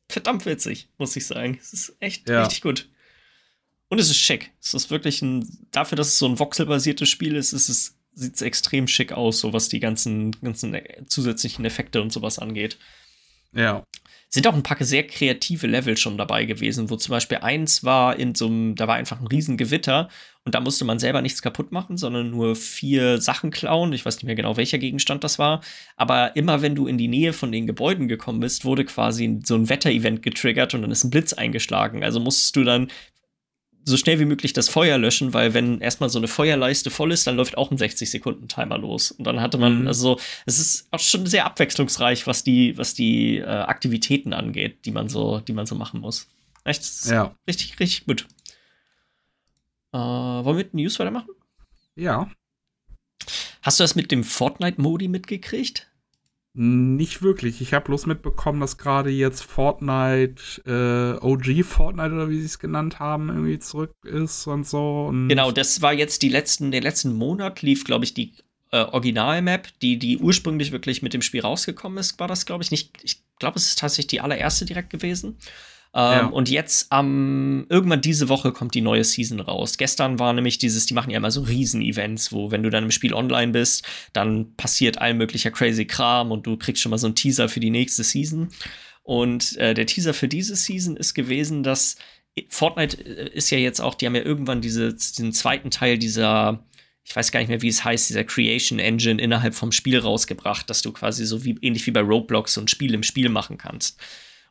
[0.09, 1.59] verdammt witzig, muss ich sagen.
[1.61, 2.45] Es ist echt ja.
[2.45, 2.89] richtig gut.
[3.95, 4.51] Und es ist schick.
[4.61, 8.35] Es ist wirklich ein, dafür, dass es so ein voxelbasiertes Spiel ist, ist es, sieht
[8.35, 10.77] es extrem schick aus, so was die ganzen, ganzen
[11.07, 12.77] zusätzlichen Effekte und sowas angeht.
[13.53, 13.85] Ja.
[14.31, 18.19] Sind auch ein paar sehr kreative Level schon dabei gewesen, wo zum Beispiel eins war
[18.19, 20.09] in so einem, da war einfach ein Riesengewitter
[20.45, 23.93] und da musste man selber nichts kaputt machen, sondern nur vier Sachen klauen.
[23.93, 25.61] Ich weiß nicht mehr genau, welcher Gegenstand das war.
[25.97, 29.55] Aber immer wenn du in die Nähe von den Gebäuden gekommen bist, wurde quasi so
[29.55, 32.03] ein Wetterevent getriggert und dann ist ein Blitz eingeschlagen.
[32.03, 32.89] Also musstest du dann
[33.85, 37.27] so schnell wie möglich das Feuer löschen, weil wenn erstmal so eine Feuerleiste voll ist,
[37.27, 39.11] dann läuft auch ein 60-Sekunden-Timer los.
[39.11, 39.89] Und dann hatte man, mhm.
[39.89, 44.91] also es ist auch schon sehr abwechslungsreich, was die, was die äh, Aktivitäten angeht, die
[44.91, 46.29] man so, die man so machen muss.
[46.65, 47.35] Echt ja.
[47.47, 48.27] richtig, richtig gut.
[49.93, 51.31] Äh, wollen wir mit News weitermachen?
[51.95, 52.31] Ja.
[53.63, 55.91] Hast du das mit dem Fortnite-Modi mitgekriegt?
[56.57, 57.61] Nicht wirklich.
[57.61, 62.61] Ich habe bloß mitbekommen, dass gerade jetzt Fortnite, äh, OG Fortnite oder wie sie es
[62.61, 65.07] genannt haben, irgendwie zurück ist und so.
[65.09, 68.35] Und genau, das war jetzt die letzten, den letzten Monat lief, glaube ich, die
[68.71, 72.71] äh, Original-Map, die, die ursprünglich wirklich mit dem Spiel rausgekommen ist, war das, glaube ich,
[72.71, 73.03] nicht.
[73.03, 75.39] Ich glaube, es ist tatsächlich die allererste direkt gewesen.
[75.95, 76.27] Ähm, ja.
[76.27, 79.79] Und jetzt am irgendwann diese Woche kommt die neue Season raus.
[79.79, 82.91] Gestern war nämlich dieses, die machen ja immer so Riesen-Events, wo wenn du dann im
[82.91, 87.07] Spiel online bist, dann passiert all möglicher crazy Kram und du kriegst schon mal so
[87.07, 88.49] einen Teaser für die nächste Season.
[89.05, 91.97] Und äh, der Teaser für diese Season ist gewesen, dass
[92.49, 96.65] Fortnite äh, ist ja jetzt auch, die haben ja irgendwann diese, diesen zweiten Teil dieser
[97.07, 100.71] ich weiß gar nicht mehr, wie es heißt, dieser Creation Engine innerhalb vom Spiel rausgebracht,
[100.71, 103.59] dass du quasi so wie ähnlich wie bei Roblox so ein Spiel im Spiel machen
[103.59, 104.01] kannst.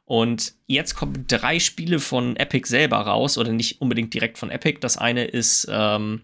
[0.06, 4.80] Und jetzt kommen drei Spiele von Epic selber raus, oder nicht unbedingt direkt von Epic.
[4.82, 6.22] Das eine ist, ähm,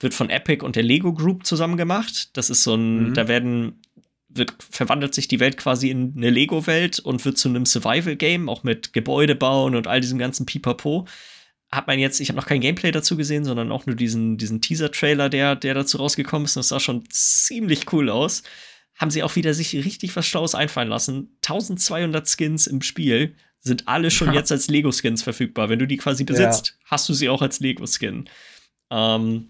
[0.00, 2.36] wird von Epic und der Lego Group zusammen gemacht.
[2.36, 3.14] Das ist so ein, mhm.
[3.14, 3.80] da werden,
[4.28, 8.64] wird, verwandelt sich die Welt quasi in eine Lego-Welt und wird zu einem Survival-Game, auch
[8.64, 11.06] mit Gebäude bauen und all diesem ganzen Pipapo.
[11.70, 14.60] Hat man jetzt, ich habe noch kein Gameplay dazu gesehen, sondern auch nur diesen, diesen
[14.60, 16.56] Teaser-Trailer, der, der dazu rausgekommen ist.
[16.56, 18.42] Und das sah schon ziemlich cool aus
[19.00, 21.34] haben sie auch wieder sich richtig was Schlaues einfallen lassen.
[21.42, 23.34] 1200 Skins im Spiel.
[23.60, 25.70] sind alle schon jetzt als Lego-Skins verfügbar.
[25.70, 26.90] Wenn du die quasi besitzt, ja.
[26.90, 28.28] hast du sie auch als Lego-Skin.
[28.90, 29.48] Ähm,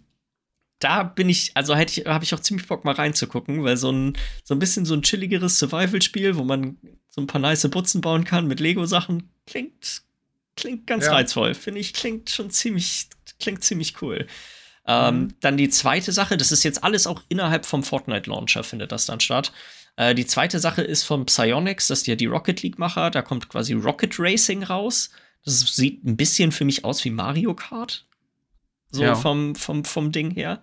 [0.78, 3.90] da bin ich, also hätte ich, habe ich auch ziemlich Bock mal reinzugucken, weil so
[3.90, 6.78] ein, so ein bisschen so ein chilligeres Survival-Spiel, wo man
[7.09, 10.02] so ein paar nice Butzen bauen kann mit Lego-Sachen, klingt,
[10.56, 11.12] klingt ganz ja.
[11.12, 11.55] reizvoll.
[11.55, 13.09] Finde ich, klingt schon ziemlich,
[13.40, 14.27] klingt ziemlich cool.
[14.90, 15.34] Ähm, mhm.
[15.40, 19.20] Dann die zweite Sache, das ist jetzt alles auch innerhalb vom Fortnite-Launcher, findet das dann
[19.20, 19.52] statt.
[19.94, 23.10] Äh, die zweite Sache ist von Psyonix, das ist ja die Rocket League-Macher.
[23.10, 25.10] Da kommt quasi Rocket Racing raus.
[25.44, 28.04] Das sieht ein bisschen für mich aus wie Mario Kart.
[28.90, 29.14] So ja.
[29.14, 30.60] vom, vom, vom Ding her.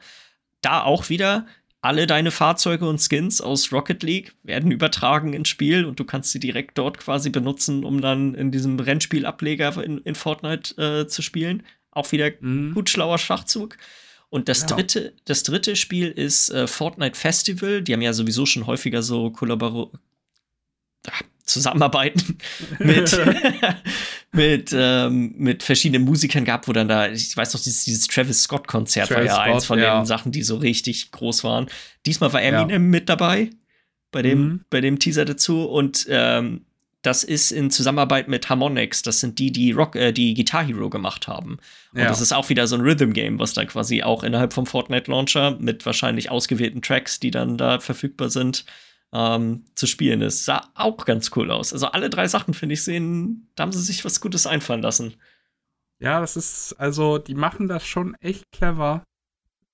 [0.61, 1.45] Da auch wieder,
[1.79, 6.33] alle deine Fahrzeuge und Skins aus Rocket League werden übertragen ins Spiel und du kannst
[6.33, 11.21] sie direkt dort quasi benutzen, um dann in diesem Rennspielableger in, in Fortnite äh, zu
[11.21, 11.63] spielen.
[11.91, 12.73] Auch wieder mhm.
[12.73, 13.77] gut schlauer Schachzug.
[14.29, 14.67] Und das, ja.
[14.67, 17.81] dritte, das dritte Spiel ist äh, Fortnite Festival.
[17.81, 19.91] Die haben ja sowieso schon häufiger so Kollabor
[21.45, 22.37] Zusammenarbeiten
[22.79, 23.17] mit,
[24.33, 28.43] mit, ähm, mit verschiedenen Musikern gehabt, wo dann da, ich weiß noch, dieses, dieses Travis
[28.43, 29.99] Scott-Konzert war ja Scott, eins von ja.
[29.99, 31.67] den Sachen, die so richtig groß waren.
[32.05, 32.79] Diesmal war Eminem ja.
[32.79, 33.49] mit dabei
[34.11, 34.65] bei dem, mhm.
[34.69, 36.65] bei dem Teaser dazu und ähm,
[37.07, 39.01] das ist in Zusammenarbeit mit Harmonix.
[39.01, 41.57] Das sind die, die Rock, äh, die Guitar Hero gemacht haben.
[41.93, 42.07] Und ja.
[42.09, 45.09] das ist auch wieder so ein Rhythm Game, was da quasi auch innerhalb vom Fortnite
[45.09, 48.65] Launcher mit wahrscheinlich ausgewählten Tracks, die dann da verfügbar sind,
[49.13, 50.43] ähm, zu spielen ist.
[50.43, 51.71] Sah auch ganz cool aus.
[51.71, 55.15] Also alle drei Sachen, finde ich, sehen, da haben sie sich was Gutes einfallen lassen.
[55.99, 59.05] Ja, das ist, also, die machen das schon echt clever,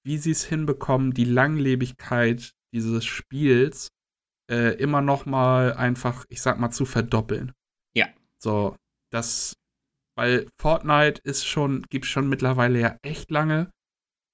[0.03, 3.87] wie sie es hinbekommen, die Langlebigkeit dieses Spiels
[4.49, 7.53] äh, immer noch mal einfach, ich sag mal, zu verdoppeln.
[7.95, 8.07] Ja.
[8.41, 8.75] So,
[9.11, 9.55] das,
[10.17, 13.71] weil Fortnite ist schon, gibt schon mittlerweile ja echt lange.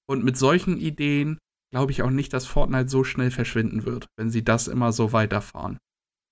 [0.08, 1.38] Und mit solchen Ideen
[1.72, 5.14] glaube ich auch nicht, dass Fortnite so schnell verschwinden wird, wenn sie das immer so
[5.14, 5.78] weiterfahren.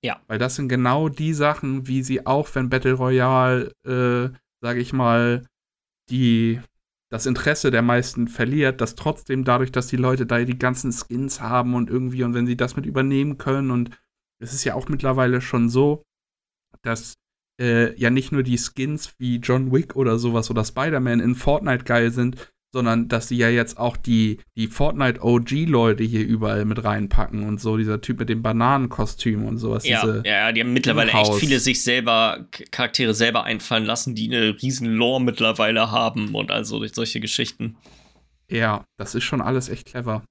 [0.04, 0.22] Ja.
[0.28, 4.94] Weil das sind genau die Sachen, wie sie auch, wenn Battle Royale, äh, sage ich
[4.94, 5.46] mal,
[6.10, 6.62] die
[7.10, 11.42] das Interesse der meisten verliert, dass trotzdem dadurch, dass die Leute da die ganzen Skins
[11.42, 13.92] haben und irgendwie und wenn sie das mit übernehmen können und
[14.40, 16.04] es ist ja auch mittlerweile schon so,
[16.82, 17.16] dass
[17.60, 21.86] äh, ja nicht nur die Skins wie John Wick oder sowas oder Spider-Man in Fortnite
[21.86, 26.84] geil sind, sondern dass sie ja jetzt auch die, die Fortnite OG-Leute hier überall mit
[26.84, 29.88] reinpacken und so, dieser Typ mit dem Bananenkostüm und sowas.
[29.88, 34.62] Ja, ja, die haben mittlerweile echt viele sich selber, Charaktere selber einfallen lassen, die eine
[34.62, 37.78] riesen Lore mittlerweile haben und also durch solche Geschichten.
[38.50, 40.24] Ja, das ist schon alles echt clever.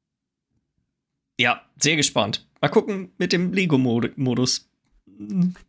[1.39, 2.47] Ja, sehr gespannt.
[2.61, 4.71] Mal gucken mit dem Lego-Modus.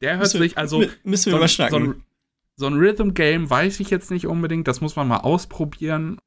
[0.01, 0.79] Der hört sich also.
[1.03, 1.85] Müssen wir so, überschnacken.
[1.85, 2.03] So ein,
[2.55, 4.67] so ein Rhythm-Game weiß ich jetzt nicht unbedingt.
[4.67, 6.17] Das muss man mal ausprobieren.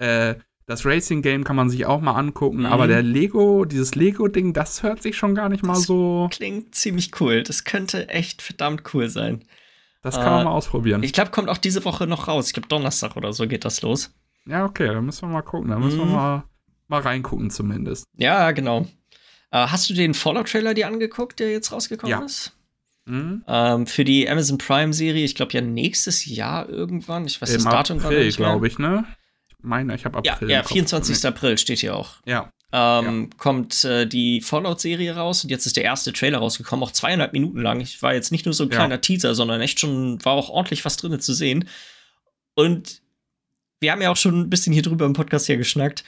[0.00, 0.36] Äh,
[0.66, 2.66] das Racing Game kann man sich auch mal angucken, mhm.
[2.66, 6.28] aber der Lego, dieses Lego-Ding, das hört sich schon gar nicht mal das so.
[6.30, 7.42] Klingt ziemlich cool.
[7.42, 9.44] Das könnte echt verdammt cool sein.
[10.02, 11.02] Das kann äh, man mal ausprobieren.
[11.02, 12.46] Ich glaube, kommt auch diese Woche noch raus.
[12.46, 14.14] Ich glaube, Donnerstag oder so geht das los.
[14.46, 15.70] Ja, okay, dann müssen wir mal gucken.
[15.70, 16.10] Da müssen mhm.
[16.10, 16.44] wir mal,
[16.88, 18.04] mal reingucken, zumindest.
[18.16, 18.86] Ja, genau.
[19.50, 22.24] Äh, hast du den Fallout-Trailer dir angeguckt, der jetzt rausgekommen ja.
[22.24, 22.56] ist?
[23.06, 23.44] Mhm.
[23.48, 27.26] Ähm, für die Amazon Prime-Serie, ich glaube ja nächstes Jahr irgendwann.
[27.26, 29.04] Ich weiß Im das Datum April, nicht glaube ich, ne?
[29.62, 30.50] Meine, ich habe April.
[30.50, 31.24] Ja, ja 24.
[31.24, 32.16] April steht hier auch.
[32.26, 32.52] Ja.
[32.72, 33.36] Ähm, ja.
[33.38, 37.60] Kommt äh, die Fallout-Serie raus und jetzt ist der erste Trailer rausgekommen, auch zweieinhalb Minuten
[37.60, 37.80] lang.
[37.80, 39.00] Ich war jetzt nicht nur so ein kleiner ja.
[39.00, 41.68] Teaser, sondern echt schon, war auch ordentlich was drin zu sehen.
[42.54, 43.02] Und
[43.80, 46.04] wir haben ja auch schon ein bisschen hier drüber im Podcast hier geschnackt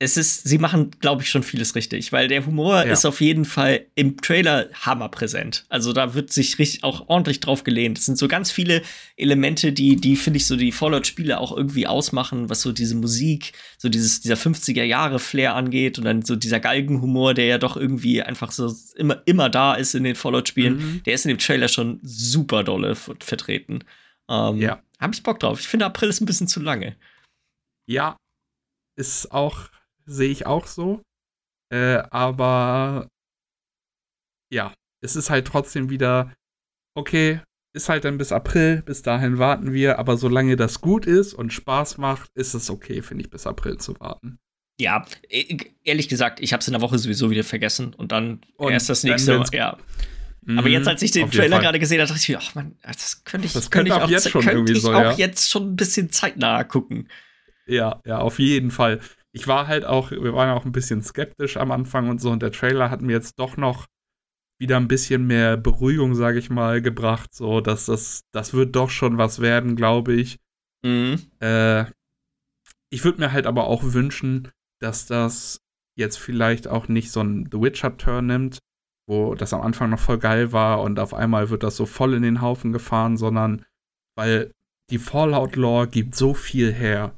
[0.00, 2.92] es ist, sie machen, glaube ich, schon vieles richtig, weil der Humor ja.
[2.92, 5.64] ist auf jeden Fall im Trailer hammerpräsent.
[5.68, 7.98] Also da wird sich richtig auch ordentlich drauf gelehnt.
[7.98, 8.82] Es sind so ganz viele
[9.16, 13.54] Elemente, die, die finde ich so die Fallout-Spiele auch irgendwie ausmachen, was so diese Musik,
[13.76, 18.52] so dieses, dieser 50er-Jahre-Flair angeht und dann so dieser Galgenhumor, der ja doch irgendwie einfach
[18.52, 20.76] so immer, immer da ist in den Fallout-Spielen.
[20.76, 21.02] Mhm.
[21.06, 23.80] Der ist in dem Trailer schon super dolle vertreten.
[24.28, 24.80] Ähm, ja.
[25.00, 25.58] Hab ich Bock drauf.
[25.58, 26.94] Ich finde, April ist ein bisschen zu lange.
[27.88, 28.16] Ja,
[28.96, 29.70] ist auch
[30.08, 31.02] sehe ich auch so.
[31.70, 33.08] Äh, aber
[34.50, 36.32] ja, es ist halt trotzdem wieder,
[36.94, 37.40] okay,
[37.74, 41.52] ist halt dann bis April, bis dahin warten wir, aber solange das gut ist und
[41.52, 44.38] Spaß macht, ist es okay, finde ich, bis April zu warten.
[44.80, 48.40] Ja, e, ehrlich gesagt, ich habe es in der Woche sowieso wieder vergessen und dann
[48.56, 49.42] und erst das nächste.
[49.52, 49.76] Ja.
[50.56, 53.22] Aber jetzt, als ich den Trailer gerade gesehen habe, dachte ich mir, ach man, das
[53.24, 55.12] könnte ich, das könnte, könnte ich auch, jetzt schon könnte ich so, auch ja.
[55.12, 57.08] jetzt schon ein bisschen zeitnah gucken.
[57.66, 59.00] Ja, ja, auf jeden Fall
[59.38, 62.42] ich war halt auch, wir waren auch ein bisschen skeptisch am Anfang und so und
[62.42, 63.86] der Trailer hat mir jetzt doch noch
[64.60, 68.90] wieder ein bisschen mehr Beruhigung, sage ich mal, gebracht, so dass das, das wird doch
[68.90, 70.38] schon was werden, glaube ich.
[70.84, 71.30] Mhm.
[71.38, 71.84] Äh,
[72.90, 74.50] ich würde mir halt aber auch wünschen,
[74.80, 75.60] dass das
[75.96, 78.58] jetzt vielleicht auch nicht so ein The Witcher-Turn nimmt,
[79.06, 82.14] wo das am Anfang noch voll geil war und auf einmal wird das so voll
[82.14, 83.64] in den Haufen gefahren, sondern
[84.16, 84.50] weil
[84.90, 87.16] die Fallout-Lore gibt so viel her.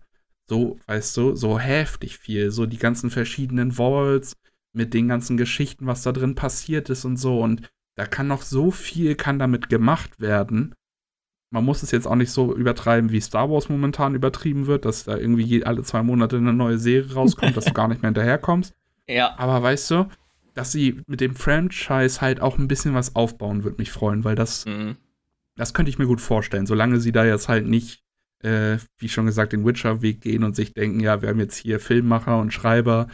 [0.50, 2.50] So, weißt du, so heftig viel.
[2.50, 4.36] So die ganzen verschiedenen Vaults
[4.72, 7.40] mit den ganzen Geschichten, was da drin passiert ist und so.
[7.40, 10.74] Und da kann noch so viel, kann damit gemacht werden.
[11.50, 15.04] Man muss es jetzt auch nicht so übertreiben, wie Star Wars momentan übertrieben wird, dass
[15.04, 18.74] da irgendwie alle zwei Monate eine neue Serie rauskommt, dass du gar nicht mehr hinterherkommst.
[19.08, 19.36] Ja.
[19.38, 20.08] Aber weißt du,
[20.54, 24.36] dass sie mit dem Franchise halt auch ein bisschen was aufbauen, würde mich freuen, weil
[24.36, 24.96] das, mhm.
[25.56, 28.04] das könnte ich mir gut vorstellen, solange sie da jetzt halt nicht,
[28.42, 31.80] äh, wie schon gesagt, den Witcher-Weg gehen und sich denken, ja, wir haben jetzt hier
[31.80, 33.08] Filmmacher und Schreiber,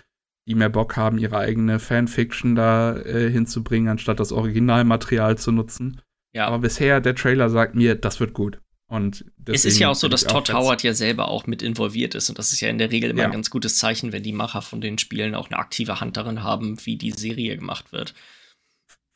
[0.47, 6.01] die mehr Bock haben, ihre eigene Fanfiction da äh, hinzubringen, anstatt das Originalmaterial zu nutzen.
[6.33, 6.47] Ja.
[6.47, 8.61] Aber bisher, der Trailer sagt mir, das wird gut.
[8.89, 12.29] Und es ist ja auch so, dass Todd Howard ja selber auch mit involviert ist.
[12.29, 13.27] Und das ist ja in der Regel immer ja.
[13.27, 16.45] ein ganz gutes Zeichen, wenn die Macher von den Spielen auch eine aktive Hand darin
[16.45, 18.15] haben, wie die Serie gemacht wird.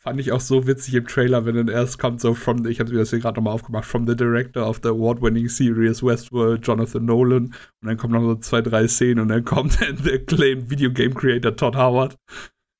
[0.02, 2.90] Fand ich auch so witzig im Trailer, wenn dann erst kommt, so from, ich hatte
[2.90, 7.04] mir das hier gerade nochmal aufgemacht, from the director of the award-winning series Westworld, Jonathan
[7.04, 7.44] Nolan.
[7.44, 11.12] Und dann kommen noch so zwei, drei Szenen und dann kommt der acclaimed Video Game
[11.12, 12.16] Creator Todd Howard.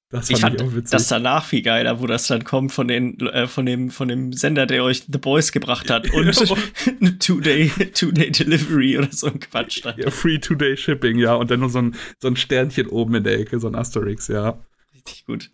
[0.09, 0.91] Das fand ich fand ich auch witzig.
[0.93, 4.33] das danach viel geiler, wo das dann kommt von, den, äh, von, dem, von dem
[4.33, 6.33] Sender, der euch The Boys gebracht hat und
[7.21, 9.85] Two-Day Two -Day Delivery oder so ein Quatsch.
[9.85, 9.99] Dann.
[9.99, 11.35] Ja, Free Two-Day Shipping, ja.
[11.35, 14.29] Und dann nur so ein, so ein Sternchen oben in der Ecke, so ein Asterix,
[14.29, 14.59] ja.
[14.95, 15.51] Richtig gut.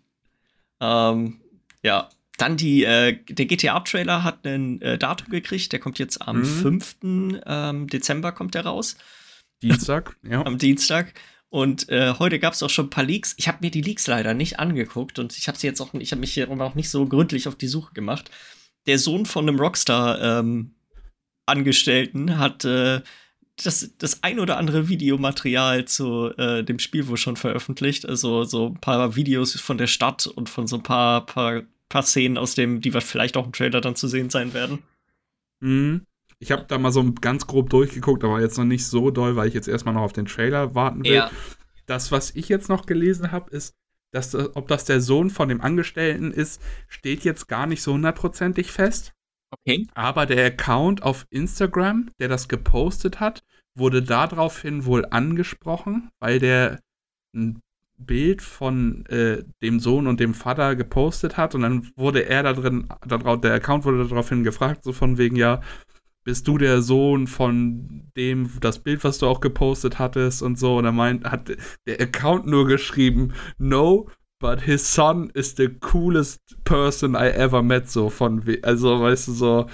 [0.79, 1.41] Ähm,
[1.87, 6.39] ja, dann die, äh, der GTA-Trailer hat ein äh, Datum gekriegt, der kommt jetzt am
[6.39, 6.45] mhm.
[6.45, 6.95] 5.
[7.45, 8.97] Ähm, Dezember kommt der raus.
[9.63, 10.45] Dienstag, ja.
[10.45, 11.13] am Dienstag.
[11.49, 13.35] Und äh, heute gab es auch schon ein paar Leaks.
[13.37, 16.11] Ich habe mir die Leaks leider nicht angeguckt und ich habe sie jetzt auch, ich
[16.11, 18.29] habe mich hier auch nicht so gründlich auf die Suche gemacht.
[18.85, 22.99] Der Sohn von einem Rockstar-Angestellten ähm, hat äh,
[23.63, 28.05] das, das ein oder andere Videomaterial zu äh, dem Spiel wohl schon veröffentlicht.
[28.05, 32.03] Also so ein paar Videos von der Stadt und von so ein paar, paar, paar
[32.03, 34.83] Szenen aus dem, die vielleicht auch im Trailer dann zu sehen sein werden.
[35.59, 36.05] Mhm.
[36.39, 39.47] Ich habe da mal so ganz grob durchgeguckt, aber jetzt noch nicht so doll, weil
[39.47, 41.13] ich jetzt erstmal noch auf den Trailer warten will.
[41.13, 41.31] Ja.
[41.87, 43.73] Das, was ich jetzt noch gelesen habe, ist,
[44.11, 47.93] dass das, ob das der Sohn von dem Angestellten ist, steht jetzt gar nicht so
[47.93, 49.13] hundertprozentig fest.
[49.51, 49.87] Okay.
[49.93, 53.43] Aber der Account auf Instagram, der das gepostet hat,
[53.75, 56.81] wurde daraufhin wohl angesprochen, weil der
[57.33, 57.61] ein
[57.97, 62.53] Bild von äh, dem Sohn und dem Vater gepostet hat und dann wurde er da
[62.53, 65.61] drin, der Account wurde daraufhin gefragt, so von wegen, ja,
[66.27, 70.77] bist du der Sohn von dem, das Bild, was du auch gepostet hattest und so.
[70.77, 71.49] Und er meint, hat
[71.85, 77.89] der Account nur geschrieben, no, but his son is the coolest person I ever met,
[77.89, 79.67] so von, also weißt du, so,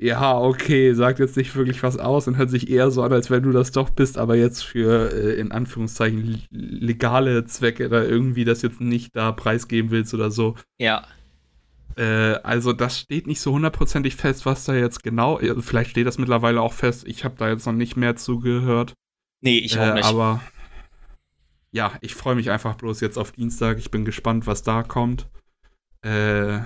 [0.00, 3.30] ja, okay, sagt jetzt nicht wirklich was aus und hört sich eher so an, als
[3.30, 8.44] wenn du das doch bist, aber jetzt für, äh, in Anführungszeichen, legale Zwecke oder irgendwie
[8.44, 10.54] das jetzt nicht da preisgeben willst oder so.
[10.78, 11.04] Ja.
[11.96, 16.06] Äh, also das steht nicht so hundertprozentig fest, was da jetzt genau, also vielleicht steht
[16.06, 17.04] das mittlerweile auch fest.
[17.08, 18.94] Ich habe da jetzt noch nicht mehr zugehört.
[19.40, 20.04] Nee, ich auch äh, nicht.
[20.04, 20.40] Aber
[21.72, 23.78] ja, ich freue mich einfach bloß jetzt auf Dienstag.
[23.78, 25.26] Ich bin gespannt, was da kommt.
[26.02, 26.60] Äh,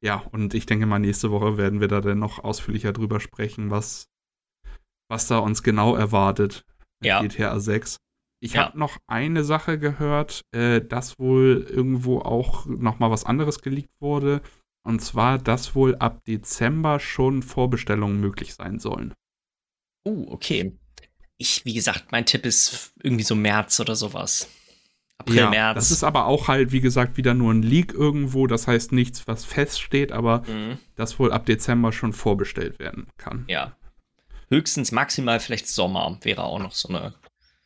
[0.00, 3.70] ja, und ich denke mal, nächste Woche werden wir da dann noch ausführlicher drüber sprechen,
[3.70, 4.08] was,
[5.08, 6.64] was da uns genau erwartet.
[7.02, 7.20] Ja.
[7.22, 7.96] GTA 6.
[8.40, 8.66] Ich ja.
[8.66, 13.94] habe noch eine Sache gehört, äh, dass wohl irgendwo auch noch mal was anderes geleakt
[14.00, 14.40] wurde.
[14.86, 19.12] Und zwar, dass wohl ab Dezember schon Vorbestellungen möglich sein sollen.
[20.04, 20.78] Oh, uh, okay.
[21.36, 24.48] Ich, wie gesagt, mein Tipp ist irgendwie so März oder sowas.
[25.18, 25.74] April, ja, März.
[25.74, 28.46] Das ist aber auch halt, wie gesagt, wieder nur ein Leak irgendwo.
[28.46, 30.78] Das heißt nichts, was feststeht, aber mhm.
[30.94, 33.44] das wohl ab Dezember schon vorbestellt werden kann.
[33.48, 33.76] Ja.
[34.48, 37.14] Höchstens maximal vielleicht Sommer wäre auch noch so eine.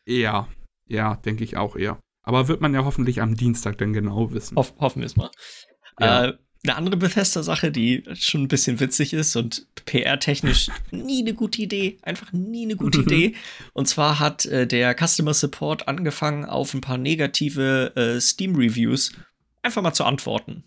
[0.04, 0.48] Ja,
[0.86, 1.98] ja, denke ich auch eher.
[2.24, 4.56] Aber wird man ja hoffentlich am Dienstag dann genau wissen.
[4.56, 5.30] Hoff, hoffen wir es mal.
[6.00, 6.24] Ja.
[6.24, 11.60] Äh, eine andere Bethesda-Sache, die schon ein bisschen witzig ist und PR-technisch nie eine gute
[11.62, 13.34] Idee, einfach nie eine gute Idee.
[13.72, 19.12] Und zwar hat äh, der Customer Support angefangen, auf ein paar negative äh, Steam-Reviews
[19.62, 20.64] einfach mal zu antworten.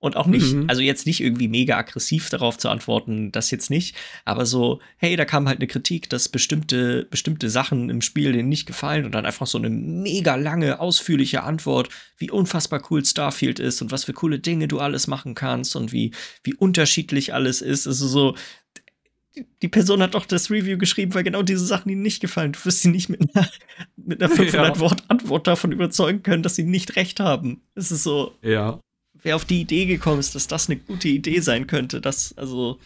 [0.00, 0.66] Und auch nicht, mhm.
[0.68, 5.16] also jetzt nicht irgendwie mega aggressiv darauf zu antworten, das jetzt nicht, aber so, hey,
[5.16, 9.12] da kam halt eine Kritik, dass bestimmte, bestimmte Sachen im Spiel denen nicht gefallen und
[9.12, 14.04] dann einfach so eine mega lange, ausführliche Antwort, wie unfassbar cool Starfield ist und was
[14.04, 16.12] für coole Dinge du alles machen kannst und wie,
[16.44, 17.88] wie unterschiedlich alles ist.
[17.88, 18.36] Also so,
[19.62, 22.52] die Person hat doch das Review geschrieben, weil genau diese Sachen ihnen nicht gefallen.
[22.52, 23.48] Du wirst sie nicht mit einer,
[23.96, 27.62] mit einer 500-Wort-Antwort davon überzeugen können, dass sie nicht recht haben.
[27.74, 28.36] Es ist so.
[28.42, 28.78] Ja
[29.22, 32.00] wer auf die Idee gekommen ist, dass das eine gute Idee sein könnte.
[32.00, 32.78] Das, also,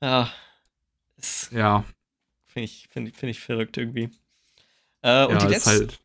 [0.00, 0.32] ja.
[1.50, 1.84] ja.
[2.46, 4.10] Finde ich, find, find ich verrückt irgendwie.
[5.02, 5.70] Äh, und ja, die letzte.
[5.70, 6.00] Halt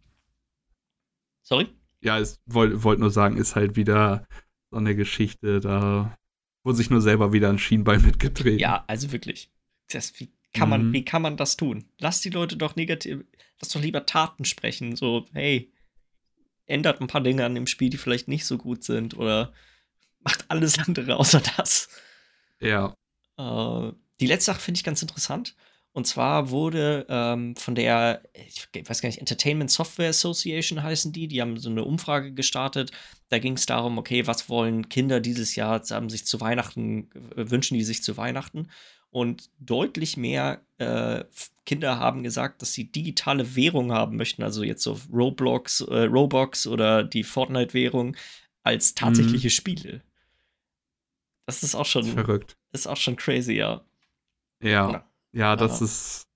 [1.43, 1.67] Sorry?
[2.01, 4.27] ja, ich wollte wollt nur sagen, ist halt wieder
[4.69, 6.17] so eine Geschichte, da
[6.63, 8.59] wurde sich nur selber wieder ein Schienbein mitgetreten.
[8.59, 9.49] Ja, also wirklich.
[9.89, 10.93] Das, wie, kann man, Mhm.
[10.93, 11.85] wie kann man das tun?
[11.99, 13.23] Lass die Leute doch negativ,
[13.61, 14.95] lass doch lieber Taten sprechen.
[14.95, 15.71] So, hey,
[16.67, 19.53] ändert ein paar Dinge an dem Spiel, die vielleicht nicht so gut sind oder
[20.19, 21.89] macht alles andere außer das.
[22.59, 22.93] Ja.
[23.37, 25.55] Äh, die letzte Sache finde ich ganz interessant.
[25.93, 31.27] Und zwar wurde ähm, von der, ich weiß gar nicht, Entertainment Software Association heißen die,
[31.27, 32.91] die haben so eine Umfrage gestartet.
[33.29, 37.73] Da ging es darum, okay, was wollen Kinder dieses Jahr, haben sich zu Weihnachten, wünschen
[37.73, 38.69] die sich zu Weihnachten?
[39.17, 41.23] Und deutlich mehr äh,
[41.65, 46.67] Kinder haben gesagt, dass sie digitale Währung haben möchten, also jetzt so Roblox, äh, Roblox
[46.67, 48.15] oder die Fortnite-Währung,
[48.61, 50.03] als tatsächliche Spiele.
[51.47, 52.57] Das ist auch schon, Verrückt.
[52.73, 53.81] ist auch schon crazy, ja.
[54.61, 54.91] Ja.
[54.91, 55.09] Ja.
[55.31, 55.85] Ja, das Ja.
[55.85, 56.27] ist.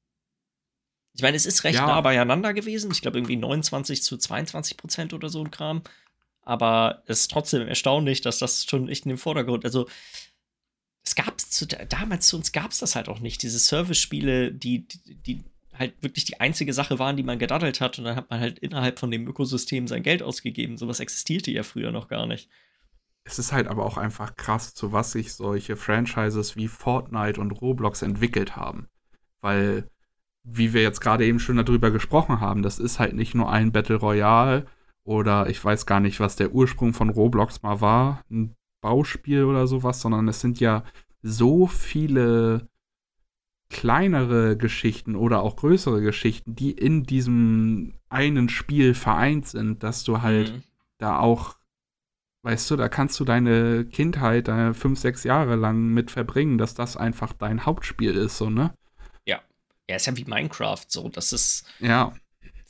[1.14, 1.86] Ich meine, es ist recht Ja.
[1.86, 2.90] nah beieinander gewesen.
[2.92, 5.84] Ich glaube, irgendwie 29 zu 22 Prozent oder so ein Kram.
[6.42, 9.66] Aber es ist trotzdem erstaunlich, dass das schon echt in den Vordergrund.
[9.66, 9.88] Also,
[11.04, 13.42] es gab es damals zu uns gab es das halt auch nicht.
[13.42, 17.98] Diese Service-Spiele, die, die, die halt wirklich die einzige Sache waren, die man gedaddelt hat.
[17.98, 20.78] Und dann hat man halt innerhalb von dem Ökosystem sein Geld ausgegeben.
[20.78, 22.50] Sowas existierte ja früher noch gar nicht.
[23.24, 27.52] Es ist halt aber auch einfach krass, zu was sich solche Franchises wie Fortnite und
[27.52, 28.88] Roblox entwickelt haben.
[29.42, 29.90] Weil,
[30.44, 33.72] wie wir jetzt gerade eben schon darüber gesprochen haben, das ist halt nicht nur ein
[33.72, 34.66] Battle Royale
[35.04, 39.68] oder ich weiß gar nicht, was der Ursprung von Roblox mal war, ein Bauspiel oder
[39.68, 40.84] sowas, sondern es sind ja
[41.22, 42.68] so viele
[43.70, 50.22] kleinere Geschichten oder auch größere Geschichten, die in diesem einen Spiel vereint sind, dass du
[50.22, 50.64] halt Mhm.
[50.98, 51.56] da auch,
[52.44, 56.74] weißt du, da kannst du deine Kindheit, deine fünf, sechs Jahre lang mit verbringen, dass
[56.74, 58.74] das einfach dein Hauptspiel ist, so, ne?
[59.26, 59.42] Ja,
[59.88, 61.10] ist ja wie Minecraft so.
[61.10, 61.66] Das ist.
[61.80, 62.14] Ja,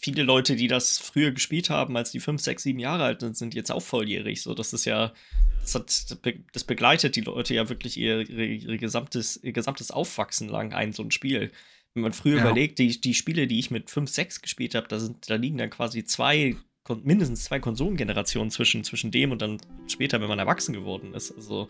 [0.02, 3.38] viele Leute, die das früher gespielt haben, als die 5, 6, 7 Jahre alt sind,
[3.38, 4.42] sind jetzt auch volljährig.
[4.42, 5.14] So, das ist ja,
[5.62, 6.18] das, hat,
[6.54, 10.92] das begleitet die Leute ja wirklich ihr, ihre, ihre gesamtes, ihr gesamtes Aufwachsen lang ein,
[10.92, 11.52] so ein Spiel.
[11.94, 12.42] Wenn man früher Ja.
[12.44, 15.58] überlegt, die, die Spiele, die ich mit 5, 6 gespielt habe, da, sind, da liegen
[15.58, 16.56] dann quasi zwei,
[17.04, 19.58] mindestens zwei Konsolengenerationen zwischen, zwischen dem und dann
[19.88, 21.32] später, wenn man erwachsen geworden ist.
[21.32, 21.68] Also,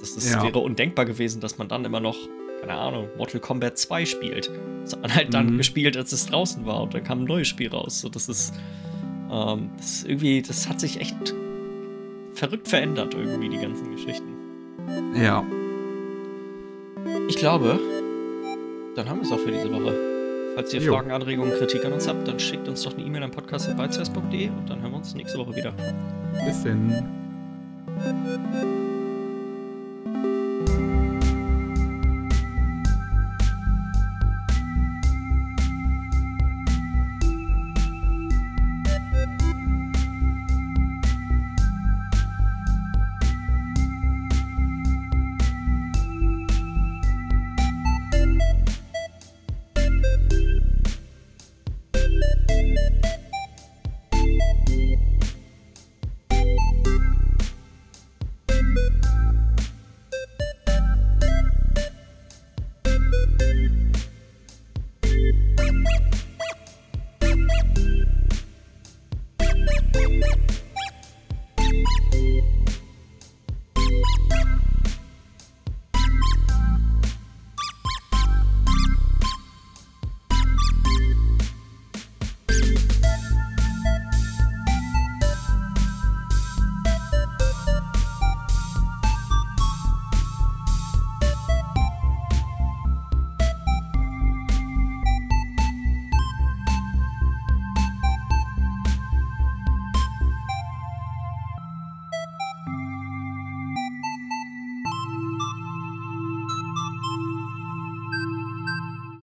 [0.00, 0.42] das ist, Ja.
[0.42, 2.18] wäre undenkbar gewesen, dass man dann immer noch,
[2.60, 4.50] keine Ahnung, Mortal Kombat 2 spielt.
[4.82, 5.58] Das hat man halt dann Mhm.
[5.58, 8.00] gespielt, als es draußen war und dann kam ein neues Spiel raus.
[8.00, 8.54] So, das ist,
[9.30, 11.34] ähm, das ist irgendwie, das hat sich echt
[12.34, 14.28] verrückt verändert, irgendwie, die ganzen Geschichten.
[15.20, 15.44] ja.
[17.28, 17.78] Ich glaube,
[18.96, 19.94] dann haben wir es auch für diese Woche.
[20.56, 20.92] Falls ihr Jo.
[20.94, 24.68] Fragen, Anregungen, Kritik an uns habt, dann schickt uns doch eine E-Mail an podcast.beizers.de und
[24.68, 25.72] dann hören wir uns nächste Woche wieder.
[26.44, 26.92] Bis denn.